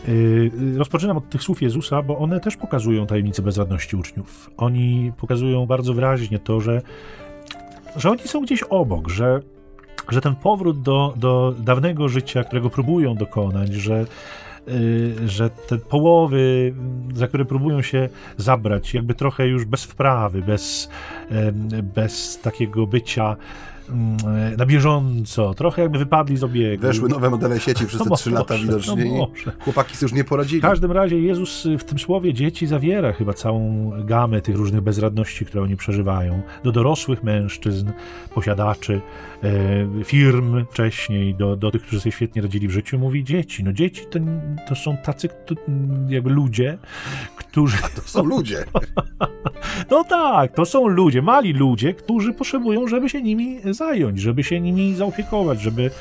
Y, 0.08 0.52
rozpoczynam 0.78 1.18
od 1.18 1.30
tych 1.30 1.44
słów 1.44 1.62
Jezusa, 1.62 2.02
bo 2.02 2.18
one 2.18 2.40
też 2.40 2.58
pokazują 2.58 3.08
tajemnicę 3.08 3.42
bezradności 3.42 3.96
uczniów. 3.96 4.50
Oni 4.58 5.12
pokazują 5.18 5.66
bardzo 5.66 5.94
wyraźnie 5.94 6.40
to, 6.40 6.62
że, 6.62 6.82
że 7.96 8.10
oni 8.10 8.20
są 8.20 8.42
gdzieś 8.42 8.64
obok, 8.64 9.10
że, 9.10 9.42
że 10.10 10.22
ten 10.22 10.36
powrót 10.36 10.82
do, 10.82 11.14
do 11.18 11.56
dawnego 11.60 12.10
życia, 12.10 12.44
którego 12.44 12.70
próbują 12.70 13.16
dokonać, 13.16 13.74
że, 13.74 14.06
y, 14.68 15.30
że 15.30 15.50
te 15.50 15.78
połowy, 15.78 16.74
za 17.14 17.28
które 17.28 17.46
próbują 17.46 17.82
się 17.82 18.10
zabrać, 18.38 18.94
jakby 18.94 19.14
trochę 19.14 19.48
już 19.48 19.66
bez 19.66 19.84
wprawy, 19.84 20.42
bez, 20.42 20.90
bez 21.96 22.40
takiego 22.42 22.88
bycia 22.88 23.36
na 24.58 24.66
bieżąco, 24.66 25.54
trochę 25.54 25.82
jakby 25.82 26.00
wypadli 26.00 26.38
z 26.38 26.44
obiegu. 26.44 26.82
Weszły 26.82 27.10
nowe 27.10 27.30
modele 27.30 27.60
sieci 27.60 27.86
przez 27.86 28.02
te 28.02 28.10
no 28.10 28.16
trzy 28.16 28.32
lata 28.32 28.58
widocznie 28.58 29.06
no 29.06 29.32
chłopaki 29.60 29.96
sobie 29.96 30.06
już 30.06 30.14
nie 30.14 30.24
poradzili. 30.24 30.62
W 30.62 30.64
każdym 30.64 30.92
razie 30.92 31.20
Jezus 31.20 31.68
w 31.80 31.84
tym 31.84 32.00
słowie 32.00 32.34
dzieci 32.34 32.68
zawiera 32.68 33.14
chyba 33.14 33.34
całą 33.34 33.92
gamę 34.06 34.42
tych 34.42 34.56
różnych 34.56 34.82
bezradności, 34.82 35.46
które 35.46 35.64
oni 35.64 35.78
przeżywają. 35.78 36.42
Do 36.64 36.72
dorosłych 36.72 37.24
mężczyzn, 37.24 37.92
posiadaczy, 38.34 39.02
e, 39.44 40.04
firm 40.04 40.66
wcześniej, 40.72 41.36
do, 41.36 41.56
do 41.56 41.72
tych, 41.72 41.82
którzy 41.82 42.00
sobie 42.00 42.12
świetnie 42.12 42.42
radzili 42.42 42.68
w 42.68 42.72
życiu, 42.72 43.00
mówi 43.00 43.24
dzieci. 43.24 43.64
No 43.64 43.74
dzieci 43.74 44.06
to, 44.10 44.20
to 44.68 44.76
są 44.76 44.98
tacy 44.98 45.30
jakby 46.10 46.30
ludzie, 46.30 46.78
którzy... 47.36 47.78
A 47.84 47.90
to 47.90 48.02
są 48.02 48.24
ludzie. 48.24 48.66
no 49.92 50.04
tak, 50.04 50.54
to 50.54 50.66
są 50.66 50.88
ludzie, 50.88 51.22
mali 51.22 51.54
ludzie, 51.54 51.94
którzy 51.94 52.34
potrzebują, 52.34 52.88
żeby 52.88 53.10
się 53.10 53.22
nimi 53.22 53.60
zająć, 53.78 54.20
żeby 54.20 54.44
się 54.44 54.62
nimi 54.62 54.96
zaopiekować, 54.96 55.62
żeby, 55.62 55.92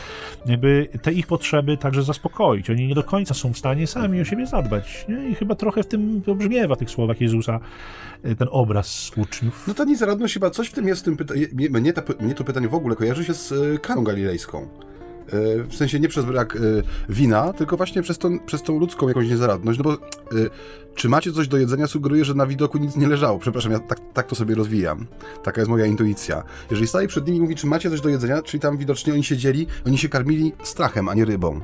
żeby 0.46 0.88
te 1.02 1.12
ich 1.12 1.26
potrzeby 1.26 1.76
także 1.76 2.02
zaspokoić. 2.02 2.70
Oni 2.70 2.86
nie 2.86 2.94
do 2.94 3.02
końca 3.02 3.34
są 3.34 3.52
w 3.52 3.58
stanie 3.58 3.86
sami 3.86 4.20
o 4.20 4.24
siebie 4.24 4.46
zadbać. 4.46 5.06
Nie? 5.08 5.28
I 5.28 5.34
chyba 5.34 5.54
trochę 5.54 5.82
w 5.82 5.86
tym 5.86 6.22
brzmiewa 6.36 6.76
tych 6.76 6.90
słowach 6.90 7.20
Jezusa 7.20 7.60
e, 8.22 8.34
ten 8.34 8.48
obraz 8.50 9.10
uczniów. 9.16 9.64
No 9.68 9.74
ta 9.74 9.84
niezaradność 9.84 10.34
chyba 10.34 10.50
coś 10.50 10.68
w 10.68 10.72
tym 10.72 10.88
jest, 10.88 11.00
w 11.00 11.04
tym 11.04 11.16
pyta- 11.16 11.34
mnie, 11.80 11.92
ta, 11.92 12.02
mnie 12.20 12.34
to 12.34 12.44
pytanie 12.44 12.68
w 12.68 12.74
ogóle 12.74 12.96
kojarzy 12.96 13.24
się 13.24 13.34
z 13.34 13.52
e, 13.52 13.78
Kaną 13.78 14.04
Galilejską. 14.04 14.68
W 15.68 15.74
sensie 15.74 16.00
nie 16.00 16.08
przez 16.08 16.24
brak 16.24 16.56
e, 16.56 16.58
wina, 17.08 17.52
tylko 17.52 17.76
właśnie 17.76 18.02
przez, 18.02 18.18
tą, 18.18 18.38
przez 18.38 18.62
tą 18.62 18.78
ludzką 18.78 19.08
jakąś 19.08 19.28
niezaradność, 19.28 19.78
no 19.78 19.84
bo 19.84 19.92
e, 19.92 19.98
czy 20.94 21.08
macie 21.08 21.32
coś 21.32 21.48
do 21.48 21.56
jedzenia 21.56 21.86
sugeruje, 21.86 22.24
że 22.24 22.34
na 22.34 22.46
widoku 22.46 22.78
nic 22.78 22.96
nie 22.96 23.08
leżało. 23.08 23.38
Przepraszam, 23.38 23.72
ja 23.72 23.78
tak, 23.78 23.98
tak 24.12 24.26
to 24.26 24.34
sobie 24.34 24.54
rozwijam. 24.54 25.06
Taka 25.42 25.60
jest 25.60 25.70
moja 25.70 25.86
intuicja. 25.86 26.42
Jeżeli 26.70 26.88
staje 26.88 27.08
przed 27.08 27.26
nimi 27.26 27.38
i 27.38 27.40
mówi, 27.40 27.54
czy 27.56 27.66
macie 27.66 27.90
coś 27.90 28.00
do 28.00 28.08
jedzenia, 28.08 28.42
czyli 28.42 28.60
tam 28.60 28.76
widocznie 28.76 29.12
oni 29.12 29.24
siedzieli, 29.24 29.66
oni 29.86 29.98
się 29.98 30.08
karmili 30.08 30.52
strachem, 30.62 31.08
a 31.08 31.14
nie 31.14 31.24
rybą. 31.24 31.60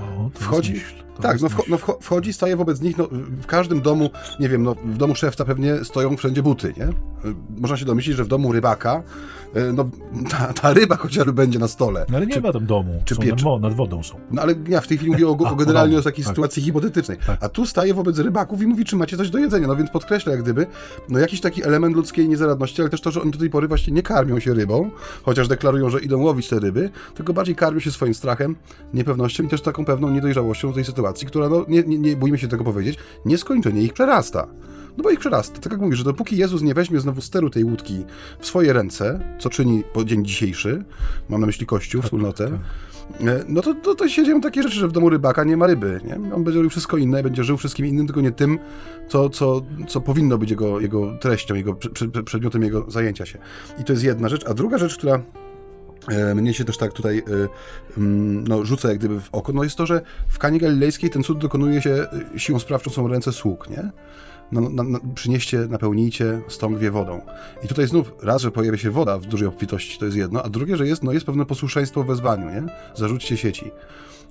O, 0.00 0.30
Wchodzi, 0.34 0.84
tak, 1.22 1.40
no, 1.40 1.48
no 1.68 1.78
wchodzi, 2.00 2.32
staje 2.32 2.56
wobec 2.56 2.80
nich, 2.80 2.98
no, 2.98 3.08
w 3.42 3.46
każdym 3.46 3.80
domu, 3.80 4.10
nie 4.40 4.48
wiem, 4.48 4.62
no, 4.62 4.74
w 4.74 4.96
domu 4.96 5.14
szewca 5.14 5.44
pewnie 5.44 5.84
stoją 5.84 6.16
wszędzie 6.16 6.42
buty, 6.42 6.74
nie? 6.76 6.88
Można 7.60 7.76
się 7.76 7.84
domyślić, 7.84 8.16
że 8.16 8.24
w 8.24 8.28
domu 8.28 8.52
rybaka, 8.52 9.02
e, 9.54 9.72
no, 9.72 9.88
ta, 10.30 10.52
ta 10.52 10.72
ryba 10.72 10.96
chociażby 10.96 11.32
będzie 11.32 11.58
na 11.58 11.68
stole. 11.68 12.06
No 12.08 12.16
ale 12.16 12.26
nie 12.26 12.34
czy, 12.34 12.40
ma 12.40 12.52
tam 12.52 12.66
domu, 12.66 13.02
czy 13.04 13.16
pieczy. 13.16 13.44
Nad, 13.44 13.60
nad, 13.62 13.74
wodą 13.74 14.02
są. 14.02 14.14
No 14.30 14.42
ale 14.42 14.54
ja 14.68 14.80
w 14.80 14.86
tej 14.86 14.96
chwili 14.96 15.12
mówię 15.12 15.28
o, 15.28 15.30
o 15.30 15.56
generalnie 15.64 15.96
o, 15.96 16.00
o 16.00 16.02
takiej 16.02 16.24
tak. 16.24 16.32
sytuacji 16.32 16.62
hipotetycznej. 16.62 17.18
Tak. 17.26 17.44
A 17.44 17.48
tu 17.48 17.66
staje 17.66 17.94
wobec 17.94 18.18
rybaków 18.18 18.62
i 18.62 18.66
mówi, 18.66 18.84
czy 18.84 18.96
macie 18.96 19.16
coś 19.16 19.30
do 19.30 19.38
jedzenia, 19.38 19.66
no 19.66 19.76
więc 19.76 19.90
podkreśla 19.90 20.32
jak 20.32 20.42
gdyby, 20.42 20.66
no 21.08 21.18
jakiś 21.18 21.40
taki 21.40 21.64
element 21.64 21.96
ludzkiej 21.96 22.28
niezaradności, 22.28 22.82
ale 22.82 22.90
też 22.90 23.00
to, 23.00 23.10
że 23.10 23.22
oni 23.22 23.30
do 23.30 23.38
tej 23.38 23.50
pory 23.50 23.68
właśnie 23.68 23.92
nie 23.92 24.02
karmią 24.02 24.40
się 24.40 24.54
rybą, 24.54 24.90
chociaż 25.22 25.48
deklarują, 25.48 25.90
że 25.90 26.00
idą 26.00 26.22
łowić 26.22 26.48
te 26.48 26.58
ryby, 26.58 26.90
tylko 27.14 27.32
bardziej 27.32 27.56
karmią 27.56 27.80
się 27.80 27.90
swoim 27.90 28.14
strachem, 28.14 28.56
niepewnością 28.94 29.44
i 29.44 29.48
też 29.48 29.62
taką 29.62 29.84
pewną 29.84 30.10
niedojrzałością 30.10 30.72
tej 30.72 30.84
sytuacji, 30.84 31.07
która 31.26 31.48
no, 31.48 31.64
nie, 31.68 31.82
nie, 31.82 31.98
nie 31.98 32.16
bójmy 32.16 32.38
się 32.38 32.48
tego 32.48 32.64
powiedzieć, 32.64 32.98
nieskończenie 33.24 33.82
ich 33.82 33.92
przerasta. 33.92 34.48
No 34.96 35.04
bo 35.04 35.10
ich 35.10 35.18
przerasta. 35.18 35.60
Tak 35.60 35.72
jak 35.72 35.80
mówisz, 35.80 35.98
że 35.98 36.04
dopóki 36.04 36.36
Jezus 36.36 36.62
nie 36.62 36.74
weźmie 36.74 37.00
znowu 37.00 37.20
steru 37.20 37.50
tej 37.50 37.64
łódki 37.64 38.04
w 38.38 38.46
swoje 38.46 38.72
ręce, 38.72 39.20
co 39.38 39.50
czyni 39.50 39.84
po 39.92 40.04
dzień 40.04 40.24
dzisiejszy, 40.24 40.84
mam 41.28 41.40
na 41.40 41.46
myśli 41.46 41.66
Kościół, 41.66 42.00
tak, 42.00 42.06
wspólnotę, 42.06 42.44
tak. 42.44 42.60
E, 43.20 43.44
no 43.48 43.62
to, 43.62 43.74
to, 43.74 43.94
to 43.94 44.08
się 44.08 44.24
dzieją 44.24 44.40
takie 44.40 44.62
rzeczy, 44.62 44.76
że 44.76 44.88
w 44.88 44.92
domu 44.92 45.10
rybaka 45.10 45.44
nie 45.44 45.56
ma 45.56 45.66
ryby. 45.66 46.00
Nie? 46.04 46.34
On 46.34 46.44
będzie 46.44 46.58
robił 46.58 46.70
wszystko 46.70 46.96
inne, 46.96 47.22
będzie 47.22 47.44
żył 47.44 47.56
wszystkim 47.56 47.86
innym, 47.86 48.06
tylko 48.06 48.20
nie 48.20 48.32
tym, 48.32 48.58
co, 49.08 49.30
co, 49.30 49.62
co 49.88 50.00
powinno 50.00 50.38
być 50.38 50.50
jego, 50.50 50.80
jego 50.80 51.18
treścią, 51.18 51.54
jego 51.54 51.74
przedmiotem 52.24 52.62
jego 52.62 52.90
zajęcia 52.90 53.26
się. 53.26 53.38
I 53.80 53.84
to 53.84 53.92
jest 53.92 54.04
jedna 54.04 54.28
rzecz. 54.28 54.46
A 54.46 54.54
druga 54.54 54.78
rzecz, 54.78 54.96
która 54.98 55.22
mnie 56.34 56.54
się 56.54 56.64
też 56.64 56.78
tak 56.78 56.92
tutaj 56.92 57.18
e, 57.18 57.22
mm, 57.98 58.48
no, 58.48 58.64
rzuca 58.64 58.88
jak 58.88 58.98
gdyby 58.98 59.20
w 59.20 59.28
oko, 59.32 59.52
no 59.52 59.64
jest 59.64 59.76
to, 59.76 59.86
że 59.86 60.00
w 60.28 60.38
Kanie 60.38 60.58
Galilejskiej 60.58 61.10
ten 61.10 61.22
cud 61.22 61.38
dokonuje 61.38 61.82
się 61.82 61.90
e, 62.34 62.38
siłą 62.38 62.58
sprawczą 62.58 62.90
są 62.90 63.08
ręce 63.08 63.32
sług, 63.32 63.70
nie? 63.70 63.90
No, 64.52 64.60
na, 64.60 64.82
na, 64.82 64.98
przynieście, 65.14 65.58
napełnijcie 65.58 66.40
stągwie 66.48 66.90
wodą. 66.90 67.20
I 67.64 67.68
tutaj 67.68 67.86
znów 67.86 68.12
raz, 68.22 68.42
że 68.42 68.50
pojawia 68.50 68.78
się 68.78 68.90
woda 68.90 69.18
w 69.18 69.26
dużej 69.26 69.48
obfitości, 69.48 69.98
to 69.98 70.04
jest 70.04 70.16
jedno, 70.16 70.42
a 70.42 70.48
drugie, 70.48 70.76
że 70.76 70.86
jest, 70.86 71.02
no, 71.02 71.12
jest 71.12 71.26
pewne 71.26 71.46
posłuszeństwo 71.46 72.04
wezwaniu, 72.04 72.50
nie? 72.50 72.62
Zarzućcie 72.94 73.36
sieci. 73.36 73.70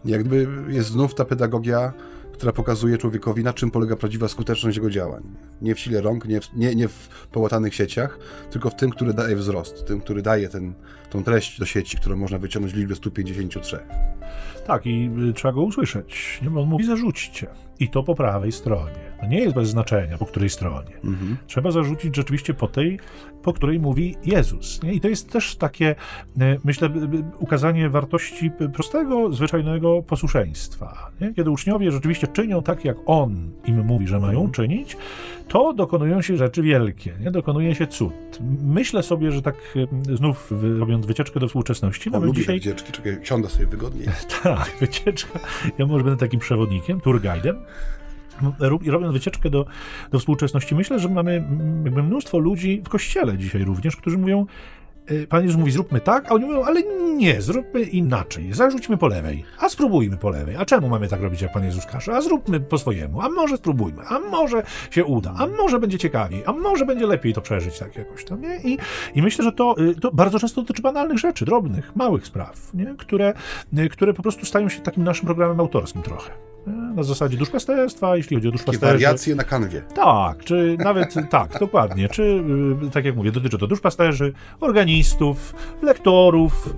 Jakby 0.05 0.47
jest 0.67 0.89
znów 0.89 1.15
ta 1.15 1.25
pedagogia 1.25 1.93
która 2.37 2.53
pokazuje 2.53 2.97
człowiekowi, 2.97 3.43
na 3.43 3.53
czym 3.53 3.71
polega 3.71 3.95
prawdziwa 3.95 4.27
skuteczność 4.27 4.77
jego 4.77 4.89
działań. 4.89 5.23
Nie 5.61 5.75
w 5.75 5.79
sile 5.79 6.01
rąk, 6.01 6.25
nie 6.25 6.41
w, 6.41 6.53
nie, 6.53 6.75
nie 6.75 6.87
w 6.87 7.09
połatanych 7.31 7.75
sieciach, 7.75 8.19
tylko 8.51 8.69
w 8.69 8.75
tym, 8.75 8.89
który 8.89 9.13
daje 9.13 9.35
wzrost, 9.35 9.85
tym, 9.85 10.01
który 10.01 10.21
daje 10.21 10.49
ten, 10.49 10.73
tą 11.09 11.23
treść 11.23 11.59
do 11.59 11.65
sieci, 11.65 11.97
którą 11.97 12.15
można 12.15 12.37
wyciągnąć 12.37 12.73
w 12.73 12.77
liczbie 12.77 12.95
153. 12.95 13.79
Tak, 14.67 14.85
i 14.85 15.09
y, 15.29 15.33
trzeba 15.33 15.53
go 15.53 15.61
usłyszeć. 15.61 16.39
Nie, 16.41 16.59
on 16.59 16.67
mówi, 16.67 16.85
zarzućcie. 16.85 17.47
I 17.79 17.89
to 17.89 18.03
po 18.03 18.15
prawej 18.15 18.51
stronie. 18.51 19.07
To 19.21 19.25
nie 19.27 19.39
jest 19.39 19.55
bez 19.55 19.69
znaczenia, 19.69 20.17
po 20.17 20.25
której 20.25 20.49
stronie. 20.49 20.95
Mhm. 21.03 21.37
Trzeba 21.47 21.71
zarzucić 21.71 22.15
rzeczywiście 22.15 22.53
po 22.53 22.67
tej, 22.67 22.99
po 23.43 23.53
której 23.53 23.79
mówi 23.79 24.15
Jezus. 24.25 24.83
Nie? 24.83 24.93
I 24.93 25.01
to 25.01 25.07
jest 25.07 25.31
też 25.31 25.55
takie, 25.55 25.95
e, 26.39 26.57
myślę, 26.63 26.89
ukazanie 27.39 27.89
wartości 27.89 28.51
prostego, 28.73 29.33
zwyczajnego 29.33 30.01
posłuszeństwa. 30.01 31.11
Nie? 31.21 31.33
Kiedy 31.33 31.49
uczniowie 31.49 31.91
rzeczywiście 31.91 32.27
czynią 32.27 32.63
tak, 32.63 32.85
jak 32.85 32.97
On 33.05 33.51
im 33.65 33.85
mówi, 33.85 34.07
że 34.07 34.19
mają 34.19 34.39
mhm. 34.39 34.51
czynić, 34.51 34.97
to 35.47 35.73
dokonują 35.73 36.21
się 36.21 36.37
rzeczy 36.37 36.61
wielkie, 36.61 37.13
nie? 37.19 37.31
dokonuje 37.31 37.75
się 37.75 37.87
cud. 37.87 38.13
Myślę 38.63 39.03
sobie, 39.03 39.31
że 39.31 39.41
tak 39.41 39.55
znów 40.15 40.53
robiąc 40.79 41.05
wycieczkę 41.05 41.39
do 41.39 41.47
współczesności, 41.47 42.11
nawet 42.11 42.31
dzisiaj... 42.31 42.55
wycieczki, 42.55 42.91
czekaj, 42.91 43.17
siądę 43.23 43.49
sobie 43.49 43.65
wygodniej. 43.65 44.07
tak, 44.43 44.56
wycieczka. 44.79 45.39
Ja 45.77 45.85
może 45.85 46.03
będę 46.03 46.19
takim 46.19 46.39
przewodnikiem, 46.39 47.01
tour 47.01 47.21
guide'em 47.21 47.55
robiąc 48.85 49.13
wycieczkę 49.13 49.49
do, 49.49 49.65
do 50.11 50.19
współczesności, 50.19 50.75
myślę, 50.75 50.99
że 50.99 51.09
mamy 51.09 51.33
jakby 51.83 52.03
mnóstwo 52.03 52.37
ludzi 52.37 52.81
w 52.85 52.89
kościele 52.89 53.37
dzisiaj 53.37 53.63
również, 53.63 53.95
którzy 53.95 54.17
mówią, 54.17 54.45
Pan 55.29 55.43
Jezus 55.43 55.59
mówi, 55.59 55.71
zróbmy 55.71 56.01
tak, 56.01 56.25
a 56.31 56.33
oni 56.33 56.45
mówią, 56.45 56.63
ale 56.63 56.83
nie, 57.15 57.41
zróbmy 57.41 57.81
inaczej, 57.81 58.53
zarzućmy 58.53 58.97
po 58.97 59.07
lewej, 59.07 59.43
a 59.59 59.69
spróbujmy 59.69 60.17
po 60.17 60.29
lewej. 60.29 60.55
A 60.55 60.65
czemu 60.65 60.89
mamy 60.89 61.07
tak 61.07 61.21
robić, 61.21 61.41
jak 61.41 61.53
Pan 61.53 61.63
Jezus 61.63 61.85
każe? 61.85 62.15
A 62.15 62.21
zróbmy 62.21 62.59
po 62.59 62.77
swojemu, 62.77 63.21
a 63.21 63.29
może 63.29 63.57
spróbujmy, 63.57 64.01
a 64.07 64.19
może 64.19 64.63
się 64.91 65.05
uda, 65.05 65.33
a 65.37 65.47
może 65.47 65.79
będzie 65.79 65.97
ciekawiej, 65.97 66.43
a 66.45 66.53
może 66.53 66.85
będzie 66.85 67.07
lepiej 67.07 67.33
to 67.33 67.41
przeżyć 67.41 67.79
tak 67.79 67.95
jakoś 67.95 68.25
tam, 68.25 68.41
nie? 68.41 68.59
I, 68.63 68.77
i 69.15 69.21
myślę, 69.21 69.43
że 69.43 69.51
to, 69.51 69.75
y, 69.79 69.95
to 69.95 70.11
bardzo 70.11 70.39
często 70.39 70.61
dotyczy 70.61 70.81
banalnych 70.81 71.17
rzeczy, 71.17 71.45
drobnych, 71.45 71.95
małych 71.95 72.27
spraw, 72.27 72.73
nie? 72.73 72.95
Które, 72.97 73.33
y, 73.77 73.89
które 73.89 74.13
po 74.13 74.23
prostu 74.23 74.45
stają 74.45 74.69
się 74.69 74.81
takim 74.81 75.03
naszym 75.03 75.25
programem 75.25 75.59
autorskim 75.59 76.01
trochę 76.01 76.46
na 76.95 77.03
zasadzie 77.03 77.37
duszpasterstwa, 77.37 78.17
jeśli 78.17 78.35
chodzi 78.35 78.47
o 78.47 78.51
duszpasterzy. 78.51 78.79
Takie 78.79 78.93
wariacje 78.93 79.35
na 79.35 79.43
kanwie. 79.43 79.81
Tak, 79.81 80.43
czy 80.43 80.77
nawet, 80.79 81.13
tak, 81.29 81.59
dokładnie, 81.59 82.09
czy 82.09 82.23
y, 82.87 82.91
tak 82.91 83.05
jak 83.05 83.15
mówię, 83.15 83.31
dotyczy 83.31 83.57
to 83.57 83.67
duszpasterzy, 83.67 84.33
organistów, 84.59 85.53
lektorów, 85.81 86.75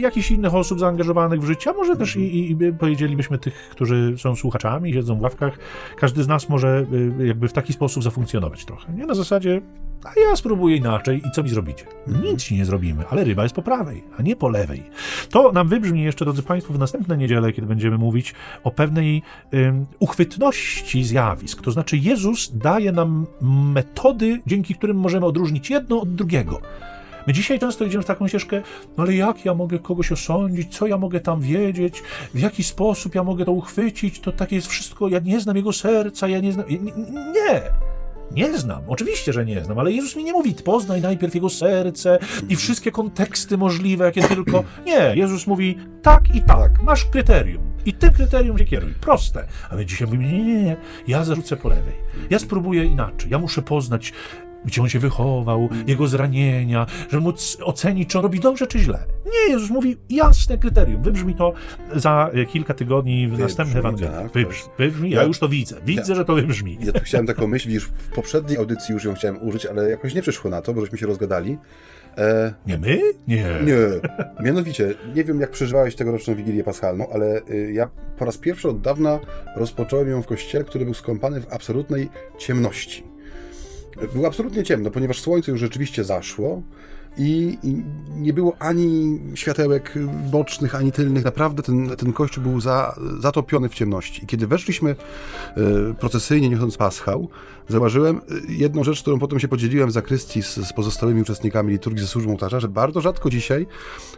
jakichś 0.00 0.30
innych 0.30 0.54
osób 0.54 0.78
zaangażowanych 0.80 1.40
w 1.40 1.44
życie, 1.44 1.70
a 1.70 1.72
może 1.72 1.96
też 1.96 2.16
i, 2.16 2.50
i 2.50 2.56
powiedzielibyśmy 2.78 3.38
tych, 3.38 3.54
którzy 3.54 4.14
są 4.18 4.36
słuchaczami, 4.36 4.92
siedzą 4.92 5.18
w 5.18 5.22
ławkach, 5.22 5.58
każdy 5.96 6.22
z 6.22 6.28
nas 6.28 6.48
może 6.48 6.86
y, 7.20 7.26
jakby 7.26 7.48
w 7.48 7.52
taki 7.52 7.72
sposób 7.72 8.02
zafunkcjonować 8.02 8.64
trochę, 8.64 8.92
nie? 8.92 9.06
Na 9.06 9.14
zasadzie, 9.14 9.60
a 10.04 10.20
ja 10.20 10.36
spróbuję 10.36 10.76
inaczej 10.76 11.22
i 11.28 11.30
co 11.30 11.42
mi 11.42 11.48
zrobicie? 11.48 11.84
Nic 12.06 12.42
ci 12.42 12.54
nie 12.54 12.64
zrobimy, 12.64 13.04
ale 13.10 13.24
ryba 13.24 13.42
jest 13.42 13.54
po 13.54 13.62
prawej, 13.62 14.04
a 14.18 14.22
nie 14.22 14.36
po 14.36 14.48
lewej. 14.48 14.82
To 15.30 15.52
nam 15.52 15.68
wybrzmi 15.68 16.02
jeszcze, 16.02 16.24
drodzy 16.24 16.42
Państwo, 16.42 16.72
w 16.72 16.78
następne 16.78 17.16
niedzielę, 17.16 17.52
kiedy 17.52 17.66
będziemy 17.66 17.98
mówić 17.98 18.34
o 18.64 18.70
pewnej 18.70 19.22
um, 19.52 19.86
uchwytności 19.98 21.04
zjawisk. 21.04 21.62
To 21.62 21.70
znaczy, 21.70 21.96
Jezus 21.96 22.52
daje 22.54 22.92
nam 22.92 23.26
metody, 23.74 24.40
dzięki 24.46 24.74
którym 24.74 24.96
możemy 24.96 25.26
odróżnić 25.26 25.70
jedno 25.70 26.00
od 26.00 26.14
drugiego. 26.14 26.60
My 27.26 27.32
dzisiaj 27.32 27.58
często 27.58 27.84
idziemy 27.84 28.02
w 28.02 28.06
taką 28.06 28.28
ścieżkę, 28.28 28.62
no 28.96 29.02
ale 29.02 29.14
jak 29.14 29.44
ja 29.44 29.54
mogę 29.54 29.78
kogoś 29.78 30.12
osądzić, 30.12 30.76
co 30.76 30.86
ja 30.86 30.98
mogę 30.98 31.20
tam 31.20 31.40
wiedzieć, 31.40 32.02
w 32.34 32.40
jaki 32.40 32.64
sposób 32.64 33.14
ja 33.14 33.24
mogę 33.24 33.44
to 33.44 33.52
uchwycić, 33.52 34.20
to 34.20 34.32
takie 34.32 34.56
jest 34.56 34.68
wszystko, 34.68 35.08
ja 35.08 35.18
nie 35.18 35.40
znam 35.40 35.56
jego 35.56 35.72
serca, 35.72 36.28
ja 36.28 36.40
nie 36.40 36.52
znam... 36.52 36.66
Nie! 37.32 37.62
Nie. 38.34 38.58
Znam, 38.58 38.82
oczywiście, 38.86 39.32
że 39.32 39.44
nie 39.44 39.64
znam, 39.64 39.78
ale 39.78 39.92
Jezus 39.92 40.16
mi 40.16 40.24
nie 40.24 40.32
mówi, 40.32 40.54
poznaj 40.54 41.00
najpierw 41.00 41.34
Jego 41.34 41.50
serce 41.50 42.18
i 42.48 42.56
wszystkie 42.56 42.92
konteksty 42.92 43.58
możliwe, 43.58 44.04
jakie 44.04 44.22
tylko. 44.22 44.64
Nie, 44.86 45.12
Jezus 45.16 45.46
mówi 45.46 45.78
tak 46.02 46.34
i 46.34 46.42
tak, 46.42 46.82
masz 46.82 47.04
kryterium 47.04 47.62
i 47.86 47.92
tym 47.92 48.12
kryterium 48.12 48.58
się 48.58 48.64
kieruj. 48.64 48.94
Proste. 49.00 49.46
A 49.70 49.76
my 49.76 49.86
dzisiaj 49.86 50.06
mówimy, 50.06 50.24
nie, 50.24 50.44
nie, 50.44 50.62
nie, 50.62 50.76
ja 51.08 51.24
zarzucę 51.24 51.56
po 51.56 51.68
lewej. 51.68 51.94
Ja 52.30 52.38
spróbuję 52.38 52.84
inaczej. 52.84 53.30
Ja 53.30 53.38
muszę 53.38 53.62
poznać 53.62 54.12
gdzie 54.64 54.82
on 54.82 54.88
się 54.88 54.98
wychował, 54.98 55.68
jego 55.86 56.06
zranienia, 56.06 56.86
żeby 57.10 57.22
móc 57.22 57.58
ocenić, 57.64 58.08
czy 58.08 58.18
on 58.18 58.22
robi 58.22 58.40
dobrze, 58.40 58.66
czy 58.66 58.78
źle. 58.78 59.04
Nie, 59.26 59.52
Jezus 59.52 59.70
mówi 59.70 59.96
jasne 60.10 60.58
kryterium. 60.58 61.02
Wybrzmi 61.02 61.34
to 61.34 61.52
za 61.94 62.30
kilka 62.48 62.74
tygodni 62.74 63.26
w 63.26 63.30
wybrzmi, 63.30 63.44
następnej 63.44 63.78
Ewangelii. 63.78 64.14
Tak, 64.14 64.32
wybrzmi, 64.32 64.70
wybrzmi, 64.78 65.10
ja, 65.10 65.20
ja, 65.20 65.26
już 65.26 65.38
to 65.38 65.48
widzę. 65.48 65.76
Widzę, 65.86 66.12
ja, 66.12 66.14
że 66.14 66.24
to 66.24 66.34
wybrzmi. 66.34 66.78
Ja 66.80 66.92
tu 66.92 67.00
chciałem 67.00 67.26
taką 67.26 67.46
myśl, 67.46 67.68
widzisz, 67.68 67.84
w 67.84 68.14
poprzedniej 68.14 68.58
audycji 68.58 68.92
już 68.92 69.04
ją 69.04 69.14
chciałem 69.14 69.42
użyć, 69.42 69.66
ale 69.66 69.90
jakoś 69.90 70.14
nie 70.14 70.22
przyszło 70.22 70.50
na 70.50 70.62
to, 70.62 70.74
bo 70.74 70.80
żeśmy 70.80 70.98
się 70.98 71.06
rozgadali. 71.06 71.58
E, 72.18 72.54
nie 72.66 72.78
my? 72.78 73.00
Nie. 73.28 73.44
Nie. 73.64 73.76
Mianowicie, 74.44 74.94
nie 75.14 75.24
wiem 75.24 75.40
jak 75.40 75.50
przeżywałeś 75.50 75.94
tegoroczną 75.94 76.34
Wigilię 76.34 76.64
Paschalną, 76.64 77.06
ale 77.12 77.40
y, 77.50 77.72
ja 77.72 77.90
po 78.18 78.24
raz 78.24 78.38
pierwszy 78.38 78.68
od 78.68 78.80
dawna 78.80 79.18
rozpocząłem 79.56 80.08
ją 80.08 80.22
w 80.22 80.26
kościele, 80.26 80.64
który 80.64 80.84
był 80.84 80.94
skąpany 80.94 81.40
w 81.40 81.52
absolutnej 81.52 82.08
ciemności. 82.38 83.11
Było 84.14 84.26
absolutnie 84.26 84.62
ciemno, 84.62 84.90
ponieważ 84.90 85.20
słońce 85.20 85.50
już 85.50 85.60
rzeczywiście 85.60 86.04
zaszło 86.04 86.62
i, 87.18 87.58
i 87.62 87.82
nie 88.20 88.32
było 88.32 88.56
ani 88.58 89.20
światełek 89.34 89.94
bocznych, 90.30 90.74
ani 90.74 90.92
tylnych. 90.92 91.24
Naprawdę 91.24 91.62
ten, 91.62 91.96
ten 91.96 92.12
kościół 92.12 92.44
był 92.44 92.60
za, 92.60 92.94
zatopiony 93.20 93.68
w 93.68 93.74
ciemności. 93.74 94.24
I 94.24 94.26
kiedy 94.26 94.46
weszliśmy 94.46 94.90
y, 94.90 95.94
procesyjnie, 95.94 96.48
niosąc 96.48 96.76
paschał, 96.76 97.28
zauważyłem 97.68 98.16
e, 98.16 98.20
jedną 98.52 98.84
rzecz, 98.84 99.02
którą 99.02 99.18
potem 99.18 99.40
się 99.40 99.48
podzieliłem 99.48 99.88
w 99.88 99.92
zakrystii 99.92 100.42
z, 100.42 100.54
z 100.54 100.72
pozostałymi 100.72 101.22
uczestnikami 101.22 101.72
liturgii 101.72 102.02
ze 102.02 102.08
służbą 102.08 102.30
ołtarza, 102.30 102.60
że 102.60 102.68
bardzo 102.68 103.00
rzadko 103.00 103.30
dzisiaj 103.30 103.66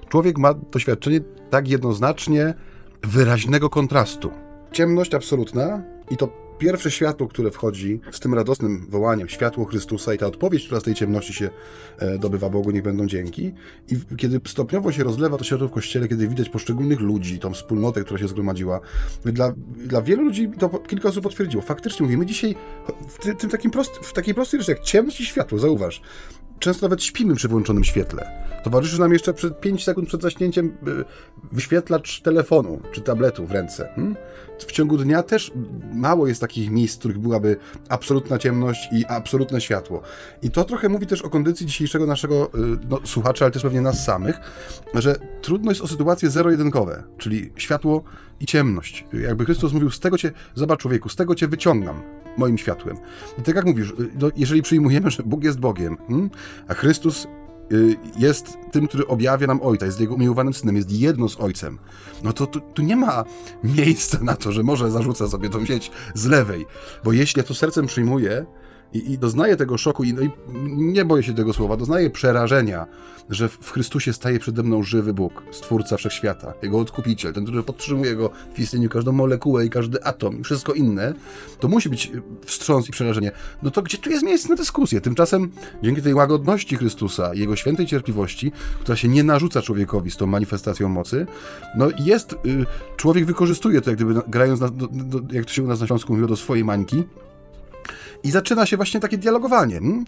człowiek 0.09 0.39
ma 0.39 0.55
doświadczenie 0.55 1.21
tak 1.51 1.69
jednoznacznie 1.69 2.55
wyraźnego 3.03 3.71
kontrastu. 3.71 4.31
Ciemność 4.73 5.15
absolutna 5.15 5.83
i 6.11 6.17
to 6.17 6.44
pierwsze 6.59 6.91
światło, 6.91 7.29
które 7.29 7.51
wchodzi 7.51 8.01
z 8.11 8.21
tym 8.21 8.35
radosnym 8.35 8.87
wołaniem, 8.89 9.29
światło 9.29 9.65
Chrystusa 9.65 10.15
i 10.15 10.19
ta 10.19 10.27
odpowiedź, 10.27 10.65
która 10.65 10.81
z 10.81 10.83
tej 10.83 10.95
ciemności 10.95 11.33
się 11.33 11.51
e, 11.99 12.19
dobywa 12.19 12.51
Bogu, 12.51 12.71
niech 12.71 12.83
będą 12.83 13.07
dzięki. 13.07 13.53
I 13.89 14.17
kiedy 14.17 14.41
stopniowo 14.47 14.93
się 14.93 15.05
rozlewa 15.05 15.37
to 15.37 15.45
światło 15.45 15.69
w 15.69 15.71
Kościele, 15.71 16.09
kiedy 16.09 16.29
widać 16.29 16.49
poszczególnych 16.49 17.01
ludzi, 17.01 17.39
tą 17.39 17.53
wspólnotę, 17.53 18.05
która 18.05 18.21
się 18.21 18.29
zgromadziła, 18.29 18.81
dla, 19.25 19.53
dla 19.77 20.03
wielu 20.03 20.23
ludzi 20.23 20.51
to 20.59 20.69
kilka 20.69 21.09
osób 21.09 21.23
potwierdziło. 21.23 21.63
Faktycznie 21.63 22.05
mówimy 22.05 22.27
dzisiaj 22.27 22.55
w, 23.09 23.37
tym 23.37 23.51
takim 23.51 23.71
prost, 23.71 23.97
w 23.97 24.13
takiej 24.13 24.35
prostej 24.35 24.61
rzeczy 24.61 24.73
jak 24.73 24.81
ciemność 24.81 25.21
i 25.21 25.27
światło, 25.27 25.59
zauważ 25.59 26.03
często 26.59 26.87
nawet 26.87 27.03
śpimy 27.03 27.35
przy 27.35 27.49
włączonym 27.49 27.85
świetle. 27.85 28.45
Towarzyszy 28.65 29.01
nam 29.01 29.13
jeszcze 29.13 29.35
przed 29.35 29.61
5 29.61 29.85
sekund 29.85 30.09
przed 30.09 30.23
zaśnięciem 30.23 30.67
y, 30.67 31.05
wyświetlacz 31.53 32.21
telefonu 32.21 32.81
czy 32.93 33.01
tabletu 33.01 33.47
w 33.47 33.51
ręce. 33.51 33.93
Hmm? 33.95 34.17
W 34.59 34.73
ciągu 34.73 34.97
dnia 34.97 35.23
też 35.23 35.53
mało 35.93 36.27
jest 36.27 36.41
takich 36.41 36.71
miejsc, 36.71 36.97
w 36.97 36.99
których 36.99 37.19
byłaby 37.19 37.57
absolutna 37.89 38.39
ciemność 38.39 38.89
i 38.93 39.05
absolutne 39.07 39.61
światło. 39.61 40.03
I 40.43 40.51
to 40.51 40.65
trochę 40.65 40.89
mówi 40.89 41.07
też 41.07 41.23
o 41.23 41.31
kondycji 41.31 41.67
dzisiejszego 41.67 42.07
naszego 42.07 42.47
y, 42.47 42.51
no, 42.89 43.01
słuchacza, 43.05 43.45
ale 43.45 43.53
też 43.53 43.63
pewnie 43.63 43.81
nas 43.81 44.05
samych, 44.05 44.41
że 44.95 45.17
trudno 45.43 45.71
jest 45.71 45.83
o 45.83 45.89
sytuacje 45.89 46.31
zero-jedynkowe, 46.31 47.03
czyli 47.19 47.53
światło 47.57 48.05
i 48.41 48.47
ciemność. 48.47 49.05
Jakby 49.13 49.45
Chrystus 49.45 49.73
mówił, 49.73 49.91
z 49.91 50.01
tego 50.01 50.19
cię, 50.19 50.33
zobacz 50.55 50.81
człowieku, 50.81 51.09
z 51.09 51.17
tego 51.17 51.35
cię 51.35 51.49
wyciągam 51.49 52.03
moim 52.37 52.59
światłem. 52.59 52.97
I 53.39 53.43
tak 53.43 53.57
jak 53.57 53.65
mówisz, 53.65 53.93
no, 54.21 54.31
jeżeli 54.37 54.63
przyjmujemy, 54.63 55.11
że 55.11 55.23
Bóg 55.23 55.45
jest 55.45 55.59
Bogiem, 55.59 55.97
hmm, 56.09 56.31
a 56.69 56.75
Chrystus 56.75 57.27
y, 57.73 57.97
jest 58.19 58.59
tym, 58.73 58.89
który 58.89 59.07
objawia 59.07 59.47
nam 59.47 59.61
Ojca, 59.63 59.87
jest 59.87 60.01
Jego 60.01 60.15
umiłowanym 60.15 60.55
Synem, 60.55 60.77
jest 60.77 60.93
jedno 60.93 61.29
z 61.29 61.41
Ojcem, 61.41 61.79
no 62.23 62.33
to 62.33 62.47
tu, 62.47 62.61
tu, 62.61 62.83
nie 62.83 62.97
ma 62.97 63.25
miejsca 63.77 64.19
na 64.23 64.37
to, 64.37 64.53
że 64.53 64.63
może 64.63 64.91
zarzuca 64.91 65.29
sobie 65.29 65.51
tą 65.51 65.67
sieć 65.67 65.91
z 66.15 66.27
lewej, 66.27 66.67
bo 67.05 67.13
jeśli 67.13 67.41
ja 67.41 67.45
to 67.45 67.55
sercem 67.55 67.87
przyjmuję, 67.87 68.47
i, 68.95 69.13
i 69.13 69.19
doznaję 69.19 69.57
tego 69.57 69.79
szoku, 69.79 70.05
i, 70.05 70.15
no 70.15 70.23
i 70.23 70.31
nie 70.77 71.05
boję 71.05 71.23
się 71.23 71.35
tego 71.35 71.53
słowa, 71.53 71.77
doznaję 71.77 72.11
przerażenia, 72.11 72.87
że 73.31 73.49
w 73.49 73.71
Chrystusie 73.71 74.13
staje 74.13 74.39
przede 74.39 74.63
mną 74.63 74.83
żywy 74.83 75.15
Bóg, 75.15 75.43
Stwórca 75.51 75.97
Wszechświata, 75.97 76.55
Jego 76.63 76.79
Odkupiciel, 76.79 77.33
ten, 77.33 77.45
który 77.45 77.63
podtrzymuje 77.63 78.17
Go 78.17 78.31
w 78.55 78.59
istnieniu 78.59 78.89
każdą 78.89 79.13
molekułę 79.13 79.67
i 79.67 79.71
każdy 79.71 80.05
atom 80.05 80.41
i 80.41 80.45
wszystko 80.45 80.73
inne, 80.73 81.15
to 81.61 81.69
musi 81.69 81.89
być 81.89 82.13
wstrząs 82.47 82.89
i 82.89 82.93
przerażenie. 82.93 83.33
No 83.63 83.71
to 83.71 83.83
gdzie 83.83 83.99
tu 83.99 84.11
jest 84.11 84.25
miejsce 84.25 84.49
na 84.49 84.55
dyskusję? 84.55 85.01
Tymczasem 85.01 85.51
dzięki 85.83 86.03
tej 86.03 86.15
łagodności 86.15 86.77
Chrystusa 86.77 87.35
Jego 87.35 87.57
świętej 87.57 87.87
cierpliwości, 87.87 88.53
która 88.81 88.97
się 88.97 89.09
nie 89.09 89.25
narzuca 89.25 89.63
człowiekowi 89.63 90.11
z 90.11 90.17
tą 90.17 90.27
manifestacją 90.27 90.89
mocy, 90.89 91.27
no 91.77 91.89
jest, 91.99 92.33
y, 92.33 92.37
człowiek 92.97 93.25
wykorzystuje 93.25 93.81
to 93.81 93.91
jak 93.91 93.97
gdyby 93.97 94.21
grając, 94.29 94.61
na, 94.61 94.69
do, 94.69 94.89
do, 94.93 95.35
jak 95.35 95.45
to 95.45 95.53
się 95.53 95.63
u 95.63 95.67
nas 95.67 95.81
na 95.81 95.87
Śląsku 95.87 96.13
mówiło, 96.13 96.29
do 96.29 96.37
swojej 96.37 96.65
mańki, 96.65 97.05
i 98.25 98.31
zaczyna 98.31 98.67
się 98.67 98.77
właśnie 98.77 99.01
takie 99.01 99.19
dialogowanie. 99.19 99.79
Hmm? 99.79 100.05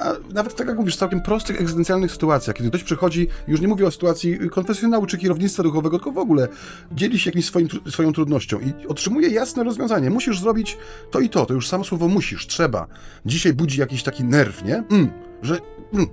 A 0.00 0.12
nawet 0.34 0.54
tak 0.56 0.68
jak 0.68 0.76
mówisz, 0.78 0.94
w 0.94 0.98
całkiem 0.98 1.20
prostych, 1.20 1.60
egzystencjalnych 1.60 2.12
sytuacjach, 2.12 2.56
kiedy 2.56 2.68
ktoś 2.68 2.82
przychodzi, 2.84 3.28
już 3.48 3.60
nie 3.60 3.68
mówię 3.68 3.86
o 3.86 3.90
sytuacji 3.90 4.38
konfesjonału 4.50 5.06
czy 5.06 5.18
kierownictwa 5.18 5.62
duchowego, 5.62 5.98
tylko 5.98 6.12
w 6.12 6.18
ogóle 6.18 6.48
dzieli 6.92 7.18
się 7.18 7.30
jakimś 7.30 7.44
swoim, 7.44 7.68
swoją 7.90 8.12
trudnością 8.12 8.60
i 8.60 8.86
otrzymuje 8.86 9.28
jasne 9.28 9.64
rozwiązanie. 9.64 10.10
Musisz 10.10 10.40
zrobić 10.40 10.78
to 11.10 11.20
i 11.20 11.28
to, 11.28 11.46
to 11.46 11.54
już 11.54 11.68
samo 11.68 11.84
słowo 11.84 12.08
musisz, 12.08 12.46
trzeba. 12.46 12.86
Dzisiaj 13.26 13.52
budzi 13.52 13.80
jakiś 13.80 14.02
taki 14.02 14.24
nerw, 14.24 14.64
nie? 14.64 14.84
Mm, 14.90 15.10
że 15.42 15.58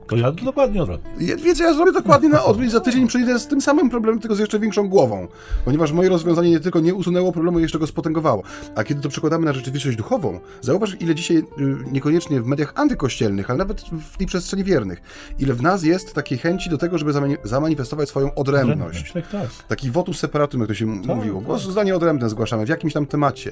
To 0.07 0.15
ja 0.15 0.31
dokładnie 0.31 0.81
odwrotnie. 0.81 1.35
Wiecie, 1.35 1.63
ja 1.63 1.73
zrobię 1.73 1.91
dokładnie 1.91 2.29
na 2.29 2.43
odwrót 2.43 2.71
za 2.71 2.79
tydzień 2.79 3.07
przyjdę 3.07 3.39
z 3.39 3.47
tym 3.47 3.61
samym 3.61 3.89
problemem, 3.89 4.19
tylko 4.21 4.35
z 4.35 4.39
jeszcze 4.39 4.59
większą 4.59 4.89
głową. 4.89 5.27
Ponieważ 5.65 5.91
moje 5.91 6.09
rozwiązanie 6.09 6.49
nie 6.51 6.59
tylko 6.59 6.79
nie 6.79 6.93
usunęło 6.95 7.31
problemu, 7.31 7.59
jeszcze 7.59 7.79
go 7.79 7.87
spotęgowało. 7.87 8.43
A 8.75 8.83
kiedy 8.83 9.01
to 9.01 9.09
przekładamy 9.09 9.45
na 9.45 9.53
rzeczywistość 9.53 9.97
duchową, 9.97 10.39
zauważ, 10.61 10.97
ile 10.99 11.15
dzisiaj, 11.15 11.37
y, 11.37 11.43
niekoniecznie 11.91 12.41
w 12.41 12.45
mediach 12.45 12.71
antykościelnych, 12.75 13.49
ale 13.49 13.57
nawet 13.59 13.81
w 14.11 14.17
tej 14.17 14.27
przestrzeni 14.27 14.63
wiernych, 14.63 15.01
ile 15.39 15.53
w 15.53 15.61
nas 15.61 15.83
jest 15.83 16.13
takiej 16.13 16.37
chęci 16.37 16.69
do 16.69 16.77
tego, 16.77 16.97
żeby 16.97 17.11
zamani- 17.13 17.37
zamanifestować 17.43 18.09
swoją 18.09 18.35
odrębność. 18.35 19.11
Tak, 19.13 19.27
tak. 19.29 19.47
Taki 19.67 19.91
votus 19.91 20.19
separatum, 20.19 20.59
jak 20.61 20.67
to 20.67 20.73
się 20.75 21.01
Tak, 21.07 21.15
mówiło. 21.15 21.39
tak. 21.39 21.45
Głos, 21.47 21.63
zdanie 21.63 21.95
odrębne 21.95 22.29
zgłaszamy 22.29 22.65
w 22.65 22.69
jakimś 22.69 22.93
tam 22.93 23.05
temacie. 23.05 23.51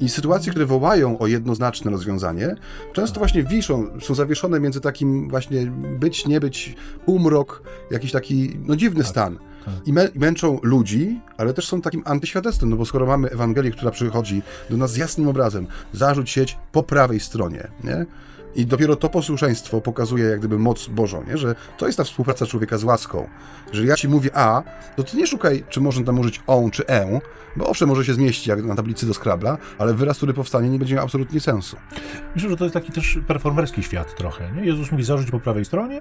I 0.00 0.08
sytuacje, 0.08 0.50
które 0.50 0.66
wołają 0.66 1.18
o 1.18 1.26
jednoznaczne 1.26 1.90
rozwiązanie, 1.90 2.54
często 2.92 3.18
właśnie 3.20 3.42
wiszą, 3.42 3.86
są 4.00 4.14
zawieszone 4.14 4.60
między 4.60 4.80
takim 4.80 5.28
właśnie 5.28 5.61
być, 5.70 6.26
nie 6.26 6.40
być, 6.40 6.76
półmrok, 7.06 7.62
jakiś 7.90 8.12
taki 8.12 8.56
no, 8.66 8.76
dziwny 8.76 9.04
stan. 9.04 9.38
tak. 9.64 9.74
I, 9.86 9.92
mę- 9.92 10.10
męczą 10.14 10.58
ludzi, 10.62 11.20
ale 11.36 11.54
też 11.54 11.68
są 11.68 11.80
takim 11.80 12.02
antyświadectwem, 12.06 12.70
no 12.70 12.76
bo 12.76 12.84
skoro 12.84 13.06
mamy 13.06 13.30
Ewangelię, 13.30 13.70
która 13.70 13.90
przychodzi 13.90 14.42
do 14.70 14.76
nas 14.76 14.92
z 14.92 14.96
jasnym 14.96 15.28
obrazem, 15.28 15.66
zarzuć 15.92 16.30
sieć 16.30 16.58
po 16.72 16.82
prawej 16.82 17.20
stronie, 17.20 17.68
nie? 17.84 18.06
I 18.54 18.66
dopiero 18.66 18.96
to 18.96 19.08
posłuszeństwo 19.08 19.80
pokazuje 19.80 20.24
jak 20.24 20.38
gdyby 20.38 20.58
moc 20.58 20.86
Bożą, 20.86 21.24
nie? 21.28 21.38
że 21.38 21.54
to 21.78 21.86
jest 21.86 21.98
ta 21.98 22.04
współpraca 22.04 22.46
człowieka 22.46 22.78
z 22.78 22.84
łaską. 22.84 23.28
Że 23.72 23.84
ja 23.84 23.96
ci 23.96 24.08
mówię 24.08 24.30
A, 24.34 24.62
to 24.96 25.02
ty 25.02 25.16
nie 25.16 25.26
szukaj, 25.26 25.64
czy 25.68 25.80
można 25.80 26.04
tam 26.04 26.18
użyć 26.18 26.40
on 26.46 26.70
czy 26.70 26.86
e, 26.86 27.20
bo 27.56 27.68
owszem, 27.68 27.88
może 27.88 28.04
się 28.04 28.14
zmieścić 28.14 28.46
jak 28.46 28.64
na 28.64 28.74
tablicy 28.74 29.06
do 29.06 29.14
Scrabla, 29.14 29.58
ale 29.78 29.94
wyraz, 29.94 30.16
który 30.16 30.34
powstanie, 30.34 30.68
nie 30.68 30.78
będzie 30.78 30.94
miał 30.94 31.04
absolutnie 31.04 31.40
sensu. 31.40 31.76
Myślę, 32.34 32.50
że 32.50 32.56
to 32.56 32.64
jest 32.64 32.74
taki 32.74 32.92
też 32.92 33.18
performerski 33.26 33.82
świat 33.82 34.14
trochę. 34.16 34.52
Nie? 34.52 34.64
Jezus 34.64 34.92
mówi 34.92 35.04
zarzuć 35.04 35.30
po 35.30 35.40
prawej 35.40 35.64
stronie, 35.64 36.00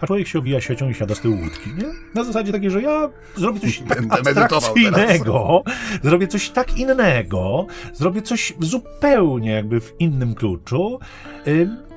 a 0.00 0.06
człowiek 0.06 0.28
się 0.28 0.38
owija 0.38 0.60
siecią 0.60 0.88
i 0.88 0.94
siada 0.94 1.14
z 1.14 1.20
tyłu 1.20 1.36
łódki. 1.36 1.70
Nie? 1.70 1.84
Na 2.14 2.24
zasadzie 2.24 2.52
takiej, 2.52 2.70
że 2.70 2.82
ja 2.82 3.08
zrobię 3.36 3.60
coś 3.60 3.82
tak 3.88 4.02
abstrakcyjnego, 4.10 5.62
zrobię 6.02 6.28
coś 6.28 6.50
tak 6.50 6.78
innego, 6.78 7.66
zrobię 7.94 8.22
coś 8.22 8.54
zupełnie 8.60 9.50
jakby 9.50 9.80
w 9.80 9.92
innym 9.98 10.34
kluczu, 10.34 10.98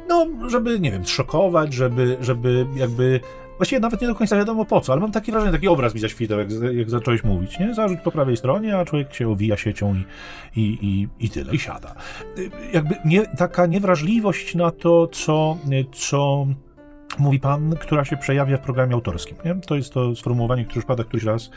no, 0.10 0.50
żeby, 0.50 0.80
nie 0.80 0.92
wiem, 0.92 1.06
szokować, 1.06 1.74
żeby, 1.74 2.18
żeby 2.22 2.66
jakby... 2.76 3.20
Właściwie 3.58 3.80
nawet 3.80 4.02
nie 4.02 4.08
do 4.08 4.16
końca 4.16 4.38
wiadomo 4.38 4.66
po 4.66 4.82
co, 4.82 4.94
ale 4.94 5.02
mam 5.02 5.12
takie 5.12 5.32
wrażenie, 5.32 5.52
taki 5.52 5.68
obraz 5.68 5.94
mi 5.94 6.00
zaświtał, 6.00 6.40
jak, 6.40 6.50
jak 6.74 6.90
zacząłeś 6.90 7.24
mówić, 7.24 7.60
nie? 7.60 7.74
Zarzuć 7.74 8.00
po 8.04 8.12
prawej 8.12 8.38
stronie, 8.38 8.78
a 8.78 8.86
człowiek 8.86 9.14
się 9.14 9.30
owija 9.30 9.58
siecią 9.58 9.96
i, 9.96 10.06
i, 10.62 10.86
i, 10.86 11.08
i 11.26 11.30
tyle, 11.30 11.54
i 11.54 11.60
siada. 11.60 11.96
Jakby 12.74 12.96
nie, 13.06 13.26
taka 13.26 13.66
niewrażliwość 13.66 14.56
na 14.56 14.72
to, 14.72 15.08
co, 15.08 15.58
co 15.92 16.48
mówi 17.20 17.40
pan, 17.40 17.76
która 17.80 18.06
się 18.06 18.18
przejawia 18.18 18.58
w 18.58 18.62
programie 18.62 18.94
autorskim. 18.94 19.38
Nie? 19.46 19.56
To 19.56 19.76
jest 19.76 19.94
to 19.94 20.16
sformułowanie, 20.16 20.66
które 20.66 20.78
już 20.78 20.86
pada 20.86 21.04
któryś 21.04 21.24
raz. 21.24 21.50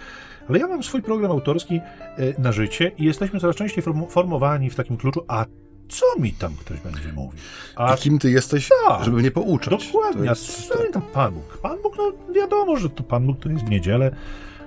Ale 0.49 0.59
ja 0.59 0.67
mam 0.67 0.83
swój 0.83 1.03
program 1.03 1.31
autorski 1.31 1.75
e, 1.77 1.81
na 2.43 2.53
życie 2.53 2.93
i 2.99 3.05
jesteśmy 3.05 3.41
coraz 3.41 3.57
częściej 3.57 3.85
formowani 4.09 4.71
w 4.71 4.75
takim 4.75 4.97
kluczu, 4.97 5.25
a 5.29 5.45
co 5.93 6.21
mi 6.21 6.33
tam 6.33 6.55
ktoś 6.61 6.81
będzie 6.81 7.13
mówił? 7.13 7.41
A 7.77 7.87
A 7.87 7.97
kim 7.97 8.19
ty 8.19 8.31
jesteś, 8.31 8.69
Tak. 8.89 9.05
żeby 9.05 9.17
mnie 9.17 9.31
pouczać? 9.31 9.87
dokładnie, 9.93 10.29
jest, 10.29 10.69
co 10.69 10.83
mi 10.85 10.91
tam 10.93 11.03
Pan 11.03 11.35
Bóg? 11.35 11.59
Pan 11.63 11.79
Bóg, 11.83 11.95
no 11.99 12.13
wiadomo, 12.35 12.77
że 12.77 12.91
to 12.91 13.03
Pan 13.03 13.27
Bóg 13.27 13.39
to 13.41 13.49
jest 13.49 13.65
w 13.65 13.71
niedzielę, 13.71 14.11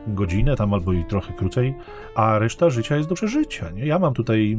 godzinę 0.08 0.56
tam 0.56 0.74
albo 0.74 0.94
i 0.94 1.04
trochę 1.04 1.34
krócej, 1.34 1.74
a 2.16 2.40
reszta 2.40 2.70
życia 2.70 2.96
jest 2.98 3.10
do 3.10 3.16
przeżycia. 3.16 3.70
Nie? 3.72 3.86
Ja 3.86 4.00
mam 4.00 4.14
tutaj 4.14 4.58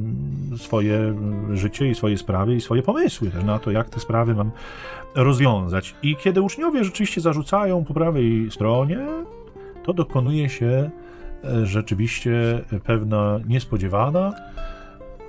swoje 0.57 1.14
życie 1.55 1.90
i 1.90 1.94
swoje 1.94 2.18
sprawy 2.18 2.55
i 2.55 2.61
swoje 2.61 2.83
pomysły 2.83 3.31
też 3.31 3.44
na 3.44 3.59
to, 3.59 3.70
jak 3.70 3.90
te 3.90 4.00
sprawy 4.00 4.35
mam 4.35 4.50
rozwiązać. 5.14 5.94
I 6.02 6.16
kiedy 6.16 6.42
uczniowie 6.42 6.85
rzeczywiście 6.85 7.20
zarzucają 7.20 7.85
po 7.85 7.94
prawej 7.94 8.50
stronie, 8.50 8.98
to 9.85 9.92
dokonuje 9.92 10.48
się 10.48 10.90
e, 11.44 11.66
rzeczywiście 11.66 12.61
pewna 12.85 13.40
niespodziewana, 13.48 14.33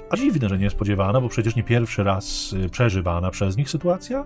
a 0.09 0.17
dziwne, 0.17 0.49
że 0.49 0.57
niespodziewana, 0.57 1.21
bo 1.21 1.29
przecież 1.29 1.55
nie 1.55 1.63
pierwszy 1.63 2.03
raz 2.03 2.53
y, 2.53 2.69
przeżywana 2.69 3.31
przez 3.31 3.57
nich 3.57 3.69
sytuacja, 3.69 4.25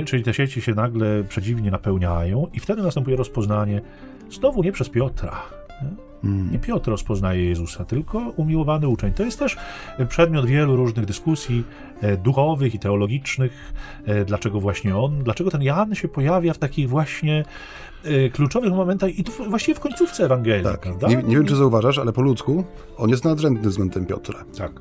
Y, 0.00 0.04
czyli 0.04 0.22
te 0.22 0.34
sieci 0.34 0.60
się 0.60 0.74
nagle 0.74 1.24
przedziwnie 1.24 1.70
napełniają 1.70 2.46
i 2.54 2.60
wtedy 2.60 2.82
następuje 2.82 3.16
rozpoznanie 3.16 3.80
znowu 4.30 4.62
nie 4.62 4.72
przez 4.72 4.88
Piotra. 4.88 5.42
nie? 5.82 5.88
Mm. 6.24 6.52
Nie 6.52 6.58
Piotr 6.58 6.90
rozpoznaje 6.90 7.44
Jezusa, 7.44 7.84
tylko 7.84 8.18
umiłowany 8.18 8.88
uczeń. 8.88 9.12
To 9.12 9.22
jest 9.22 9.38
też 9.38 9.56
przedmiot 10.08 10.46
wielu 10.46 10.76
różnych 10.76 11.06
dyskusji 11.06 11.64
e, 12.00 12.16
duchowych 12.16 12.74
i 12.74 12.78
teologicznych. 12.78 13.72
E, 14.06 14.24
Dlaczego 14.24 14.60
właśnie 14.60 14.96
on? 14.96 15.24
Dlaczego 15.24 15.50
ten 15.50 15.62
Jan 15.62 15.94
się 15.94 16.08
pojawia 16.08 16.54
w 16.54 16.58
takich 16.58 16.88
właśnie 16.88 17.44
kluczowych 18.32 18.72
momentach 18.72 19.18
i 19.18 19.24
to 19.24 19.32
w- 19.32 19.48
właściwie 19.48 19.74
w 19.74 19.80
końcówce 19.80 20.24
Ewangelii, 20.24 20.64
Tak. 20.64 20.86
Nie, 21.08 21.16
nie 21.16 21.36
wiem, 21.36 21.46
czy 21.46 21.56
zauważasz, 21.56 21.98
ale 21.98 22.12
po 22.12 22.22
ludzku 22.22 22.64
on 22.96 23.10
jest 23.10 23.24
nadrzędny 23.24 23.68
względem 23.68 24.06
Piotra. 24.06 24.44
Tak. 24.58 24.72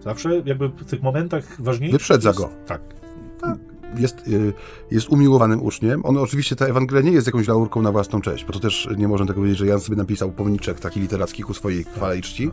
Zawsze 0.00 0.42
jakby 0.44 0.68
w 0.68 0.84
tych 0.84 1.02
momentach 1.02 1.62
ważniejszych 1.62 2.00
Wyprzedza 2.00 2.28
jest... 2.28 2.40
go. 2.40 2.48
Tak. 2.66 2.80
jest, 3.98 4.28
y, 4.28 4.52
jest 4.90 5.08
umiłowanym 5.08 5.62
uczniem. 5.62 6.00
On 6.06 6.16
oczywiście, 6.18 6.56
ta 6.56 6.66
Ewangelia 6.66 7.02
nie 7.02 7.12
jest 7.12 7.26
jakąś 7.26 7.48
laurką 7.48 7.82
na 7.82 7.92
własną 7.92 8.20
cześć, 8.20 8.44
bo 8.44 8.52
to 8.52 8.60
też 8.60 8.88
nie 8.96 9.08
można 9.08 9.26
tego 9.26 9.36
powiedzieć, 9.40 9.58
że 9.58 9.66
Jan 9.66 9.80
sobie 9.80 9.96
napisał 9.96 10.32
pomniczek 10.32 10.80
taki 10.80 11.00
literacki 11.00 11.42
ku 11.42 11.54
swojej 11.54 11.84
chwale 11.84 12.18
i 12.18 12.22
czci, 12.22 12.50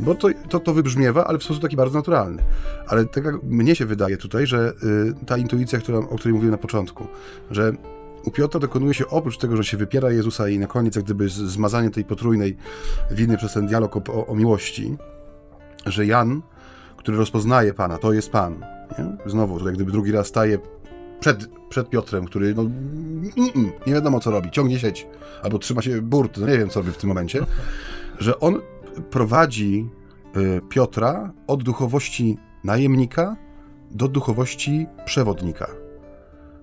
bo 0.00 0.14
to, 0.14 0.28
to, 0.48 0.60
to 0.60 0.74
wybrzmiewa, 0.74 1.24
ale 1.24 1.38
w 1.38 1.44
sposób 1.44 1.62
taki 1.62 1.76
bardzo 1.76 1.98
naturalny. 1.98 2.42
Ale 2.88 3.04
tak 3.04 3.24
jak 3.24 3.42
mnie 3.42 3.76
się 3.76 3.86
wydaje 3.86 4.16
tutaj, 4.16 4.46
że 4.46 4.72
y, 5.20 5.26
ta 5.26 5.36
intuicja, 5.36 5.78
która, 5.78 5.98
o 5.98 6.16
której 6.16 6.34
mówiłem 6.34 6.52
na 6.52 6.58
początku, 6.58 7.06
że 7.50 7.72
u 8.26 8.30
Piotra 8.30 8.60
dokonuje 8.60 8.94
się 8.94 9.06
oprócz 9.06 9.38
tego, 9.38 9.56
że 9.56 9.64
się 9.64 9.76
wypiera 9.76 10.10
Jezusa 10.10 10.48
i 10.48 10.58
na 10.58 10.66
koniec 10.66 10.96
jak 10.96 11.04
gdyby 11.04 11.28
zmazanie 11.28 11.90
tej 11.90 12.04
potrójnej 12.04 12.56
winy 13.10 13.36
przez 13.36 13.52
ten 13.52 13.66
dialog 13.66 13.96
o, 13.96 14.26
o, 14.26 14.34
miłości, 14.34 14.96
że 15.86 16.06
Jan, 16.06 16.42
który 16.96 17.16
rozpoznaje 17.16 17.74
Pana, 17.74 17.98
to 17.98 18.12
jest 18.12 18.30
Pan. 18.30 18.64
Nie? 18.98 19.30
Znowu, 19.30 19.66
jak 19.66 19.74
gdyby 19.74 19.92
drugi 19.92 20.12
raz 20.12 20.26
staje 20.26 20.58
przed, 21.20 21.48
przed 21.68 21.90
Piotrem, 21.90 22.24
który 22.24 22.54
no, 22.54 22.62
mm, 22.62 23.32
mm, 23.36 23.72
nie 23.86 23.94
wiadomo 23.94 24.20
co 24.20 24.30
robi, 24.30 24.50
ciągnie 24.50 24.78
sieć, 24.78 25.06
albo 25.42 25.58
trzyma 25.58 25.82
się 25.82 26.02
burt, 26.02 26.38
no 26.38 26.46
nie 26.46 26.58
wiem 26.58 26.68
co 26.68 26.80
robi 26.80 26.92
w 26.92 26.96
tym 26.96 27.08
momencie, 27.08 27.46
że 28.18 28.40
on 28.40 28.60
prowadzi 29.10 29.88
y, 30.36 30.60
Piotra 30.68 31.32
od 31.46 31.62
duchowości 31.62 32.38
najemnika 32.64 33.36
do 33.90 34.08
duchowości 34.08 34.86
przewodnika. 35.04 35.85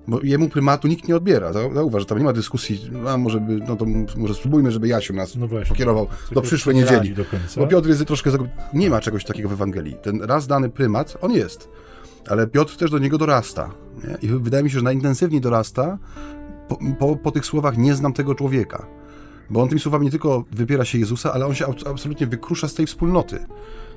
Bo 0.07 0.19
jemu 0.23 0.49
prymatu 0.49 0.87
nikt 0.87 1.07
nie 1.07 1.15
odbiera. 1.15 1.51
Zau- 1.51 1.73
Zauważ, 1.73 2.01
że 2.01 2.05
tam 2.05 2.17
nie 2.17 2.23
ma 2.23 2.33
dyskusji, 2.33 2.91
a 3.07 3.17
może, 3.17 3.39
by, 3.39 3.59
no 3.67 3.75
to 3.75 3.85
może 4.17 4.33
spróbujmy, 4.33 4.71
żeby 4.71 4.87
Jasiu 4.87 5.13
nas 5.13 5.35
No 5.35 5.47
właśnie. 5.47 5.69
pokierował 5.69 6.07
do 6.31 6.41
przyszłej 6.41 6.75
nie 6.75 6.81
niedzieli. 6.81 7.13
do. 7.13 7.23
Bo 7.57 7.67
Piotr 7.67 7.89
jest 7.89 8.05
troszkę. 8.05 8.31
zagub- 8.31 8.47
Nie 8.73 8.89
ma 8.89 8.99
czegoś 9.01 9.25
takiego 9.25 9.49
w 9.49 9.53
Ewangelii. 9.53 9.95
Ten 10.01 10.21
raz 10.21 10.47
dany 10.47 10.69
prymat, 10.69 11.17
on 11.21 11.31
jest. 11.31 11.69
Ale 12.29 12.47
Piotr 12.47 12.77
też 12.77 12.91
do 12.91 12.99
niego 12.99 13.17
dorasta. 13.17 13.69
Nie? 14.07 14.17
I 14.21 14.27
wydaje 14.27 14.63
mi 14.63 14.69
się, 14.69 14.77
że 14.77 14.83
najintensywniej 14.83 15.41
dorasta 15.41 15.97
po, 16.67 16.77
po, 16.99 17.15
po 17.15 17.31
tych 17.31 17.45
słowach 17.45 17.77
nie 17.77 17.95
znam 17.95 18.13
tego 18.13 18.35
człowieka. 18.35 18.85
Bo 19.49 19.61
on 19.61 19.69
tymi 19.69 19.81
słowami 19.81 20.05
nie 20.05 20.11
tylko 20.11 20.43
wypiera 20.51 20.85
się 20.85 20.97
Jezusa, 20.99 21.33
ale 21.33 21.45
on 21.45 21.55
się 21.55 21.65
ab- 21.65 21.87
absolutnie 21.91 22.27
wykrusza 22.27 22.67
z 22.67 22.73
tej 22.73 22.87
wspólnoty. 22.87 23.45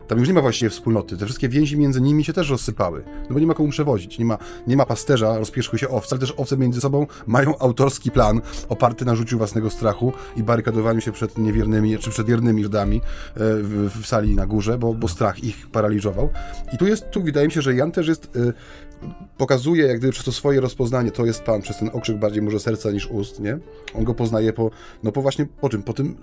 Tam 0.09 0.19
już 0.19 0.29
nie 0.29 0.35
ma 0.35 0.41
właściwie 0.41 0.71
wspólnoty. 0.71 1.17
Te 1.17 1.25
wszystkie 1.25 1.49
więzi 1.49 1.79
między 1.79 2.01
nimi 2.01 2.25
się 2.25 2.33
też 2.33 2.51
rozsypały. 2.51 3.05
No 3.07 3.35
bo 3.35 3.39
nie 3.39 3.47
ma 3.47 3.55
komu 3.55 3.69
przewozić. 3.69 4.19
Nie 4.19 4.25
ma, 4.25 4.39
nie 4.67 4.77
ma 4.77 4.87
pasterza, 4.87 5.39
rozpierzchły 5.39 5.79
się 5.79 5.89
owce, 5.89 6.09
ale 6.13 6.21
też 6.21 6.35
owce 6.37 6.57
między 6.57 6.81
sobą 6.81 7.07
mają 7.27 7.59
autorski 7.59 8.11
plan 8.11 8.41
oparty 8.69 9.05
na 9.05 9.15
rzuciu 9.15 9.39
własnego 9.39 9.71
strachu 9.71 10.13
i 10.37 10.43
barykadowaniu 10.43 11.01
się 11.01 11.13
przed 11.13 11.39
niewiernymi, 11.39 11.99
czy 11.99 12.11
przed 12.11 12.27
wiernymi 12.27 12.63
Żydami 12.63 12.97
e, 12.97 13.01
w, 13.37 13.91
w 14.03 14.07
sali 14.07 14.35
na 14.35 14.47
górze, 14.47 14.79
bo, 14.79 14.95
bo 14.95 15.09
strach 15.09 15.45
ich 15.45 15.67
paraliżował. 15.67 16.29
I 16.73 16.79
tu 16.79 16.87
jest, 16.87 17.11
tu 17.11 17.23
wydaje 17.23 17.47
mi 17.47 17.53
się, 17.53 17.63
że 17.63 17.75
Jan 17.75 17.93
też 17.93 18.09
jest, 18.09 18.37
e, 18.37 18.53
pokazuje 19.39 19.87
jak 19.87 19.99
gdyby 19.99 20.13
przez 20.13 20.25
to 20.25 20.33
swoje 20.33 20.61
rozpoznanie, 20.61 21.11
to 21.11 21.27
jest 21.27 21.43
Pan, 21.43 21.63
przez 21.63 21.79
ten 21.79 21.91
okrzyk 21.93 22.19
bardziej 22.19 22.43
może 22.43 22.61
serca 22.61 22.91
niż 22.91 23.07
ust, 23.07 23.41
nie? 23.41 23.59
On 23.95 24.05
go 24.05 24.15
poznaje 24.15 24.53
po, 24.53 24.71
no 25.03 25.13
po 25.13 25.23
właśnie, 25.23 25.47
po 25.61 25.69
czym? 25.69 25.83
Po 25.83 25.93
tym 25.93 26.17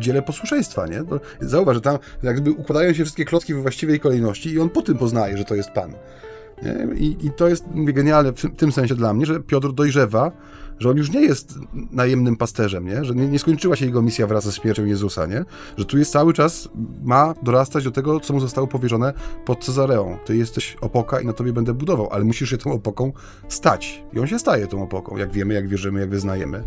dziele 0.00 0.22
posłuszeństwa, 0.22 0.86
nie? 0.86 1.02
Bo 1.02 1.20
zauważ, 1.40 1.74
że 1.74 1.80
tam 1.80 1.98
jak 2.22 2.40
gdyby 2.40 2.50
układają 2.50 2.94
się 2.94 3.04
wszystkie 3.04 3.24
klocki 3.24 3.54
we 3.54 3.62
właściwej 3.62 4.00
kolejności 4.00 4.50
i 4.50 4.60
on 4.60 4.70
po 4.70 4.82
tym 4.82 4.98
poznaje, 4.98 5.38
że 5.38 5.44
to 5.44 5.54
jest 5.54 5.70
Pan. 5.70 5.92
I, 6.96 7.16
I 7.26 7.30
to 7.30 7.48
jest 7.48 7.64
genialne 7.74 8.32
w 8.32 8.56
tym 8.56 8.72
sensie 8.72 8.94
dla 8.94 9.14
mnie, 9.14 9.26
że 9.26 9.40
Piotr 9.40 9.72
dojrzewa, 9.72 10.32
że 10.78 10.90
on 10.90 10.96
już 10.96 11.10
nie 11.10 11.20
jest 11.20 11.58
najemnym 11.90 12.36
pasterzem, 12.36 12.86
nie? 12.86 13.04
że 13.04 13.14
nie, 13.14 13.28
nie 13.28 13.38
skończyła 13.38 13.76
się 13.76 13.84
jego 13.84 14.02
misja 14.02 14.26
wraz 14.26 14.44
ze 14.44 14.52
śmiercią 14.52 14.84
Jezusa, 14.84 15.26
nie? 15.26 15.44
że 15.76 15.84
tu 15.84 15.98
jest 15.98 16.12
cały 16.12 16.32
czas, 16.32 16.68
ma 17.02 17.34
dorastać 17.42 17.84
do 17.84 17.90
tego, 17.90 18.20
co 18.20 18.32
mu 18.34 18.40
zostało 18.40 18.66
powierzone 18.66 19.12
pod 19.44 19.64
Cezareą. 19.64 20.18
Ty 20.24 20.36
jesteś 20.36 20.76
opoka 20.80 21.20
i 21.20 21.26
na 21.26 21.32
tobie 21.32 21.52
będę 21.52 21.74
budował, 21.74 22.08
ale 22.10 22.24
musisz 22.24 22.50
się 22.50 22.58
tą 22.58 22.72
opoką 22.72 23.12
stać. 23.48 24.04
I 24.12 24.18
on 24.18 24.26
się 24.26 24.38
staje 24.38 24.66
tą 24.66 24.82
opoką, 24.82 25.16
jak 25.16 25.32
wiemy, 25.32 25.54
jak 25.54 25.68
wierzymy, 25.68 26.00
jak 26.00 26.10
wyznajemy. 26.10 26.62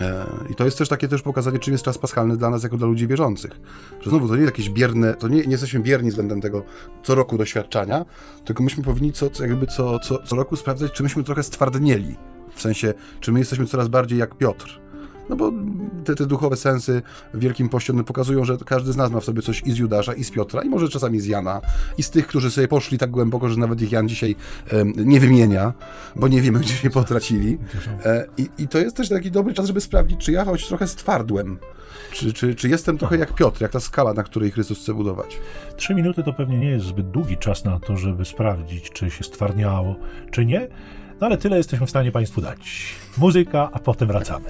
E, 0.00 0.26
I 0.50 0.54
to 0.54 0.64
jest 0.64 0.78
też 0.78 0.88
takie 0.88 1.08
też 1.08 1.22
pokazanie, 1.22 1.58
czym 1.58 1.72
jest 1.72 1.84
czas 1.84 1.98
paschalny 1.98 2.36
dla 2.36 2.50
nas, 2.50 2.62
jako 2.62 2.76
dla 2.76 2.86
ludzi 2.86 3.06
wierzących. 3.06 3.60
Że 4.00 4.10
znowu 4.10 4.28
to 4.28 4.36
nie 4.36 4.44
jakieś 4.44 4.70
bierne, 4.70 5.14
to 5.14 5.28
nie, 5.28 5.42
nie 5.42 5.50
jesteśmy 5.50 5.80
bierni 5.80 6.10
względem 6.10 6.40
tego 6.40 6.62
co 7.02 7.14
roku 7.14 7.38
doświadczania, 7.38 8.04
tylko 8.44 8.62
myśmy 8.62 8.84
powinni 8.84 9.12
co, 9.12 9.30
jakby 9.40 9.66
co, 9.66 9.98
co, 9.98 10.18
co 10.22 10.36
roku 10.36 10.56
sprawdzać, 10.56 10.92
czy 10.92 11.02
myśmy 11.02 11.24
trochę 11.24 11.42
stwardnieli 11.42 12.16
W 12.54 12.60
sensie, 12.60 12.94
czy 13.20 13.32
my 13.32 13.38
jesteśmy 13.38 13.66
coraz 13.66 13.88
bardziej 13.88 14.18
jak 14.18 14.34
Piotr? 14.34 14.80
No 15.28 15.36
bo 15.36 15.52
te, 16.04 16.14
te 16.14 16.26
duchowe 16.26 16.56
sensy 16.56 17.02
w 17.34 17.38
Wielkim 17.38 17.68
Poście 17.68 18.04
pokazują, 18.04 18.44
że 18.44 18.56
każdy 18.56 18.92
z 18.92 18.96
nas 18.96 19.10
ma 19.10 19.20
w 19.20 19.24
sobie 19.24 19.42
coś 19.42 19.62
i 19.66 19.72
z 19.72 19.78
Judasza, 19.78 20.14
i 20.14 20.24
z 20.24 20.30
Piotra, 20.30 20.62
i 20.62 20.68
może 20.68 20.88
czasami 20.88 21.20
z 21.20 21.26
Jana, 21.26 21.60
i 21.98 22.02
z 22.02 22.10
tych, 22.10 22.26
którzy 22.26 22.50
sobie 22.50 22.68
poszli 22.68 22.98
tak 22.98 23.10
głęboko, 23.10 23.48
że 23.48 23.56
nawet 23.56 23.82
ich 23.82 23.92
Jan 23.92 24.08
dzisiaj 24.08 24.36
um, 24.72 24.92
nie 24.96 25.20
wymienia, 25.20 25.72
bo 26.16 26.28
nie 26.28 26.42
wiemy, 26.42 26.58
gdzie 26.58 26.74
się 26.74 26.90
potracili. 26.90 27.58
E, 28.04 28.26
i, 28.36 28.48
I 28.58 28.68
to 28.68 28.78
jest 28.78 28.96
też 28.96 29.08
taki 29.08 29.30
dobry 29.30 29.54
czas, 29.54 29.66
żeby 29.66 29.80
sprawdzić, 29.80 30.20
czy 30.20 30.32
ja 30.32 30.44
choć 30.44 30.68
trochę 30.68 30.86
stwardłem. 30.86 31.58
Czy, 32.12 32.32
czy, 32.32 32.54
czy 32.54 32.68
jestem 32.68 32.98
trochę 32.98 33.16
jak 33.16 33.34
Piotr, 33.34 33.62
jak 33.62 33.72
ta 33.72 33.80
skala, 33.80 34.14
na 34.14 34.22
której 34.22 34.50
Chrystus 34.50 34.78
chce 34.78 34.94
budować? 34.94 35.38
Trzy 35.76 35.94
minuty 35.94 36.22
to 36.22 36.32
pewnie 36.32 36.58
nie 36.58 36.70
jest 36.70 36.86
zbyt 36.86 37.10
długi 37.10 37.36
czas 37.36 37.64
na 37.64 37.80
to, 37.80 37.96
żeby 37.96 38.24
sprawdzić, 38.24 38.90
czy 38.90 39.10
się 39.10 39.24
stwarniało, 39.24 39.96
czy 40.30 40.46
nie. 40.46 40.68
No 41.20 41.26
ale 41.26 41.36
tyle 41.36 41.56
jesteśmy 41.56 41.86
w 41.86 41.90
stanie 41.90 42.12
Państwu 42.12 42.40
dać. 42.40 42.94
Muzyka, 43.18 43.70
a 43.72 43.78
potem 43.78 44.08
wracamy. 44.08 44.44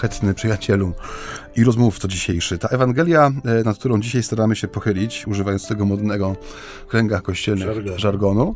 Szlachetny 0.00 0.34
przyjacielu 0.34 0.92
i 1.56 1.64
rozmówco 1.64 2.08
dzisiejszy. 2.08 2.58
Ta 2.58 2.68
Ewangelia, 2.68 3.32
e, 3.44 3.64
nad 3.64 3.78
którą 3.78 4.00
dzisiaj 4.00 4.22
staramy 4.22 4.56
się 4.56 4.68
pochylić, 4.68 5.26
używając 5.26 5.68
tego 5.68 5.84
modnego 5.84 6.36
w 6.86 6.90
kręgach 6.90 7.22
kościelnych 7.22 7.66
Żargon. 7.66 7.98
żargonu, 7.98 8.54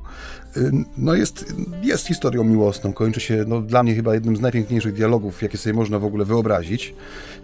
e, 0.57 0.61
no 0.99 1.15
jest, 1.15 1.55
jest 1.83 2.07
historią 2.07 2.45
miłosną. 2.45 2.93
Kończy 2.93 3.21
się 3.21 3.45
no, 3.49 3.61
dla 3.61 3.83
mnie 3.83 3.95
chyba 3.95 4.15
jednym 4.15 4.37
z 4.37 4.41
najpiękniejszych 4.41 4.95
dialogów, 4.95 5.43
jakie 5.43 5.59
sobie 5.59 5.75
można 5.75 5.99
w 5.99 6.05
ogóle 6.05 6.25
wyobrazić. 6.25 6.95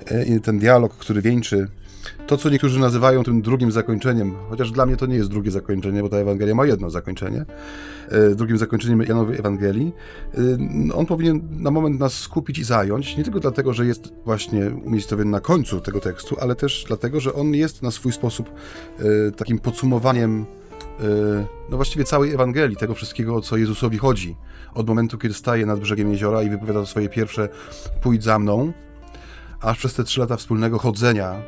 E, 0.06 0.40
ten 0.40 0.58
dialog, 0.58 0.94
który 0.96 1.22
wieńczy 1.22 1.68
to, 2.26 2.36
co 2.36 2.50
niektórzy 2.50 2.80
nazywają 2.80 3.24
tym 3.24 3.42
drugim 3.42 3.72
zakończeniem, 3.72 4.34
chociaż 4.50 4.70
dla 4.70 4.86
mnie 4.86 4.96
to 4.96 5.06
nie 5.06 5.16
jest 5.16 5.30
drugie 5.30 5.50
zakończenie, 5.50 6.02
bo 6.02 6.08
ta 6.08 6.16
Ewangelia 6.16 6.54
ma 6.54 6.66
jedno 6.66 6.90
zakończenie, 6.90 7.44
e, 8.08 8.34
drugim 8.34 8.58
zakończeniem 8.58 9.02
Janowej 9.02 9.38
Ewangelii, 9.38 9.92
e, 10.34 10.94
on 10.94 11.06
powinien 11.06 11.40
na 11.50 11.70
moment 11.70 12.00
nas 12.00 12.14
skupić 12.14 12.58
i 12.58 12.64
zająć, 12.64 13.16
nie 13.16 13.24
tylko 13.24 13.40
dlatego, 13.40 13.74
że 13.74 13.86
jest 13.86 14.12
właśnie 14.24 14.70
umiejscowiony 14.84 15.30
na 15.30 15.40
końcu 15.40 15.80
tego 15.80 16.00
tekstu, 16.00 16.36
ale 16.40 16.54
też 16.54 16.84
dlatego, 16.88 17.20
że 17.20 17.34
on 17.34 17.54
jest 17.54 17.82
na 17.82 17.90
swój 17.90 18.12
sposób 18.12 18.50
e, 18.98 19.30
takim 19.30 19.58
podsumowaniem 19.58 20.46
no 21.70 21.76
właściwie 21.76 22.04
całej 22.04 22.34
Ewangelii, 22.34 22.76
tego 22.76 22.94
wszystkiego, 22.94 23.36
o 23.36 23.40
co 23.40 23.56
Jezusowi 23.56 23.98
chodzi. 23.98 24.36
Od 24.74 24.88
momentu, 24.88 25.18
kiedy 25.18 25.34
staje 25.34 25.66
nad 25.66 25.80
brzegiem 25.80 26.12
jeziora 26.12 26.42
i 26.42 26.50
wypowiada 26.50 26.86
swoje 26.86 27.08
pierwsze 27.08 27.48
pójdź 28.02 28.24
za 28.24 28.38
mną, 28.38 28.72
aż 29.60 29.78
przez 29.78 29.94
te 29.94 30.04
trzy 30.04 30.20
lata 30.20 30.36
wspólnego 30.36 30.78
chodzenia 30.78 31.42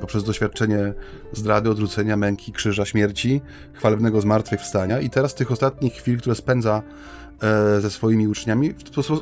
poprzez 0.00 0.24
doświadczenie 0.24 0.94
zdrady, 1.32 1.70
odrzucenia, 1.70 2.16
męki, 2.16 2.52
krzyża, 2.52 2.84
śmierci, 2.84 3.40
chwalebnego 3.72 4.20
zmartwychwstania 4.20 5.00
i 5.00 5.10
teraz 5.10 5.34
tych 5.34 5.52
ostatnich 5.52 5.92
chwil, 5.92 6.18
które 6.18 6.34
spędza 6.34 6.82
e, 7.42 7.80
ze 7.80 7.90
swoimi 7.90 8.28
uczniami 8.28 8.74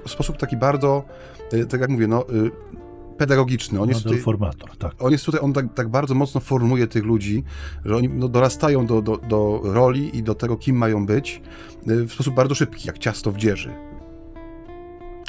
w 0.05 0.11
sposób 0.11 0.37
taki 0.37 0.57
bardzo, 0.57 1.05
e, 1.53 1.67
tak 1.67 1.81
jak 1.81 1.91
mówię, 1.91 2.07
no, 2.07 2.29
e, 2.29 2.33
pedagogiczny. 3.17 3.81
On 3.81 3.89
jest 3.89 4.03
tutaj, 4.03 4.19
formator, 4.19 4.77
tak. 4.77 4.95
On 4.99 5.13
jest 5.13 5.25
tutaj, 5.25 5.41
on 5.41 5.53
tak, 5.53 5.75
tak 5.75 5.89
bardzo 5.89 6.15
mocno 6.15 6.41
formuje 6.41 6.87
tych 6.87 7.05
ludzi, 7.05 7.45
że 7.85 7.97
oni 7.97 8.09
no, 8.09 8.29
dorastają 8.29 8.87
do, 8.87 9.03
do, 9.03 9.17
do 9.17 9.61
roli 9.65 10.17
i 10.19 10.23
do 10.23 10.35
tego, 10.35 10.57
kim 10.57 10.77
mają 10.77 11.07
być 11.07 11.43
w 11.87 12.13
sposób 12.13 12.35
bardzo 12.35 12.55
szybki, 12.55 12.87
jak 12.87 12.99
ciasto 12.99 13.33
w 13.33 13.37
dzieży. 13.37 13.75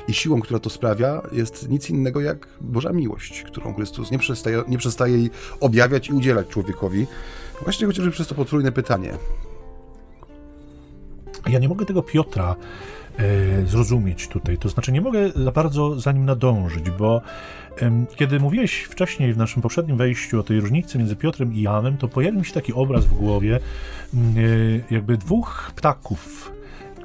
I 0.08 0.14
siłą, 0.14 0.42
która 0.42 0.60
to 0.60 0.70
sprawia, 0.70 1.22
jest 1.32 1.70
nic 1.70 1.90
innego 1.90 2.22
jak 2.22 2.48
Boża 2.62 2.94
miłość, 2.94 3.44
którą 3.44 3.74
Chrystus 3.74 4.12
nie 4.12 4.20
przestaje, 4.20 4.64
nie 4.68 4.78
przestaje 4.78 5.18
jej 5.18 5.30
objawiać 5.60 6.10
i 6.10 6.14
udzielać 6.14 6.48
człowiekowi. 6.48 7.08
Właśnie 7.64 7.88
chociażby 7.88 8.12
przez 8.12 8.28
to 8.28 8.36
potrójne 8.36 8.72
pytanie. 8.72 9.14
Ja 11.50 11.60
nie 11.60 11.70
mogę 11.70 11.86
tego 11.86 12.04
Piotra 12.04 12.56
e, 13.18 13.66
zrozumieć 13.66 14.28
tutaj. 14.28 14.58
To 14.58 14.70
znaczy, 14.70 14.92
nie 14.92 15.02
mogę 15.02 15.32
za 15.32 15.52
bardzo 15.52 16.00
za 16.00 16.12
nim 16.12 16.26
nadążyć, 16.26 16.90
bo 16.90 17.22
kiedy 18.16 18.40
mówiłeś 18.40 18.84
wcześniej 18.84 19.34
w 19.34 19.38
naszym 19.38 19.62
poprzednim 19.62 19.98
wejściu 19.98 20.40
o 20.40 20.44
tej 20.44 20.60
różnicy 20.60 20.98
między 20.98 21.16
Piotrem 21.16 21.54
i 21.54 21.62
Janem, 21.62 21.98
to 21.98 22.08
pojawił 22.08 22.40
mi 22.40 22.46
się 22.46 22.54
taki 22.54 22.74
obraz 22.74 23.06
w 23.06 23.14
głowie, 23.14 23.60
e, 24.14 24.20
jakby 24.92 25.18
dwóch 25.18 25.72
ptaków 25.76 26.52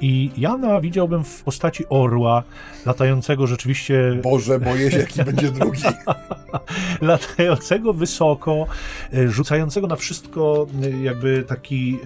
I 0.01 0.31
Jana 0.37 0.81
widziałbym 0.81 1.23
w 1.23 1.43
postaci 1.43 1.83
orła, 1.89 2.43
latającego 2.85 3.47
rzeczywiście... 3.47 4.19
Boże, 4.23 4.59
boję 4.59 4.91
się, 4.91 4.97
jaki 4.97 5.23
będzie 5.23 5.51
drugi. 5.51 5.81
latającego 7.01 7.93
wysoko, 7.93 8.67
e, 9.13 9.29
rzucającego 9.29 9.87
na 9.87 9.95
wszystko 9.95 10.67
e, 10.83 11.03
jakby 11.03 11.43
taki 11.47 11.99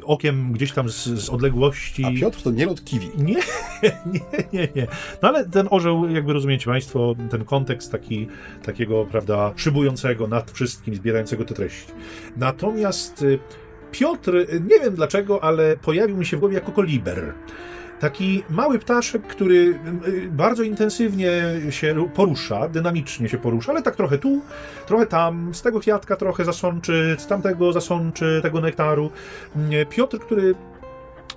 e, 0.00 0.04
okiem 0.04 0.52
gdzieś 0.52 0.72
tam 0.72 0.88
z, 0.88 1.04
z 1.04 1.30
odległości. 1.30 2.04
A 2.04 2.20
Piotr 2.20 2.42
to 2.42 2.50
nie 2.50 2.66
lot 2.66 2.84
kiwi. 2.84 3.10
Nie, 3.18 3.34
nie, 4.06 4.20
nie, 4.52 4.68
nie. 4.76 4.86
No 5.22 5.28
ale 5.28 5.44
ten 5.44 5.68
orzeł, 5.70 6.10
jakby 6.10 6.32
rozumiecie 6.32 6.66
Państwo, 6.66 7.14
ten 7.30 7.44
kontekst 7.44 7.92
taki, 7.92 8.28
takiego, 8.62 9.06
prawda, 9.10 9.52
szybującego 9.56 10.28
nad 10.28 10.50
wszystkim, 10.50 10.94
zbierającego 10.94 11.44
te 11.44 11.54
treści. 11.54 11.92
Natomiast 12.36 13.24
Piotr, 13.92 14.32
nie 14.70 14.80
wiem 14.80 14.94
dlaczego, 14.94 15.44
ale 15.44 15.76
pojawił 15.76 16.16
mi 16.16 16.26
się 16.26 16.36
w 16.36 16.40
głowie 16.40 16.54
jako 16.54 16.72
koliber. 16.72 17.32
Taki 18.00 18.42
mały 18.50 18.78
ptaszek, 18.78 19.22
który 19.22 19.54
y, 20.06 20.28
bardzo 20.30 20.62
intensywnie 20.62 21.42
się 21.70 22.08
porusza, 22.14 22.68
dynamicznie 22.68 23.28
się 23.28 23.38
porusza, 23.38 23.72
ale 23.72 23.82
tak 23.82 23.96
trochę 23.96 24.18
tu, 24.18 24.40
trochę 24.86 25.06
tam, 25.06 25.54
z 25.54 25.62
tego 25.62 25.80
kwiatka 25.80 26.16
trochę 26.16 26.44
zasączy, 26.44 27.16
z 27.18 27.26
tamtego 27.26 27.72
zasączy 27.72 28.40
tego 28.42 28.60
nektaru. 28.60 29.10
Piotr, 29.90 30.18
który 30.18 30.54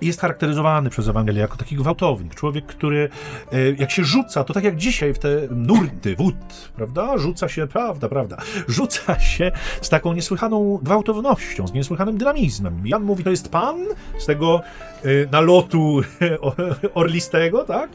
jest 0.02 0.20
charakteryzowany 0.20 0.90
przez 0.90 1.08
Ewangelię 1.08 1.40
jako 1.40 1.56
taki 1.56 1.76
gwałtownik, 1.76 2.34
człowiek, 2.34 2.66
który 2.66 3.08
e, 3.52 3.70
jak 3.70 3.90
się 3.90 4.04
rzuca, 4.04 4.44
to 4.44 4.54
tak 4.54 4.64
jak 4.64 4.76
dzisiaj 4.76 5.14
w 5.14 5.18
te 5.18 5.28
nurty, 5.50 6.16
wód, 6.16 6.34
prawda? 6.76 7.18
Rzuca 7.18 7.48
się, 7.48 7.66
prawda, 7.66 8.08
prawda, 8.08 8.36
rzuca 8.68 9.20
się 9.20 9.52
z 9.80 9.88
taką 9.88 10.12
niesłychaną 10.12 10.78
gwałtownością, 10.82 11.66
z 11.66 11.72
niesłychanym 11.72 12.18
dynamizmem. 12.18 12.82
Jan 12.84 13.02
mówi, 13.02 13.24
to 13.24 13.30
jest 13.30 13.48
pan 13.48 13.76
z 14.18 14.26
tego 14.26 14.60
e, 15.04 15.08
nalotu 15.32 16.00
orlistego, 16.94 17.64
tak, 17.64 17.90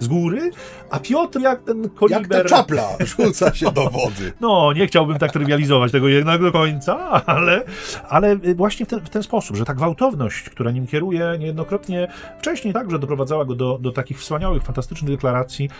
z 0.00 0.08
góry, 0.08 0.50
a 0.90 0.98
Piotr 0.98 1.40
jak 1.40 1.62
ten 1.62 1.90
koliber... 1.90 2.22
Jak 2.22 2.28
ta 2.28 2.56
czapla 2.56 2.88
rzuca 3.00 3.54
się 3.54 3.72
do 3.72 3.90
wody. 3.90 4.32
No, 4.40 4.72
nie 4.72 4.86
chciałbym 4.86 5.18
tak 5.18 5.32
trywializować 5.32 5.92
tego 5.92 6.08
jednak 6.08 6.42
do 6.42 6.52
końca, 6.52 7.24
ale, 7.26 7.62
ale 8.08 8.36
właśnie 8.36 8.86
w 8.86 8.88
ten, 8.88 9.00
w 9.00 9.10
ten 9.10 9.22
sposób, 9.22 9.56
że 9.56 9.64
ta 9.64 9.74
gwałtowność, 9.74 10.50
która 10.50 10.70
nim 10.70 10.86
kieruje, 10.86 11.36
niejednokrotnie 11.44 12.08
wcześniej 12.38 12.74
także 12.74 12.98
doprowadzała 12.98 13.44
go 13.44 13.54
do, 13.54 13.78
do 13.78 13.92
takich 13.92 14.18
wspaniałych, 14.18 14.62
fantastycznych 14.62 15.10
deklaracji. 15.10 15.70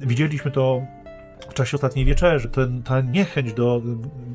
Widzieliśmy 0.00 0.50
to 0.50 0.82
w 1.48 1.54
czasie 1.54 1.76
ostatniej 1.76 2.04
wieczerzy, 2.04 2.48
ten, 2.48 2.82
ta 2.82 3.00
niechęć 3.00 3.52
do, 3.52 3.82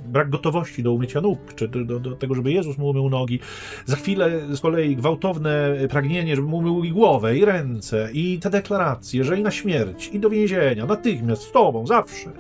brak 0.06 0.30
gotowości 0.30 0.84
do 0.84 0.94
umycia 0.94 1.22
nóg, 1.22 1.54
czy 1.56 1.68
do, 1.68 2.00
do, 2.00 2.16
tego, 2.16 2.36
żeby 2.36 2.52
Jezus 2.52 2.78
mu 2.78 2.90
umył 2.90 3.10
nogi. 3.10 3.40
Za 3.86 3.96
chwilę 3.96 4.32
z 4.56 4.60
kolei 4.60 4.96
gwałtowne 4.96 5.76
pragnienie, 5.90 6.36
żeby 6.36 6.48
mu 6.48 6.58
umył 6.58 6.84
i 6.84 6.92
głowę, 6.92 7.38
i 7.38 7.46
ręce, 7.46 8.10
i 8.14 8.40
te 8.40 8.50
deklaracje, 8.50 9.24
że 9.24 9.40
i 9.40 9.44
na 9.44 9.52
śmierć, 9.52 10.10
i 10.14 10.20
do 10.20 10.30
więzienia, 10.30 10.86
natychmiast, 10.86 11.42
z 11.42 11.52
tobą, 11.52 11.88
zawsze. 11.88 12.32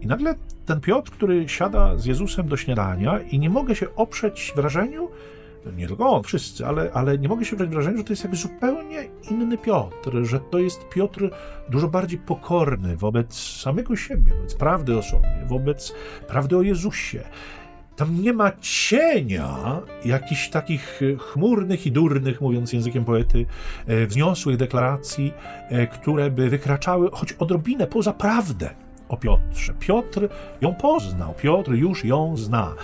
I 0.00 0.06
nagle 0.06 0.34
ten 0.66 0.80
Piotr, 0.80 1.10
który 1.10 1.48
siada 1.48 1.98
z 1.98 2.04
Jezusem 2.04 2.48
do 2.48 2.56
śniadania 2.56 3.20
i 3.30 3.38
nie 3.38 3.50
mogę 3.50 3.74
się 3.74 3.86
oprzeć 3.96 4.52
wrażeniu, 4.56 5.08
nie 5.76 5.88
tylko 5.88 6.10
on, 6.10 6.22
wszyscy, 6.22 6.66
ale, 6.66 6.90
ale 6.92 7.18
nie 7.18 7.28
mogę 7.28 7.44
się 7.44 7.56
wdać 7.56 7.68
wrażenia, 7.68 7.98
że 7.98 8.04
to 8.04 8.12
jest 8.12 8.22
jakby 8.22 8.36
zupełnie 8.36 9.08
inny 9.30 9.58
Piotr, 9.58 10.10
że 10.22 10.40
to 10.40 10.58
jest 10.58 10.88
Piotr 10.88 11.30
dużo 11.68 11.88
bardziej 11.88 12.18
pokorny 12.18 12.96
wobec 12.96 13.34
samego 13.34 13.96
siebie, 13.96 14.32
wobec 14.34 14.54
prawdy 14.54 14.98
o 14.98 15.02
sobie, 15.02 15.44
wobec 15.48 15.94
prawdy 16.28 16.56
o 16.56 16.62
Jezusie. 16.62 17.24
Tam 17.96 18.22
nie 18.22 18.32
ma 18.32 18.52
cienia 18.60 19.80
jakichś 20.04 20.48
takich 20.48 21.00
chmurnych 21.18 21.86
i 21.86 21.92
durnych, 21.92 22.40
mówiąc 22.40 22.72
językiem 22.72 23.04
poety, 23.04 23.46
e, 23.86 24.06
wzniosłych 24.06 24.56
deklaracji, 24.56 25.32
e, 25.68 25.86
które 25.86 26.30
by 26.30 26.50
wykraczały 26.50 27.10
choć 27.12 27.32
odrobinę 27.32 27.86
poza 27.86 28.12
prawdę 28.12 28.70
o 29.08 29.16
Piotrze. 29.16 29.74
Piotr 29.78 30.28
ją 30.60 30.74
poznał, 30.74 31.34
Piotr 31.34 31.72
już 31.72 32.04
ją 32.04 32.36
zna. 32.36 32.74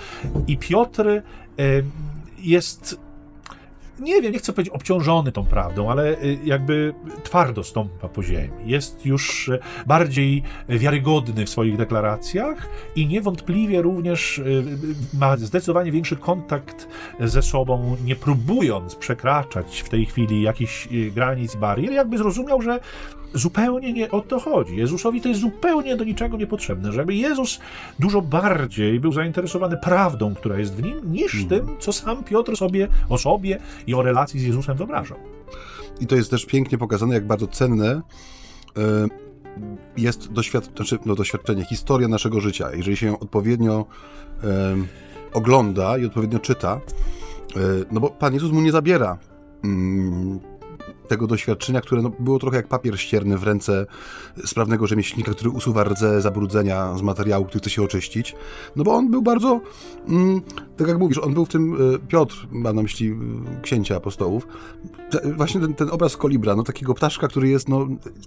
I 0.46 0.58
Piotr 0.58 1.08
e, 1.08 1.22
jest 2.46 3.06
nie 4.00 4.22
wiem, 4.22 4.32
nie 4.32 4.38
chcę 4.38 4.52
powiedzieć 4.52 4.74
obciążony 4.74 5.32
tą 5.32 5.44
prawdą, 5.44 5.90
ale 5.90 6.22
y, 6.22 6.38
jakby 6.44 6.94
twardo 7.22 7.64
stąpa 7.64 8.08
po 8.08 8.22
ziemi. 8.22 8.54
Jest 8.64 9.06
już 9.06 9.48
y, 9.48 9.58
bardziej 9.86 10.42
wiarygodny 10.68 11.46
w 11.46 11.50
swoich 11.50 11.76
deklaracjach 11.76 12.68
i 12.96 13.06
niewątpliwie 13.06 13.82
również 13.82 14.38
y, 14.38 14.64
ma 15.14 15.36
zdecydowanie 15.36 15.92
większy 15.92 16.16
kontakt 16.16 16.88
ze 17.20 17.42
sobą, 17.42 17.96
nie 18.04 18.16
próbując 18.16 18.94
przekraczać 18.94 19.80
w 19.80 19.88
tej 19.88 20.06
chwili 20.06 20.42
jakichś 20.42 20.88
granic, 21.14 21.56
barier, 21.56 21.92
jakby 21.92 22.18
zrozumiał, 22.18 22.62
że 22.62 22.80
zupełnie 23.36 23.92
nie 23.92 24.10
o 24.10 24.20
to 24.20 24.40
chodzi. 24.40 24.76
Jezusowi 24.76 25.20
to 25.20 25.28
jest 25.28 25.40
zupełnie 25.40 25.96
do 25.96 26.04
niczego 26.04 26.36
niepotrzebne, 26.36 26.92
żeby 26.92 27.14
Jezus 27.14 27.60
dużo 27.98 28.22
bardziej 28.22 29.00
był 29.00 29.12
zainteresowany 29.12 29.76
prawdą, 29.76 30.34
która 30.34 30.58
jest 30.58 30.74
w 30.74 30.82
nim, 30.82 31.12
niż 31.12 31.34
mm. 31.34 31.48
tym, 31.48 31.76
co 31.78 31.92
sam 31.92 32.24
Piotr 32.24 32.56
sobie 32.56 32.88
o 33.08 33.18
sobie 33.18 33.58
i 33.86 33.94
o 33.94 34.02
relacji 34.02 34.40
z 34.40 34.42
Jezusem 34.42 34.76
wyobrażał. 34.76 35.18
I 36.00 36.06
to 36.06 36.16
jest 36.16 36.30
też 36.30 36.46
pięknie 36.46 36.78
pokazane, 36.78 37.14
jak 37.14 37.26
bardzo 37.26 37.46
cenne 37.46 37.86
e, 37.86 38.02
jest 39.96 40.32
doświad 40.32 40.64
znaczy, 40.76 40.98
no, 41.06 41.14
doświadczenie, 41.14 41.64
historia 41.64 42.08
naszego 42.08 42.40
życia. 42.40 42.74
Jeżeli 42.74 42.96
się 42.96 43.06
ją 43.06 43.18
odpowiednio 43.18 43.86
e, 44.44 44.76
ogląda 45.32 45.98
i 45.98 46.06
odpowiednio 46.06 46.38
czyta, 46.38 46.80
e, 47.56 47.60
no 47.90 48.00
bo 48.00 48.10
Pan 48.10 48.34
Jezus 48.34 48.52
mu 48.52 48.60
nie 48.60 48.72
zabiera 48.72 49.18
mm, 49.64 50.40
tego 51.06 51.26
doświadczenia, 51.26 51.80
które 51.80 52.02
no, 52.02 52.10
było 52.18 52.38
trochę 52.38 52.56
jak 52.56 52.68
papier 52.68 53.00
ścierny 53.00 53.38
w 53.38 53.42
ręce 53.42 53.86
sprawnego 54.44 54.86
rzemieślnika, 54.86 55.32
który 55.32 55.50
usuwa 55.50 55.84
rdze 55.84 56.20
zabrudzenia 56.20 56.98
z 56.98 57.02
materiału, 57.02 57.44
który 57.44 57.60
chce 57.60 57.70
się 57.70 57.82
oczyścić. 57.82 58.36
No 58.76 58.84
bo 58.84 58.94
on 58.94 59.10
był 59.10 59.22
bardzo, 59.22 59.60
mm, 60.08 60.40
tak 60.76 60.88
jak 60.88 60.98
mówisz, 60.98 61.18
on 61.18 61.34
był 61.34 61.44
w 61.44 61.48
tym, 61.48 61.74
e, 61.94 61.98
Piotr, 61.98 62.46
mam 62.50 62.76
na 62.76 62.82
myśli 62.82 63.16
księcia 63.62 63.96
apostołów, 63.96 64.46
te, 65.10 65.32
właśnie 65.32 65.60
ten, 65.60 65.74
ten, 65.74 65.90
obraz 65.90 66.16
kolibra, 66.16 66.56
no 66.56 66.62
takiego 66.62 66.94
ptaszka, 66.94 67.28
który 67.28 67.48
jest, 67.48 67.68
no, 67.68 67.86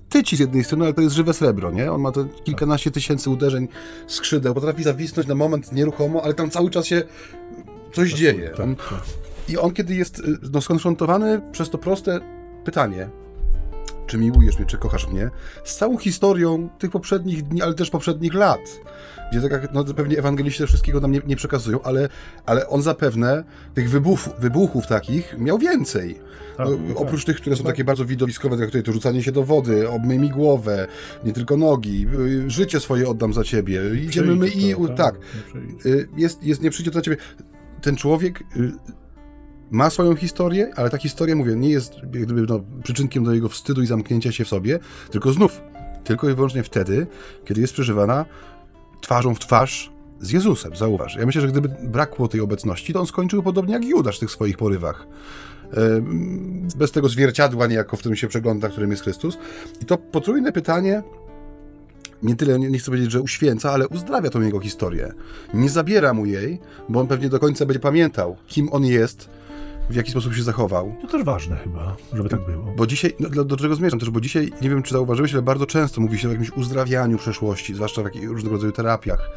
tyci 0.09 0.35
z 0.35 0.39
jednej 0.39 0.63
strony, 0.63 0.85
ale 0.85 0.93
to 0.93 1.01
jest 1.01 1.15
żywe 1.15 1.33
srebro, 1.33 1.71
nie? 1.71 1.91
On 1.91 2.01
ma 2.01 2.11
to 2.11 2.25
kilkanaście 2.43 2.91
tysięcy 2.91 3.29
uderzeń 3.29 3.67
skrzydeł, 4.07 4.53
potrafi 4.53 4.83
zawisnąć 4.83 5.27
na 5.27 5.35
moment 5.35 5.71
nieruchomo, 5.71 6.21
ale 6.23 6.33
tam 6.33 6.49
cały 6.49 6.69
czas 6.69 6.85
się 6.85 7.03
coś 7.93 8.13
dzieje. 8.13 8.49
Tak, 8.57 8.89
tak. 8.89 9.03
I 9.49 9.57
on, 9.57 9.73
kiedy 9.73 9.95
jest 9.95 10.19
e, 10.19 10.23
no, 10.51 10.61
skonfrontowany 10.61 11.41
przez 11.51 11.69
to 11.69 11.77
proste 11.77 12.38
pytanie, 12.69 13.09
czy 14.07 14.17
miłujesz 14.17 14.57
mnie, 14.57 14.65
czy 14.65 14.77
kochasz 14.77 15.07
mnie, 15.07 15.29
z 15.63 15.77
całą 15.77 15.97
historią 15.97 16.69
tych 16.79 16.91
poprzednich 16.91 17.43
dni, 17.43 17.61
ale 17.61 17.73
też 17.73 17.89
poprzednich 17.89 18.33
lat, 18.33 18.59
gdzie 19.31 19.41
tak 19.41 19.51
jak 19.51 19.73
no, 19.73 19.83
pewnie 19.83 20.17
ewangeliści 20.17 20.67
wszystkiego 20.67 20.99
nam 20.99 21.11
nie, 21.11 21.21
nie, 21.27 21.35
przekazują, 21.35 21.81
ale, 21.81 22.09
ale 22.45 22.67
on 22.67 22.81
zapewne 22.81 23.43
tych 23.73 23.89
wybuchów, 23.89 24.29
wybuchów 24.39 24.87
takich 24.87 25.37
miał 25.37 25.57
więcej. 25.57 26.19
Tak, 26.57 26.67
no, 26.67 26.77
tak. 26.87 27.01
Oprócz 27.01 27.25
tych, 27.25 27.37
które 27.37 27.55
są 27.55 27.63
tak. 27.63 27.73
takie 27.73 27.83
bardzo 27.83 28.05
widowiskowe, 28.05 28.55
tak 28.55 28.61
jak 28.61 28.69
tutaj 28.69 28.83
to 28.83 28.91
rzucanie 28.91 29.23
się 29.23 29.31
do 29.31 29.43
wody, 29.43 29.89
obmyj 29.89 30.19
mi 30.19 30.29
głowę, 30.29 30.87
nie 31.23 31.33
tylko 31.33 31.57
nogi, 31.57 32.07
y, 32.19 32.49
życie 32.49 32.79
swoje 32.79 33.09
oddam 33.09 33.33
za 33.33 33.43
ciebie, 33.43 33.81
idziemy 34.03 34.35
my 34.35 34.47
i... 34.47 34.75
To, 34.75 34.87
tak, 34.87 34.95
tak. 34.97 35.15
Nie 35.85 35.91
y, 35.91 36.07
jest, 36.17 36.43
jest, 36.43 36.61
nie 36.61 36.69
przyjdzie 36.69 36.91
to 36.91 36.99
za 36.99 37.01
ciebie. 37.01 37.17
Ten 37.81 37.95
człowiek 37.95 38.41
y, 38.41 38.71
ma 39.71 39.89
swoją 39.89 40.15
historię, 40.15 40.71
ale 40.75 40.89
ta 40.89 40.97
historia, 40.97 41.35
mówię, 41.35 41.55
nie 41.55 41.69
jest 41.69 41.93
gdyby, 42.03 42.41
no, 42.41 42.59
przyczynkiem 42.83 43.23
do 43.23 43.33
jego 43.33 43.49
wstydu 43.49 43.81
i 43.81 43.87
zamknięcia 43.87 44.31
się 44.31 44.45
w 44.45 44.47
sobie, 44.47 44.79
tylko 45.11 45.33
znów, 45.33 45.61
tylko 46.03 46.29
i 46.29 46.33
wyłącznie 46.33 46.63
wtedy, 46.63 47.07
kiedy 47.45 47.61
jest 47.61 47.73
przeżywana 47.73 48.25
twarzą 49.01 49.35
w 49.35 49.39
twarz 49.39 49.91
z 50.19 50.31
Jezusem, 50.31 50.75
zauważ. 50.75 51.15
Ja 51.15 51.25
myślę, 51.25 51.41
że 51.41 51.47
gdyby 51.47 51.69
brakło 51.83 52.27
tej 52.27 52.41
obecności, 52.41 52.93
to 52.93 52.99
on 52.99 53.05
skończył 53.05 53.43
podobnie 53.43 53.73
jak 53.73 53.85
Judasz 53.85 54.17
w 54.17 54.19
tych 54.19 54.31
swoich 54.31 54.57
porywach. 54.57 55.07
Bez 56.75 56.91
tego 56.91 57.09
zwierciadła 57.09 57.67
niejako, 57.67 57.97
w 57.97 57.99
którym 57.99 58.15
się 58.15 58.27
przegląda, 58.27 58.69
którym 58.69 58.91
jest 58.91 59.03
Chrystus. 59.03 59.37
I 59.81 59.85
to 59.85 59.97
potrójne 59.97 60.51
pytanie 60.51 61.03
nie 62.23 62.35
tyle, 62.35 62.59
nie, 62.59 62.69
nie 62.69 62.79
chcę 62.79 62.85
powiedzieć, 62.85 63.11
że 63.11 63.21
uświęca, 63.21 63.71
ale 63.71 63.87
uzdrawia 63.87 64.29
tą 64.29 64.41
jego 64.41 64.59
historię. 64.59 65.13
Nie 65.53 65.69
zabiera 65.69 66.13
mu 66.13 66.25
jej, 66.25 66.59
bo 66.89 66.99
on 66.99 67.07
pewnie 67.07 67.29
do 67.29 67.39
końca 67.39 67.65
będzie 67.65 67.79
pamiętał, 67.79 68.37
kim 68.47 68.69
on 68.71 68.85
jest, 68.85 69.29
w 69.89 69.95
jaki 69.95 70.11
sposób 70.11 70.33
się 70.35 70.43
zachował. 70.43 70.95
To 71.01 71.07
też 71.07 71.23
ważne 71.23 71.55
chyba, 71.55 71.95
żeby 72.13 72.29
tak 72.29 72.45
było. 72.45 72.73
Bo 72.77 72.87
dzisiaj, 72.87 73.15
no, 73.19 73.43
do, 73.45 73.57
czego 73.57 73.75
zmierzam 73.75 73.99
też, 73.99 74.09
bo 74.09 74.21
dzisiaj, 74.21 74.51
nie 74.61 74.69
wiem 74.69 74.83
czy 74.83 74.93
zauważyłeś, 74.93 75.33
ale 75.33 75.41
bardzo 75.41 75.65
często 75.65 76.01
mówi 76.01 76.19
się 76.19 76.27
o 76.27 76.31
jakimś 76.31 76.51
uzdrawianiu 76.51 77.17
przeszłości, 77.17 77.75
zwłaszcza 77.75 78.01
w 78.01 78.05
jakich, 78.05 78.29
różnego 78.29 78.55
rodzaju 78.55 78.71
terapiach, 78.71 79.29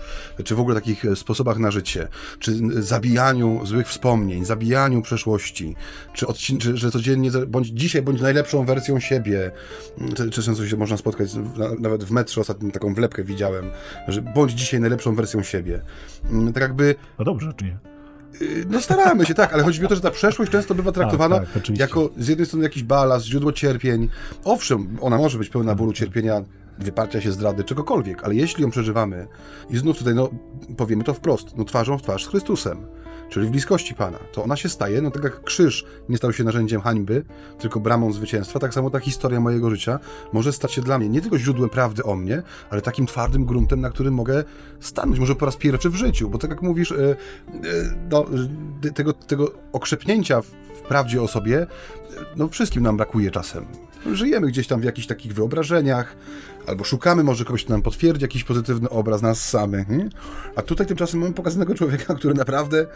czy 0.44 0.55
w 0.55 0.61
ogóle 0.61 0.74
takich 0.74 1.05
e, 1.05 1.16
sposobach 1.16 1.59
na 1.59 1.70
życie, 1.70 2.09
czy 2.38 2.53
zabijaniu 2.82 3.61
złych 3.66 3.88
wspomnień, 3.88 4.44
zabijaniu 4.44 5.03
przeszłości, 5.03 5.76
czy, 6.12 6.26
odcin- 6.26 6.59
czy 6.59 6.76
że 6.76 6.90
codziennie, 6.90 7.30
bądź 7.48 7.68
dzisiaj, 7.68 8.03
bądź 8.03 8.20
najlepszą 8.20 8.64
wersją 8.64 9.00
siebie, 9.00 9.50
czy 10.16 10.30
często 10.30 10.66
się 10.66 10.76
można 10.76 10.96
spotkać, 10.96 11.30
nawet 11.78 12.05
w 12.05 12.11
metrze 12.11 12.40
ostatnio 12.40 12.70
taką 12.70 12.94
wlepkę 12.94 13.24
widziałem, 13.24 13.70
że 14.09 14.22
bądź 14.22 14.53
dzisiaj 14.53 14.80
najlepszą 14.80 15.14
wersją 15.14 15.42
siebie. 15.42 15.82
Mm, 16.30 16.53
tak 16.53 16.62
jakby... 16.62 16.94
No 17.18 17.24
dobrze, 17.24 17.53
czy 17.57 17.64
nie? 17.64 17.91
Y, 18.41 18.66
no 18.70 18.80
staramy 18.80 19.26
się, 19.26 19.35
tak, 19.35 19.53
ale 19.53 19.62
chodzi 19.62 19.80
mi 19.80 19.87
o 19.87 19.89
to, 19.89 19.95
że 19.95 20.01
ta 20.01 20.11
przeszłość 20.11 20.53
często 20.53 20.74
bywa 20.74 20.93
traktowana 20.93 21.39
tak, 21.39 21.49
tak, 21.53 21.78
jako 21.78 22.11
z 22.18 22.28
jednej 22.28 22.47
strony 22.47 22.64
jakiś 22.64 22.83
balast, 22.83 23.26
źródło 23.26 23.53
cierpień. 23.53 24.09
Owszem, 24.45 24.99
ona 25.01 25.18
może 25.18 25.39
być 25.39 25.49
pełna 25.49 25.74
bólu, 25.74 25.93
cierpienia, 25.93 26.43
wyparcia 26.78 27.20
się 27.20 27.33
zdrady, 27.33 27.64
czegokolwiek, 27.64 28.24
ale 28.24 28.35
jeśli 28.35 28.62
ją 28.62 28.70
przeżywamy 28.70 29.26
i 29.70 29.76
znów 29.76 29.99
tutaj, 29.99 30.14
no, 30.14 30.30
powiemy 30.76 31.05
to 31.05 31.14
wprost, 31.14 31.57
no 31.57 31.64
twarzą 31.64 31.99
w 31.99 32.03
twarz 32.03 32.24
z 32.24 32.28
Chrystusem, 32.28 32.87
czyli 33.33 33.47
w 33.47 33.51
bliskości 33.51 33.95
Pana, 33.95 34.18
to 34.33 34.45
ona 34.45 34.57
się 34.57 34.68
staje, 34.68 35.03
no 35.03 35.11
tak 35.11 35.24
jak 35.24 35.43
krzyż 35.43 35.85
nie 36.09 36.16
stał 36.16 36.33
się 36.33 36.45
narzędziem 36.45 36.80
hańby, 36.80 37.24
tylko 37.59 37.80
bramą 37.80 38.12
zwycięstwa, 38.12 38.59
tak 38.59 38.74
samo 38.74 38.91
ta 38.91 38.99
historia 38.99 39.41
mojego 39.41 39.70
życia 39.70 39.99
może 40.33 40.53
stać 40.53 40.72
się 40.72 40.83
dla 40.83 40.99
mnie 40.99 41.09
nie 41.09 41.20
tylko 41.20 41.39
źródłem 41.39 41.70
prawdy 41.70 42.03
o 42.03 42.16
mnie, 42.16 42.43
ale 42.70 42.83
takim 42.83 43.07
twardym 43.07 43.45
gruntem, 43.45 43.80
na 43.80 43.91
którym 43.91 44.14
mogę 44.14 44.45
stanąć, 44.80 45.18
może 45.18 45.35
po 45.35 45.47
raz 45.47 45.57
pierwszy 45.57 45.91
w 45.91 45.95
życiu, 45.95 46.30
bo 46.30 46.39
tak 46.39 46.51
jak 46.51 46.62
mówisz, 46.62 46.91
yy, 46.91 47.16
yy, 47.62 47.95
no, 48.11 48.24
tego, 48.95 49.12
tego 49.12 49.53
okrzepnięcia 49.72 50.43
w 50.74 50.80
prawdzie 50.89 51.22
o 51.22 51.28
sobie, 51.28 51.66
no 52.37 52.49
wszystkim 52.49 52.83
nam 52.83 52.97
brakuje 52.97 53.30
czasem. 53.30 53.66
Żyjemy 54.12 54.46
gdzieś 54.46 54.66
tam 54.66 54.80
w 54.80 54.84
jakichś 54.84 55.07
takich 55.07 55.34
wyobrażeniach, 55.34 56.16
albo 56.66 56.84
szukamy 56.84 57.24
może 57.24 57.44
kogoś, 57.44 57.64
kto 57.64 57.72
nam 57.72 57.82
potwierdzi 57.82 58.22
jakiś 58.22 58.44
pozytywny 58.44 58.88
obraz 58.88 59.22
nas 59.22 59.48
samych. 59.48 59.88
Nie? 59.88 60.09
A 60.57 60.62
tutaj 60.62 60.86
tymczasem 60.86 61.20
mamy 61.20 61.32
pokazanego 61.32 61.74
człowieka, 61.74 62.14
który 62.14 62.34
naprawdę 62.34 62.86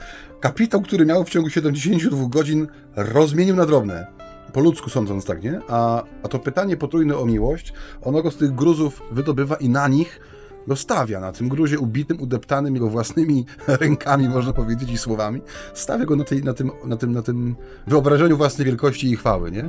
kapitał, 0.40 0.82
który 0.82 1.06
miał 1.06 1.24
w 1.24 1.30
ciągu 1.30 1.50
72 1.50 2.28
godzin, 2.28 2.66
rozmienił 2.96 3.56
na 3.56 3.66
drobne. 3.66 4.06
Po 4.52 4.60
ludzku 4.60 4.90
sądząc 4.90 5.24
tak, 5.24 5.42
nie? 5.42 5.60
A, 5.68 6.02
a 6.22 6.28
to 6.28 6.38
pytanie 6.38 6.76
potrójne 6.76 7.16
o 7.16 7.26
miłość, 7.26 7.72
ono 8.02 8.22
go 8.22 8.30
z 8.30 8.36
tych 8.36 8.54
gruzów 8.54 9.02
wydobywa 9.12 9.56
i 9.56 9.68
na 9.68 9.88
nich 9.88 10.20
go 10.66 10.76
stawia 10.76 11.20
na 11.20 11.32
tym 11.32 11.48
gruzie 11.48 11.78
ubitym, 11.78 12.20
udeptanym 12.20 12.74
jego 12.74 12.88
własnymi 12.88 13.44
rękami, 13.80 14.28
można 14.28 14.52
powiedzieć, 14.52 14.90
i 14.90 14.98
słowami. 14.98 15.40
Stawia 15.74 16.04
go 16.04 16.16
na, 16.16 16.24
tej, 16.24 16.42
na, 16.44 16.54
tym, 16.54 16.70
na, 16.84 16.96
tym, 16.96 17.12
na 17.12 17.22
tym 17.22 17.56
wyobrażeniu 17.86 18.36
własnej 18.36 18.66
wielkości 18.66 19.10
i 19.10 19.16
chwały, 19.16 19.50
nie? 19.50 19.68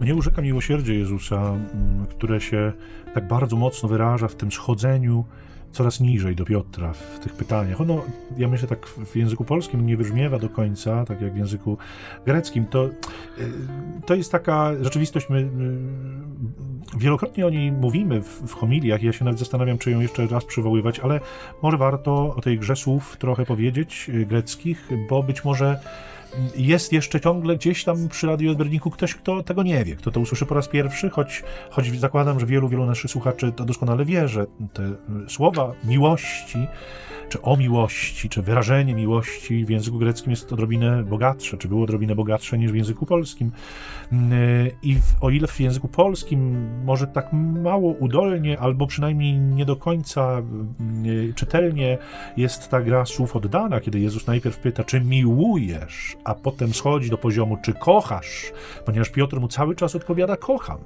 Mnie 0.00 0.14
urzeka 0.14 0.42
miłosierdzie 0.42 0.94
Jezusa, 0.94 1.36
mm, 1.36 2.06
które 2.06 2.40
się 2.40 2.72
tak 3.14 3.28
bardzo 3.28 3.56
mocno 3.56 3.88
wyraża 3.88 4.28
w 4.28 4.34
tym 4.34 4.52
schodzeniu 4.52 5.24
coraz 5.76 6.00
niżej 6.00 6.36
do 6.36 6.44
Piotra 6.44 6.92
w 6.92 7.18
tych 7.18 7.32
pytaniach. 7.32 7.80
Ono, 7.80 8.04
ja 8.36 8.48
myślę, 8.48 8.68
tak 8.68 8.86
w 8.86 9.16
języku 9.16 9.44
polskim 9.44 9.86
nie 9.86 9.96
wybrzmiewa 9.96 10.38
do 10.38 10.48
końca, 10.48 11.04
tak 11.04 11.20
jak 11.20 11.32
w 11.32 11.36
języku 11.36 11.78
greckim. 12.26 12.66
To, 12.66 12.86
y, 12.86 12.90
to 14.06 14.14
jest 14.14 14.32
taka 14.32 14.72
rzeczywistość, 14.80 15.28
my 15.30 15.38
y, 15.38 15.48
wielokrotnie 16.98 17.46
o 17.46 17.50
niej 17.50 17.72
mówimy 17.72 18.22
w, 18.22 18.42
w 18.46 18.54
homiliach, 18.54 19.02
ja 19.02 19.12
się 19.12 19.24
nawet 19.24 19.38
zastanawiam, 19.38 19.78
czy 19.78 19.90
ją 19.90 20.00
jeszcze 20.00 20.26
raz 20.26 20.44
przywoływać, 20.44 21.00
ale 21.00 21.20
może 21.62 21.76
warto 21.78 22.34
o 22.36 22.40
tej 22.40 22.58
grze 22.58 22.76
słów 22.76 23.16
trochę 23.16 23.46
powiedzieć, 23.46 24.10
y, 24.14 24.26
greckich, 24.26 24.88
bo 25.08 25.22
być 25.22 25.44
może 25.44 25.80
jest 26.56 26.92
jeszcze 26.92 27.20
ciągle 27.20 27.56
gdzieś 27.56 27.84
tam 27.84 28.08
przy 28.08 28.26
Radio 28.26 28.50
Odberniku 28.50 28.90
ktoś, 28.90 29.14
kto 29.14 29.42
tego 29.42 29.62
nie 29.62 29.84
wie, 29.84 29.96
kto 29.96 30.10
to 30.10 30.20
usłyszy 30.20 30.46
po 30.46 30.54
raz 30.54 30.68
pierwszy, 30.68 31.10
choć, 31.10 31.42
choć 31.70 32.00
zakładam, 32.00 32.40
że 32.40 32.46
wielu, 32.46 32.68
wielu 32.68 32.86
naszych 32.86 33.10
słuchaczy 33.10 33.52
to 33.52 33.64
doskonale 33.64 34.04
wie, 34.04 34.28
że 34.28 34.46
te 34.72 34.92
słowa 35.28 35.72
miłości 35.84 36.66
czy 37.28 37.42
o 37.42 37.56
miłości, 37.56 38.28
czy 38.28 38.42
wyrażenie 38.42 38.94
miłości 38.94 39.64
w 39.64 39.70
języku 39.70 39.98
greckim 39.98 40.30
jest 40.30 40.52
odrobinę 40.52 41.04
bogatsze, 41.04 41.56
czy 41.56 41.68
było 41.68 41.84
odrobinę 41.84 42.14
bogatsze 42.14 42.58
niż 42.58 42.72
w 42.72 42.74
języku 42.74 43.06
polskim. 43.06 43.50
Mm, 44.12 44.68
I 44.82 44.94
w, 44.94 45.14
o 45.20 45.30
ile 45.30 45.46
w 45.46 45.60
języku 45.60 45.88
polskim 45.88 46.68
może 46.84 47.06
tak 47.06 47.32
mało 47.62 47.92
udolnie, 47.92 48.58
albo 48.58 48.86
przynajmniej 48.86 49.38
nie 49.38 49.64
do 49.64 49.76
końca 49.76 50.42
mm, 50.80 51.34
czytelnie 51.34 51.98
jest 52.36 52.70
ta 52.70 52.80
gra 52.80 53.06
słów 53.06 53.36
oddana, 53.36 53.80
kiedy 53.80 54.00
Jezus 54.00 54.26
najpierw 54.26 54.58
pyta, 54.58 54.84
czy 54.84 55.00
miłujesz, 55.00 56.16
a 56.24 56.34
potem 56.34 56.74
schodzi 56.74 57.10
do 57.10 57.18
poziomu, 57.18 57.58
czy 57.62 57.74
kochasz, 57.74 58.52
ponieważ 58.84 59.10
Piotr 59.10 59.40
mu 59.40 59.48
cały 59.48 59.76
czas 59.76 59.94
odpowiada, 59.94 60.36
kocham. 60.36 60.78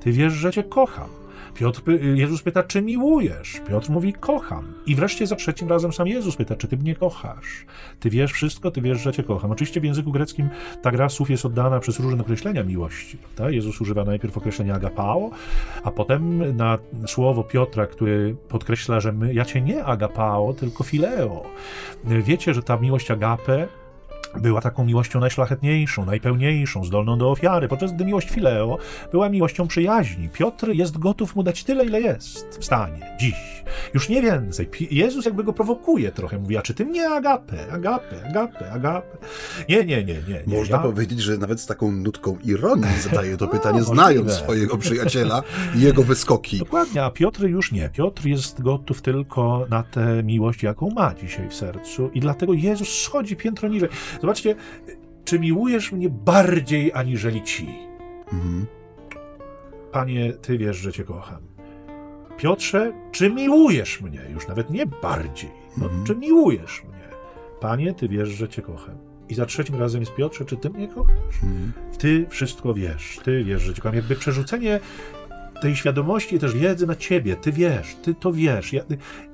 Ty 0.00 0.12
wiesz, 0.12 0.32
że 0.32 0.52
cię 0.52 0.62
kocham. 0.62 1.08
Piotr, 1.54 1.82
Jezus 2.14 2.42
pyta, 2.42 2.62
czy 2.62 2.82
miłujesz? 2.82 3.60
Piotr 3.68 3.90
mówi, 3.90 4.12
kocham. 4.12 4.74
I 4.86 4.94
wreszcie 4.94 5.26
za 5.26 5.36
trzecim 5.36 5.68
razem 5.68 5.92
sam 5.92 6.06
Jezus 6.06 6.36
pyta, 6.36 6.56
czy 6.56 6.68
ty 6.68 6.76
mnie 6.76 6.94
kochasz? 6.94 7.66
Ty 8.00 8.10
wiesz 8.10 8.32
wszystko, 8.32 8.70
ty 8.70 8.80
wiesz, 8.80 9.00
że 9.00 9.12
cię 9.12 9.22
kocham. 9.22 9.50
Oczywiście 9.50 9.80
w 9.80 9.84
języku 9.84 10.12
greckim 10.12 10.50
ta 10.82 10.90
gra 10.90 11.08
słów 11.08 11.30
jest 11.30 11.46
oddana 11.46 11.80
przez 11.80 12.00
różne 12.00 12.22
określenia 12.22 12.64
miłości. 12.64 13.16
Prawda? 13.16 13.50
Jezus 13.50 13.80
używa 13.80 14.04
najpierw 14.04 14.36
określenia 14.36 14.74
agapao, 14.74 15.30
a 15.84 15.90
potem 15.90 16.56
na 16.56 16.78
słowo 17.06 17.44
Piotra, 17.44 17.86
który 17.86 18.36
podkreśla, 18.48 19.00
że 19.00 19.12
my, 19.12 19.34
ja 19.34 19.44
cię 19.44 19.60
nie 19.60 19.84
agapao, 19.84 20.54
tylko 20.54 20.84
fileo. 20.84 21.46
Wiecie, 22.04 22.54
że 22.54 22.62
ta 22.62 22.76
miłość 22.76 23.10
agape 23.10 23.68
była 24.36 24.60
taką 24.60 24.84
miłością 24.84 25.20
najszlachetniejszą, 25.20 26.04
najpełniejszą, 26.04 26.84
zdolną 26.84 27.18
do 27.18 27.30
ofiary, 27.30 27.68
podczas 27.68 27.92
gdy 27.92 28.04
miłość 28.04 28.30
Fileo 28.30 28.78
była 29.12 29.28
miłością 29.28 29.68
przyjaźni. 29.68 30.28
Piotr 30.28 30.68
jest 30.68 30.98
gotów 30.98 31.36
mu 31.36 31.42
dać 31.42 31.64
tyle, 31.64 31.84
ile 31.84 32.00
jest 32.00 32.58
w 32.58 32.64
stanie, 32.64 33.16
dziś. 33.20 33.64
Już 33.94 34.08
nie 34.08 34.22
więcej. 34.22 34.68
Jezus 34.90 35.24
jakby 35.24 35.44
go 35.44 35.52
prowokuje 35.52 36.12
trochę, 36.12 36.38
mówi, 36.38 36.56
a 36.56 36.62
czy 36.62 36.74
ty 36.74 36.84
mnie 36.84 37.10
agapę, 37.10 37.72
agapę, 37.72 38.16
agapę, 38.30 38.72
agapę? 38.72 39.18
Nie, 39.68 39.84
nie, 39.84 40.04
nie, 40.04 40.14
nie. 40.14 40.42
nie 40.46 40.58
Można 40.58 40.76
ja... 40.76 40.82
powiedzieć, 40.82 41.20
że 41.20 41.38
nawet 41.38 41.60
z 41.60 41.66
taką 41.66 41.92
nutką 41.92 42.38
ironii 42.44 43.00
zadaje 43.10 43.36
to 43.36 43.48
pytanie, 43.48 43.78
no, 43.78 43.84
znając 43.84 44.32
swojego 44.32 44.78
przyjaciela 44.78 45.42
i 45.76 45.80
jego 45.80 46.02
wyskoki. 46.02 46.58
Dokładnie, 46.58 47.04
a 47.04 47.10
Piotr 47.10 47.44
już 47.44 47.72
nie. 47.72 47.88
Piotr 47.88 48.26
jest 48.26 48.62
gotów 48.62 49.02
tylko 49.02 49.66
na 49.70 49.82
tę 49.82 50.22
miłość, 50.22 50.62
jaką 50.62 50.90
ma 50.90 51.14
dzisiaj 51.14 51.48
w 51.48 51.54
sercu 51.54 52.10
i 52.14 52.20
dlatego 52.20 52.52
Jezus 52.52 53.02
schodzi 53.02 53.36
piętro 53.36 53.68
niżej. 53.68 53.88
Zobaczcie, 54.20 54.54
czy 55.24 55.38
miłujesz 55.38 55.92
mnie 55.92 56.08
bardziej 56.10 56.92
aniżeli 56.92 57.42
ci? 57.42 57.68
Mhm. 58.32 58.66
Panie, 59.92 60.32
ty 60.32 60.58
wiesz, 60.58 60.76
że 60.76 60.92
cię 60.92 61.04
kocham. 61.04 61.42
Piotrze, 62.36 62.92
czy 63.12 63.30
miłujesz 63.30 64.00
mnie? 64.00 64.20
Już 64.32 64.48
nawet 64.48 64.70
nie 64.70 64.86
bardziej. 64.86 65.50
No, 65.76 65.84
mhm. 65.84 66.04
Czy 66.04 66.16
miłujesz 66.16 66.84
mnie? 66.84 67.08
Panie, 67.60 67.94
ty 67.94 68.08
wiesz, 68.08 68.28
że 68.28 68.48
cię 68.48 68.62
kocham. 68.62 68.94
I 69.28 69.34
za 69.34 69.46
trzecim 69.46 69.74
razem 69.74 70.00
jest 70.00 70.14
Piotrze, 70.14 70.44
czy 70.44 70.56
ty 70.56 70.70
mnie 70.70 70.88
kochasz? 70.88 71.42
Mhm. 71.42 71.72
Ty 71.98 72.26
wszystko 72.28 72.74
wiesz, 72.74 73.20
ty 73.24 73.44
wiesz, 73.44 73.62
że 73.62 73.74
cię 73.74 73.82
kocham. 73.82 73.96
Jakby 73.96 74.16
przerzucenie 74.16 74.80
tej 75.60 75.76
świadomości 75.76 76.36
i 76.36 76.38
też 76.38 76.54
wiedzy 76.54 76.86
na 76.86 76.96
ciebie. 76.96 77.36
Ty 77.36 77.52
wiesz, 77.52 77.96
ty 78.02 78.14
to 78.14 78.32
wiesz. 78.32 78.72
Ja, 78.72 78.82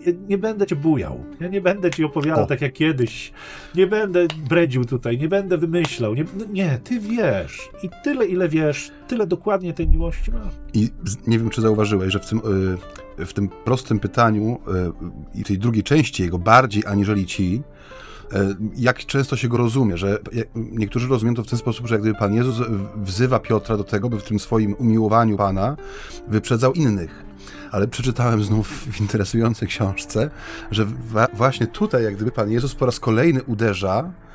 ja 0.06 0.12
nie 0.28 0.38
będę 0.38 0.66
cię 0.66 0.76
bujał. 0.76 1.24
Ja 1.40 1.48
nie 1.48 1.60
będę 1.60 1.90
ci 1.90 2.04
opowiadał 2.04 2.44
o. 2.44 2.46
tak 2.46 2.60
jak 2.60 2.72
kiedyś. 2.72 3.32
Nie 3.74 3.86
będę 3.86 4.26
bredził 4.48 4.84
tutaj, 4.84 5.18
nie 5.18 5.28
będę 5.28 5.58
wymyślał. 5.58 6.14
Nie, 6.14 6.24
no 6.38 6.44
nie, 6.52 6.78
ty 6.84 7.00
wiesz. 7.00 7.68
I 7.82 7.88
tyle, 8.04 8.26
ile 8.26 8.48
wiesz, 8.48 8.90
tyle 9.08 9.26
dokładnie 9.26 9.72
tej 9.72 9.88
miłości 9.88 10.30
masz. 10.30 10.54
I 10.74 10.90
nie 11.26 11.38
wiem, 11.38 11.50
czy 11.50 11.60
zauważyłeś, 11.60 12.12
że 12.12 12.18
w 12.18 12.28
tym, 12.28 12.38
y, 13.18 13.26
w 13.26 13.32
tym 13.32 13.48
prostym 13.48 13.98
pytaniu 13.98 14.58
y, 15.34 15.40
i 15.40 15.44
tej 15.44 15.58
drugiej 15.58 15.82
części 15.82 16.22
jego 16.22 16.38
bardziej 16.38 16.82
aniżeli 16.86 17.26
ci, 17.26 17.62
jak 18.76 19.06
często 19.06 19.36
się 19.36 19.48
go 19.48 19.56
rozumie, 19.56 19.96
że 19.96 20.18
niektórzy 20.54 21.08
rozumieją 21.08 21.34
to 21.34 21.42
w 21.42 21.46
ten 21.46 21.58
sposób, 21.58 21.86
że 21.86 21.94
jak 21.94 22.02
gdyby 22.02 22.18
Pan 22.18 22.34
Jezus 22.34 22.66
wzywa 22.96 23.38
Piotra 23.38 23.76
do 23.76 23.84
tego, 23.84 24.08
by 24.08 24.20
w 24.20 24.24
tym 24.24 24.38
swoim 24.38 24.74
umiłowaniu 24.78 25.36
Pana 25.36 25.76
wyprzedzał 26.28 26.72
innych. 26.72 27.24
Ale 27.70 27.88
przeczytałem 27.88 28.44
znów 28.44 28.68
w 28.68 29.00
interesującej 29.00 29.68
książce, 29.68 30.30
że 30.70 30.86
właśnie 31.34 31.66
tutaj, 31.66 32.04
jak 32.04 32.16
gdyby 32.16 32.30
Pan 32.30 32.50
Jezus 32.50 32.74
po 32.74 32.86
raz 32.86 33.00
kolejny 33.00 33.42
uderza 33.42 34.10
E, 34.10 34.25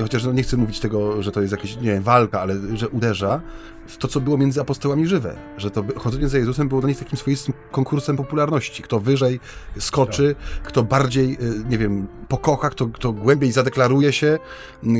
chociaż 0.00 0.24
no 0.24 0.32
nie 0.32 0.42
chcę 0.42 0.56
mówić 0.56 0.80
tego, 0.80 1.22
że 1.22 1.32
to 1.32 1.40
jest 1.40 1.52
jakaś, 1.52 1.76
nie 1.76 1.82
wiem, 1.82 2.02
walka, 2.02 2.40
ale 2.40 2.54
że 2.74 2.88
uderza 2.88 3.40
w 3.86 3.96
to, 3.96 4.08
co 4.08 4.20
było 4.20 4.38
między 4.38 4.60
apostołami 4.60 5.06
żywe. 5.06 5.36
Że 5.56 5.70
to 5.70 5.84
chodzenie 5.96 6.28
za 6.28 6.38
Jezusem 6.38 6.68
było 6.68 6.80
dla 6.80 6.88
nich 6.88 6.98
takim 6.98 7.18
swoistym 7.18 7.54
konkursem 7.70 8.16
popularności. 8.16 8.82
Kto 8.82 9.00
wyżej 9.00 9.40
skoczy, 9.78 10.34
kto 10.64 10.82
bardziej, 10.82 11.34
e, 11.34 11.68
nie 11.68 11.78
wiem, 11.78 12.06
pokocha, 12.28 12.70
kto, 12.70 12.86
kto 12.86 13.12
głębiej 13.12 13.52
zadeklaruje 13.52 14.12
się, 14.12 14.38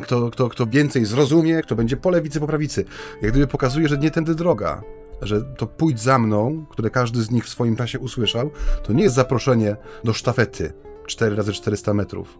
kto, 0.02 0.30
kto, 0.30 0.48
kto 0.48 0.66
więcej 0.66 1.04
zrozumie, 1.04 1.62
kto 1.62 1.76
będzie 1.76 1.96
po 1.96 2.10
lewicy, 2.10 2.40
po 2.40 2.46
prawicy. 2.46 2.84
Jak 3.22 3.30
gdyby 3.30 3.46
pokazuje, 3.46 3.88
że 3.88 3.98
nie 3.98 4.10
tędy 4.10 4.34
droga 4.34 4.82
że 5.22 5.42
to 5.42 5.66
pójdź 5.66 6.00
za 6.00 6.18
mną, 6.18 6.66
które 6.70 6.90
każdy 6.90 7.22
z 7.22 7.30
nich 7.30 7.44
w 7.44 7.48
swoim 7.48 7.76
czasie 7.76 7.98
usłyszał, 7.98 8.50
to 8.82 8.92
nie 8.92 9.02
jest 9.02 9.14
zaproszenie 9.14 9.76
do 10.04 10.12
sztafety 10.12 10.72
4 11.06 11.36
razy 11.36 11.52
400 11.52 11.94
metrów 11.94 12.38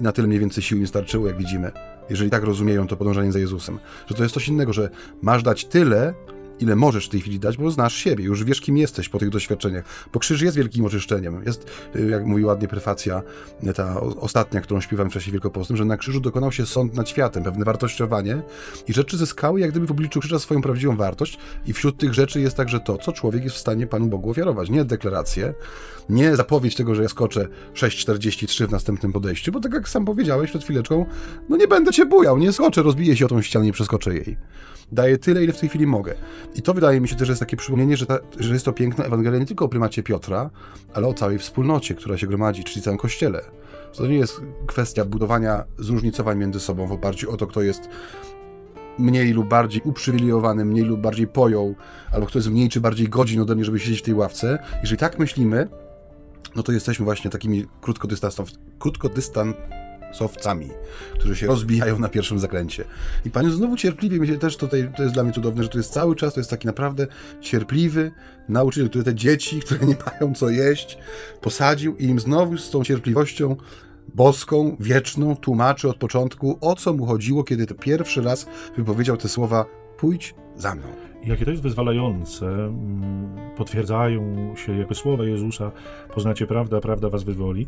i 0.00 0.02
na 0.02 0.12
tyle 0.12 0.28
mniej 0.28 0.40
więcej 0.40 0.62
sił 0.62 0.78
im 0.78 0.86
starczyło, 0.86 1.26
jak 1.26 1.38
widzimy, 1.38 1.72
jeżeli 2.10 2.30
tak 2.30 2.42
rozumieją 2.42 2.86
to 2.86 2.96
podążanie 2.96 3.32
za 3.32 3.38
Jezusem. 3.38 3.78
Że 4.06 4.14
to 4.14 4.22
jest 4.22 4.34
coś 4.34 4.48
innego, 4.48 4.72
że 4.72 4.90
masz 5.22 5.42
dać 5.42 5.64
tyle, 5.64 6.14
ile 6.60 6.76
możesz 6.76 7.06
w 7.06 7.08
tej 7.08 7.20
chwili 7.20 7.38
dać, 7.38 7.56
bo 7.56 7.70
znasz 7.70 7.94
siebie, 7.94 8.24
już 8.24 8.44
wiesz, 8.44 8.60
kim 8.60 8.76
jesteś 8.76 9.08
po 9.08 9.18
tych 9.18 9.28
doświadczeniach. 9.28 9.84
Bo 10.12 10.20
krzyż 10.20 10.42
jest 10.42 10.56
wielkim 10.56 10.84
oczyszczeniem. 10.84 11.42
Jest, 11.46 11.70
y, 11.96 12.08
jak 12.08 12.26
mówi 12.26 12.44
ładnie 12.44 12.68
prefacja, 12.68 13.22
y, 13.64 13.72
ta 13.72 14.00
ostatnia, 14.00 14.60
którą 14.60 14.80
śpiewam 14.80 15.10
w 15.10 15.12
czasie 15.12 15.32
Wielkopostnym, 15.32 15.76
że 15.76 15.84
na 15.84 15.96
krzyżu 15.96 16.20
dokonał 16.20 16.52
się 16.52 16.66
sąd 16.66 16.94
nad 16.94 17.08
światem, 17.08 17.44
pewne 17.44 17.64
wartościowanie 17.64 18.42
i 18.88 18.92
rzeczy 18.92 19.16
zyskały 19.16 19.60
jak 19.60 19.70
gdyby 19.70 19.86
w 19.86 19.90
obliczu 19.90 20.20
krzyża 20.20 20.38
swoją 20.38 20.62
prawdziwą 20.62 20.96
wartość 20.96 21.38
i 21.66 21.72
wśród 21.72 21.98
tych 21.98 22.14
rzeczy 22.14 22.40
jest 22.40 22.56
także 22.56 22.80
to, 22.80 22.98
co 22.98 23.12
człowiek 23.12 23.44
jest 23.44 23.56
w 23.56 23.58
stanie 23.58 23.86
Panu 23.86 24.06
Bogu 24.06 24.30
ofiarować. 24.30 24.70
Nie 24.70 24.84
deklaracje, 24.84 25.54
nie 26.08 26.36
zapowiedź 26.36 26.74
tego, 26.74 26.94
że 26.94 27.02
ja 27.02 27.08
skoczę 27.08 27.48
6,43 27.74 28.66
w 28.66 28.70
następnym 28.70 29.12
podejściu, 29.12 29.52
bo 29.52 29.60
tak 29.60 29.72
jak 29.72 29.88
sam 29.88 30.04
powiedziałeś 30.04 30.50
przed 30.50 30.64
chwileczką, 30.64 31.06
no 31.48 31.56
nie 31.56 31.68
będę 31.68 31.92
cię 31.92 32.06
bujał, 32.06 32.38
nie 32.38 32.52
skoczę, 32.52 32.82
rozbiję 32.82 33.16
się 33.16 33.26
o 33.26 33.28
tą 33.28 33.42
ścianę, 33.42 33.64
nie 33.64 33.72
przeskoczę 33.72 34.14
jej. 34.14 34.36
Daję 34.92 35.18
tyle, 35.18 35.44
ile 35.44 35.52
w 35.52 35.60
tej 35.60 35.68
chwili 35.68 35.86
mogę. 35.86 36.14
I 36.54 36.62
to 36.62 36.74
wydaje 36.74 37.00
mi 37.00 37.08
się 37.08 37.16
też, 37.16 37.26
że 37.26 37.32
jest 37.32 37.40
takie 37.40 37.56
przypomnienie, 37.56 37.96
że, 37.96 38.06
ta, 38.06 38.18
że 38.38 38.52
jest 38.52 38.64
to 38.64 38.72
piękna 38.72 39.04
Ewangelia 39.04 39.38
nie 39.38 39.46
tylko 39.46 39.64
o 39.64 39.68
prymacie 39.68 40.02
Piotra, 40.02 40.50
ale 40.94 41.06
o 41.06 41.14
całej 41.14 41.38
wspólnocie, 41.38 41.94
która 41.94 42.18
się 42.18 42.26
gromadzi, 42.26 42.64
czyli 42.64 42.82
całym 42.82 42.98
Kościele. 42.98 43.42
To 43.96 44.06
nie 44.06 44.16
jest 44.16 44.40
kwestia 44.66 45.04
budowania 45.04 45.64
zróżnicowań 45.78 46.38
między 46.38 46.60
sobą 46.60 46.86
w 46.86 46.92
oparciu 46.92 47.32
o 47.32 47.36
to, 47.36 47.46
kto 47.46 47.62
jest 47.62 47.88
mniej 48.98 49.32
lub 49.32 49.48
bardziej 49.48 49.82
uprzywilejowany, 49.84 50.64
mniej 50.64 50.84
lub 50.84 51.00
bardziej 51.00 51.26
pojął, 51.26 51.74
albo 52.12 52.26
kto 52.26 52.38
jest 52.38 52.50
mniej 52.50 52.68
czy 52.68 52.80
bardziej 52.80 53.08
godzin 53.08 53.40
ode 53.40 53.54
mnie, 53.54 53.64
żeby 53.64 53.78
siedzieć 53.78 53.98
w 53.98 54.02
tej 54.02 54.14
ławce. 54.14 54.58
Jeżeli 54.80 54.98
tak 54.98 55.18
myślimy, 55.18 55.68
no 56.56 56.62
to 56.62 56.72
jesteśmy 56.72 57.04
właśnie 57.04 57.30
takimi 57.30 57.66
krótkodystansowcami, 58.78 60.70
którzy 61.18 61.36
się 61.36 61.46
rozbijają 61.46 61.98
na 61.98 62.08
pierwszym 62.08 62.38
zakręcie. 62.38 62.84
I 63.24 63.30
Pan 63.30 63.50
znowu 63.50 63.76
cierpliwie, 63.76 64.18
myślę 64.18 64.38
też 64.38 64.56
tutaj, 64.56 64.92
to 64.96 65.02
jest 65.02 65.14
dla 65.14 65.24
mnie 65.24 65.32
cudowne, 65.32 65.62
że 65.62 65.68
to 65.68 65.78
jest 65.78 65.92
cały 65.92 66.16
czas, 66.16 66.34
to 66.34 66.40
jest 66.40 66.50
taki 66.50 66.66
naprawdę 66.66 67.06
cierpliwy 67.40 68.12
nauczyciel, 68.48 68.88
który 68.88 69.04
te 69.04 69.14
dzieci, 69.14 69.60
które 69.60 69.86
nie 69.86 69.96
mają 70.06 70.34
co 70.34 70.50
jeść, 70.50 70.98
posadził 71.40 71.96
i 71.96 72.04
im 72.04 72.20
znowu 72.20 72.58
z 72.58 72.70
tą 72.70 72.84
cierpliwością 72.84 73.56
boską, 74.14 74.76
wieczną 74.80 75.36
tłumaczy 75.36 75.88
od 75.88 75.96
początku, 75.96 76.58
o 76.60 76.76
co 76.76 76.92
mu 76.92 77.06
chodziło, 77.06 77.44
kiedy 77.44 77.66
to 77.66 77.74
pierwszy 77.74 78.22
raz 78.22 78.46
wypowiedział 78.76 79.16
te 79.16 79.28
słowa 79.28 79.66
pójdź 79.98 80.34
za 80.56 80.74
mną. 80.74 80.88
Jakie 81.26 81.44
to 81.44 81.50
jest 81.50 81.62
wyzwalające, 81.62 82.46
mm, 82.46 83.28
potwierdzają 83.56 84.54
się 84.56 84.78
jako 84.78 84.94
słowa 84.94 85.24
Jezusa, 85.24 85.70
poznacie 86.14 86.46
prawdę, 86.46 86.80
prawda 86.80 87.08
was 87.08 87.24
wywoli, 87.24 87.66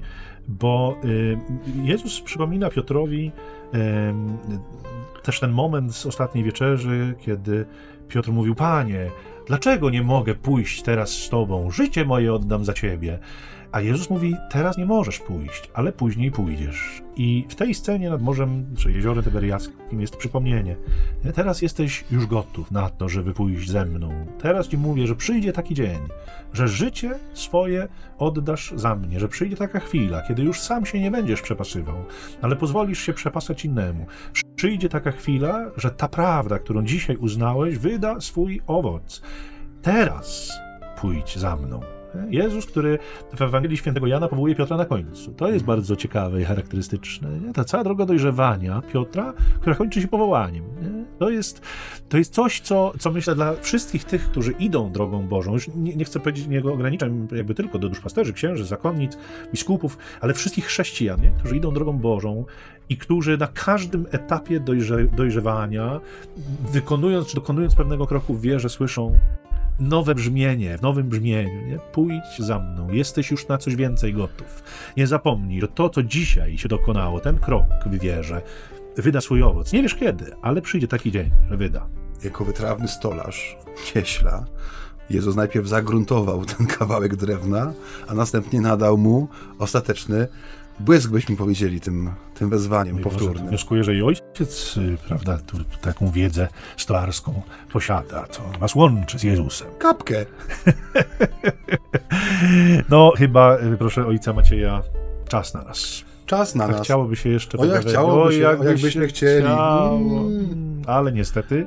bo 0.48 0.96
y, 1.04 1.38
Jezus 1.84 2.20
przypomina 2.20 2.70
Piotrowi 2.70 3.32
też 5.22 5.40
ten 5.40 5.50
moment 5.50 5.94
z 5.94 6.06
ostatniej 6.06 6.44
wieczerzy, 6.44 7.14
kiedy 7.20 7.66
Piotr 8.08 8.30
mówił, 8.32 8.54
Panie, 8.54 9.10
dlaczego 9.46 9.90
nie 9.90 10.02
mogę 10.02 10.34
pójść 10.34 10.82
teraz 10.82 11.10
z 11.10 11.28
Tobą? 11.28 11.70
Życie 11.70 12.04
moje 12.04 12.34
oddam 12.34 12.64
za 12.64 12.72
Ciebie. 12.72 13.18
A 13.72 13.80
Jezus 13.80 14.10
mówi: 14.10 14.36
Teraz 14.50 14.78
nie 14.78 14.86
możesz 14.86 15.18
pójść, 15.18 15.70
ale 15.74 15.92
później 15.92 16.30
pójdziesz. 16.30 17.02
I 17.16 17.46
w 17.48 17.54
tej 17.54 17.74
scenie 17.74 18.10
nad 18.10 18.22
morzem, 18.22 18.66
czy 18.76 18.92
jeziorem 18.92 19.24
Tyberiackim 19.24 20.00
jest 20.00 20.16
przypomnienie. 20.16 20.76
Teraz 21.34 21.62
jesteś 21.62 22.04
już 22.10 22.26
gotów 22.26 22.70
na 22.70 22.90
to, 22.90 23.08
żeby 23.08 23.34
pójść 23.34 23.70
ze 23.70 23.84
mną. 23.84 24.26
Teraz 24.42 24.68
ci 24.68 24.78
mówię, 24.78 25.06
że 25.06 25.16
przyjdzie 25.16 25.52
taki 25.52 25.74
dzień, 25.74 25.98
że 26.52 26.68
życie 26.68 27.18
swoje 27.34 27.88
oddasz 28.18 28.72
za 28.76 28.94
mnie, 28.94 29.20
że 29.20 29.28
przyjdzie 29.28 29.56
taka 29.56 29.80
chwila, 29.80 30.22
kiedy 30.22 30.42
już 30.42 30.60
sam 30.60 30.86
się 30.86 31.00
nie 31.00 31.10
będziesz 31.10 31.42
przepasywał, 31.42 31.96
ale 32.42 32.56
pozwolisz 32.56 32.98
się 33.02 33.12
przepasać 33.12 33.64
innemu. 33.64 34.06
Przyjdzie 34.56 34.88
taka 34.88 35.10
chwila, 35.10 35.70
że 35.76 35.90
ta 35.90 36.08
prawda, 36.08 36.58
którą 36.58 36.82
dzisiaj 36.82 37.16
uznałeś, 37.16 37.78
wyda 37.78 38.20
swój 38.20 38.60
owoc. 38.66 39.22
Teraz 39.82 40.52
pójdź 41.00 41.38
za 41.38 41.56
mną. 41.56 41.97
Jezus, 42.30 42.66
który 42.66 42.98
w 43.36 43.42
Ewangelii 43.42 43.76
Świętego 43.76 44.06
Jana 44.06 44.28
powołuje 44.28 44.54
Piotra 44.54 44.76
na 44.76 44.84
końcu. 44.84 45.32
To 45.32 45.50
jest 45.50 45.64
bardzo 45.64 45.96
ciekawe 45.96 46.40
i 46.40 46.44
charakterystyczne. 46.44 47.28
Nie? 47.40 47.52
Ta 47.52 47.64
cała 47.64 47.84
droga 47.84 48.06
dojrzewania 48.06 48.82
Piotra, 48.92 49.34
która 49.60 49.76
kończy 49.76 50.02
się 50.02 50.08
powołaniem. 50.08 50.64
Nie? 50.82 51.04
To, 51.18 51.30
jest, 51.30 51.62
to 52.08 52.18
jest 52.18 52.34
coś, 52.34 52.60
co, 52.60 52.92
co 52.98 53.10
myślę 53.10 53.34
dla 53.34 53.54
wszystkich 53.56 54.04
tych, 54.04 54.30
którzy 54.30 54.52
idą 54.52 54.92
drogą 54.92 55.28
Bożą, 55.28 55.52
już 55.52 55.68
nie, 55.68 55.96
nie 55.96 56.04
chcę 56.04 56.20
powiedzieć, 56.20 56.46
nie 56.46 56.62
ograniczam 56.62 57.28
jakby 57.32 57.54
tylko 57.54 57.78
do 57.78 57.88
duszpasterzy, 57.88 58.32
księży, 58.32 58.64
zakonnic, 58.64 59.18
biskupów, 59.52 59.98
ale 60.20 60.34
wszystkich 60.34 60.64
chrześcijan, 60.64 61.20
nie? 61.20 61.30
którzy 61.30 61.56
idą 61.56 61.74
drogą 61.74 61.98
Bożą 61.98 62.44
i 62.88 62.96
którzy 62.96 63.38
na 63.38 63.46
każdym 63.46 64.06
etapie 64.10 64.60
dojrze, 64.60 65.04
dojrzewania, 65.04 66.00
wykonując 66.72 67.28
czy 67.28 67.34
dokonując 67.34 67.74
pewnego 67.74 68.06
kroku 68.06 68.34
w 68.34 68.40
wierze, 68.40 68.68
słyszą 68.68 69.18
nowe 69.78 70.14
brzmienie, 70.14 70.78
w 70.78 70.82
nowym 70.82 71.08
brzmieniu. 71.08 71.66
Nie? 71.66 71.78
Pójdź 71.92 72.38
za 72.38 72.58
mną, 72.58 72.90
jesteś 72.90 73.30
już 73.30 73.48
na 73.48 73.58
coś 73.58 73.76
więcej 73.76 74.14
gotów. 74.14 74.62
Nie 74.96 75.06
zapomnij, 75.06 75.60
że 75.60 75.68
to, 75.68 75.90
co 75.90 76.02
dzisiaj 76.02 76.58
się 76.58 76.68
dokonało, 76.68 77.20
ten 77.20 77.38
krok 77.38 77.66
w 77.86 77.98
wierze, 77.98 78.42
wyda 78.96 79.20
swój 79.20 79.42
owoc. 79.42 79.72
Nie 79.72 79.82
wiesz 79.82 79.94
kiedy, 79.94 80.32
ale 80.42 80.62
przyjdzie 80.62 80.88
taki 80.88 81.12
dzień, 81.12 81.30
że 81.50 81.56
wyda. 81.56 81.86
Jako 82.24 82.44
wytrawny 82.44 82.88
stolarz, 82.88 83.56
cieśla, 83.84 84.44
Jezus 85.10 85.36
najpierw 85.36 85.66
zagruntował 85.66 86.44
ten 86.44 86.66
kawałek 86.66 87.16
drewna, 87.16 87.72
a 88.08 88.14
następnie 88.14 88.60
nadał 88.60 88.98
mu 88.98 89.28
ostateczny 89.58 90.28
błysk, 90.80 91.10
byśmy 91.10 91.36
powiedzieli, 91.36 91.80
tym, 91.80 92.10
tym 92.34 92.50
wezwaniem 92.50 92.96
no 92.96 93.02
powtórnym. 93.02 93.48
Wnioskuję, 93.48 93.84
że 93.84 93.94
i 93.94 94.02
ojciec, 94.02 94.76
y, 94.76 94.96
prawda, 95.08 95.38
tu, 95.46 95.58
taką 95.80 96.10
wiedzę 96.10 96.48
stolarską 96.76 97.42
posiada, 97.72 98.26
co 98.30 98.42
was 98.60 98.74
łączy 98.74 99.18
z 99.18 99.22
Jezusem. 99.22 99.68
Kapkę. 99.78 100.26
no, 102.90 103.12
chyba, 103.16 103.58
y, 103.58 103.76
proszę 103.78 104.06
ojca 104.06 104.32
Macieja, 104.32 104.82
czas 105.28 105.54
na 105.54 105.62
nas. 105.62 106.04
Czas 106.26 106.54
na 106.54 106.64
A 106.64 106.68
nas. 106.68 106.82
Chciałoby 106.82 107.16
się 107.16 107.28
jeszcze... 107.28 107.58
O, 107.58 107.64
jak 107.64 107.82
chciałoby 107.82 108.32
się, 108.32 108.38
jakbyśmy, 108.38 108.70
jakbyśmy 108.70 109.06
chcieli. 109.06 109.42
Chciało. 109.42 110.20
Mm. 110.20 110.82
Ale 110.86 111.12
niestety 111.12 111.66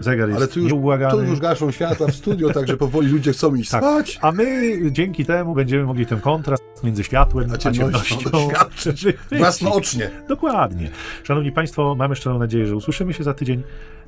Zegar 0.00 0.28
jest 0.28 0.40
Ale 0.40 0.48
tu 0.48 0.60
już, 0.60 0.72
tu 1.10 1.22
już 1.22 1.40
gaszą 1.40 1.70
światła 1.70 2.06
w 2.06 2.14
studio, 2.14 2.52
także 2.52 2.76
powoli 2.76 3.08
ludzie 3.08 3.32
chcą 3.32 3.54
iść 3.54 3.70
tak. 3.70 3.82
spać. 3.82 4.18
A 4.22 4.32
my 4.32 4.78
dzięki 4.90 5.24
temu 5.24 5.54
będziemy 5.54 5.84
mogli 5.84 6.06
ten 6.06 6.20
kontrast 6.20 6.62
między 6.84 7.04
światłem 7.04 7.52
a 7.52 7.58
ciemnością, 7.58 8.16
ciemnością 8.16 9.10
własnoocznie. 9.38 10.10
Dokładnie. 10.28 10.90
Szanowni 11.22 11.52
Państwo, 11.52 11.94
mamy 11.94 12.16
szczerą 12.16 12.38
nadzieję, 12.38 12.66
że 12.66 12.76
usłyszymy 12.76 13.12
się 13.12 13.24
za 13.24 13.34
tydzień. 13.34 13.62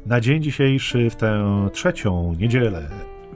Na 0.06 0.20
dzień 0.20 0.42
dzisiejszy, 0.42 1.10
w 1.10 1.16
tę 1.16 1.68
trzecią 1.72 2.34
niedzielę 2.38 2.88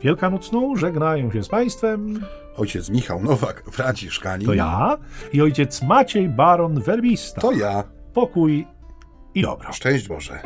wielkanocną, 0.03 0.77
żegnają 0.77 1.31
się 1.31 1.43
z 1.43 1.49
Państwem 1.49 2.21
ojciec 2.57 2.91
Michał 2.91 3.23
Nowak, 3.23 3.63
Franciszkanin. 3.73 4.47
To 4.47 4.55
ja 4.55 4.99
i 5.33 5.43
ojciec 5.43 5.83
Maciej 5.83 6.29
Baron 6.29 6.81
Werbista. 6.81 7.41
To 7.41 7.53
ja. 7.53 7.85
Pokój 8.15 8.67
i 9.35 9.43
dobro. 9.43 9.73
Szczęść 9.73 10.09
Boże. 10.09 10.43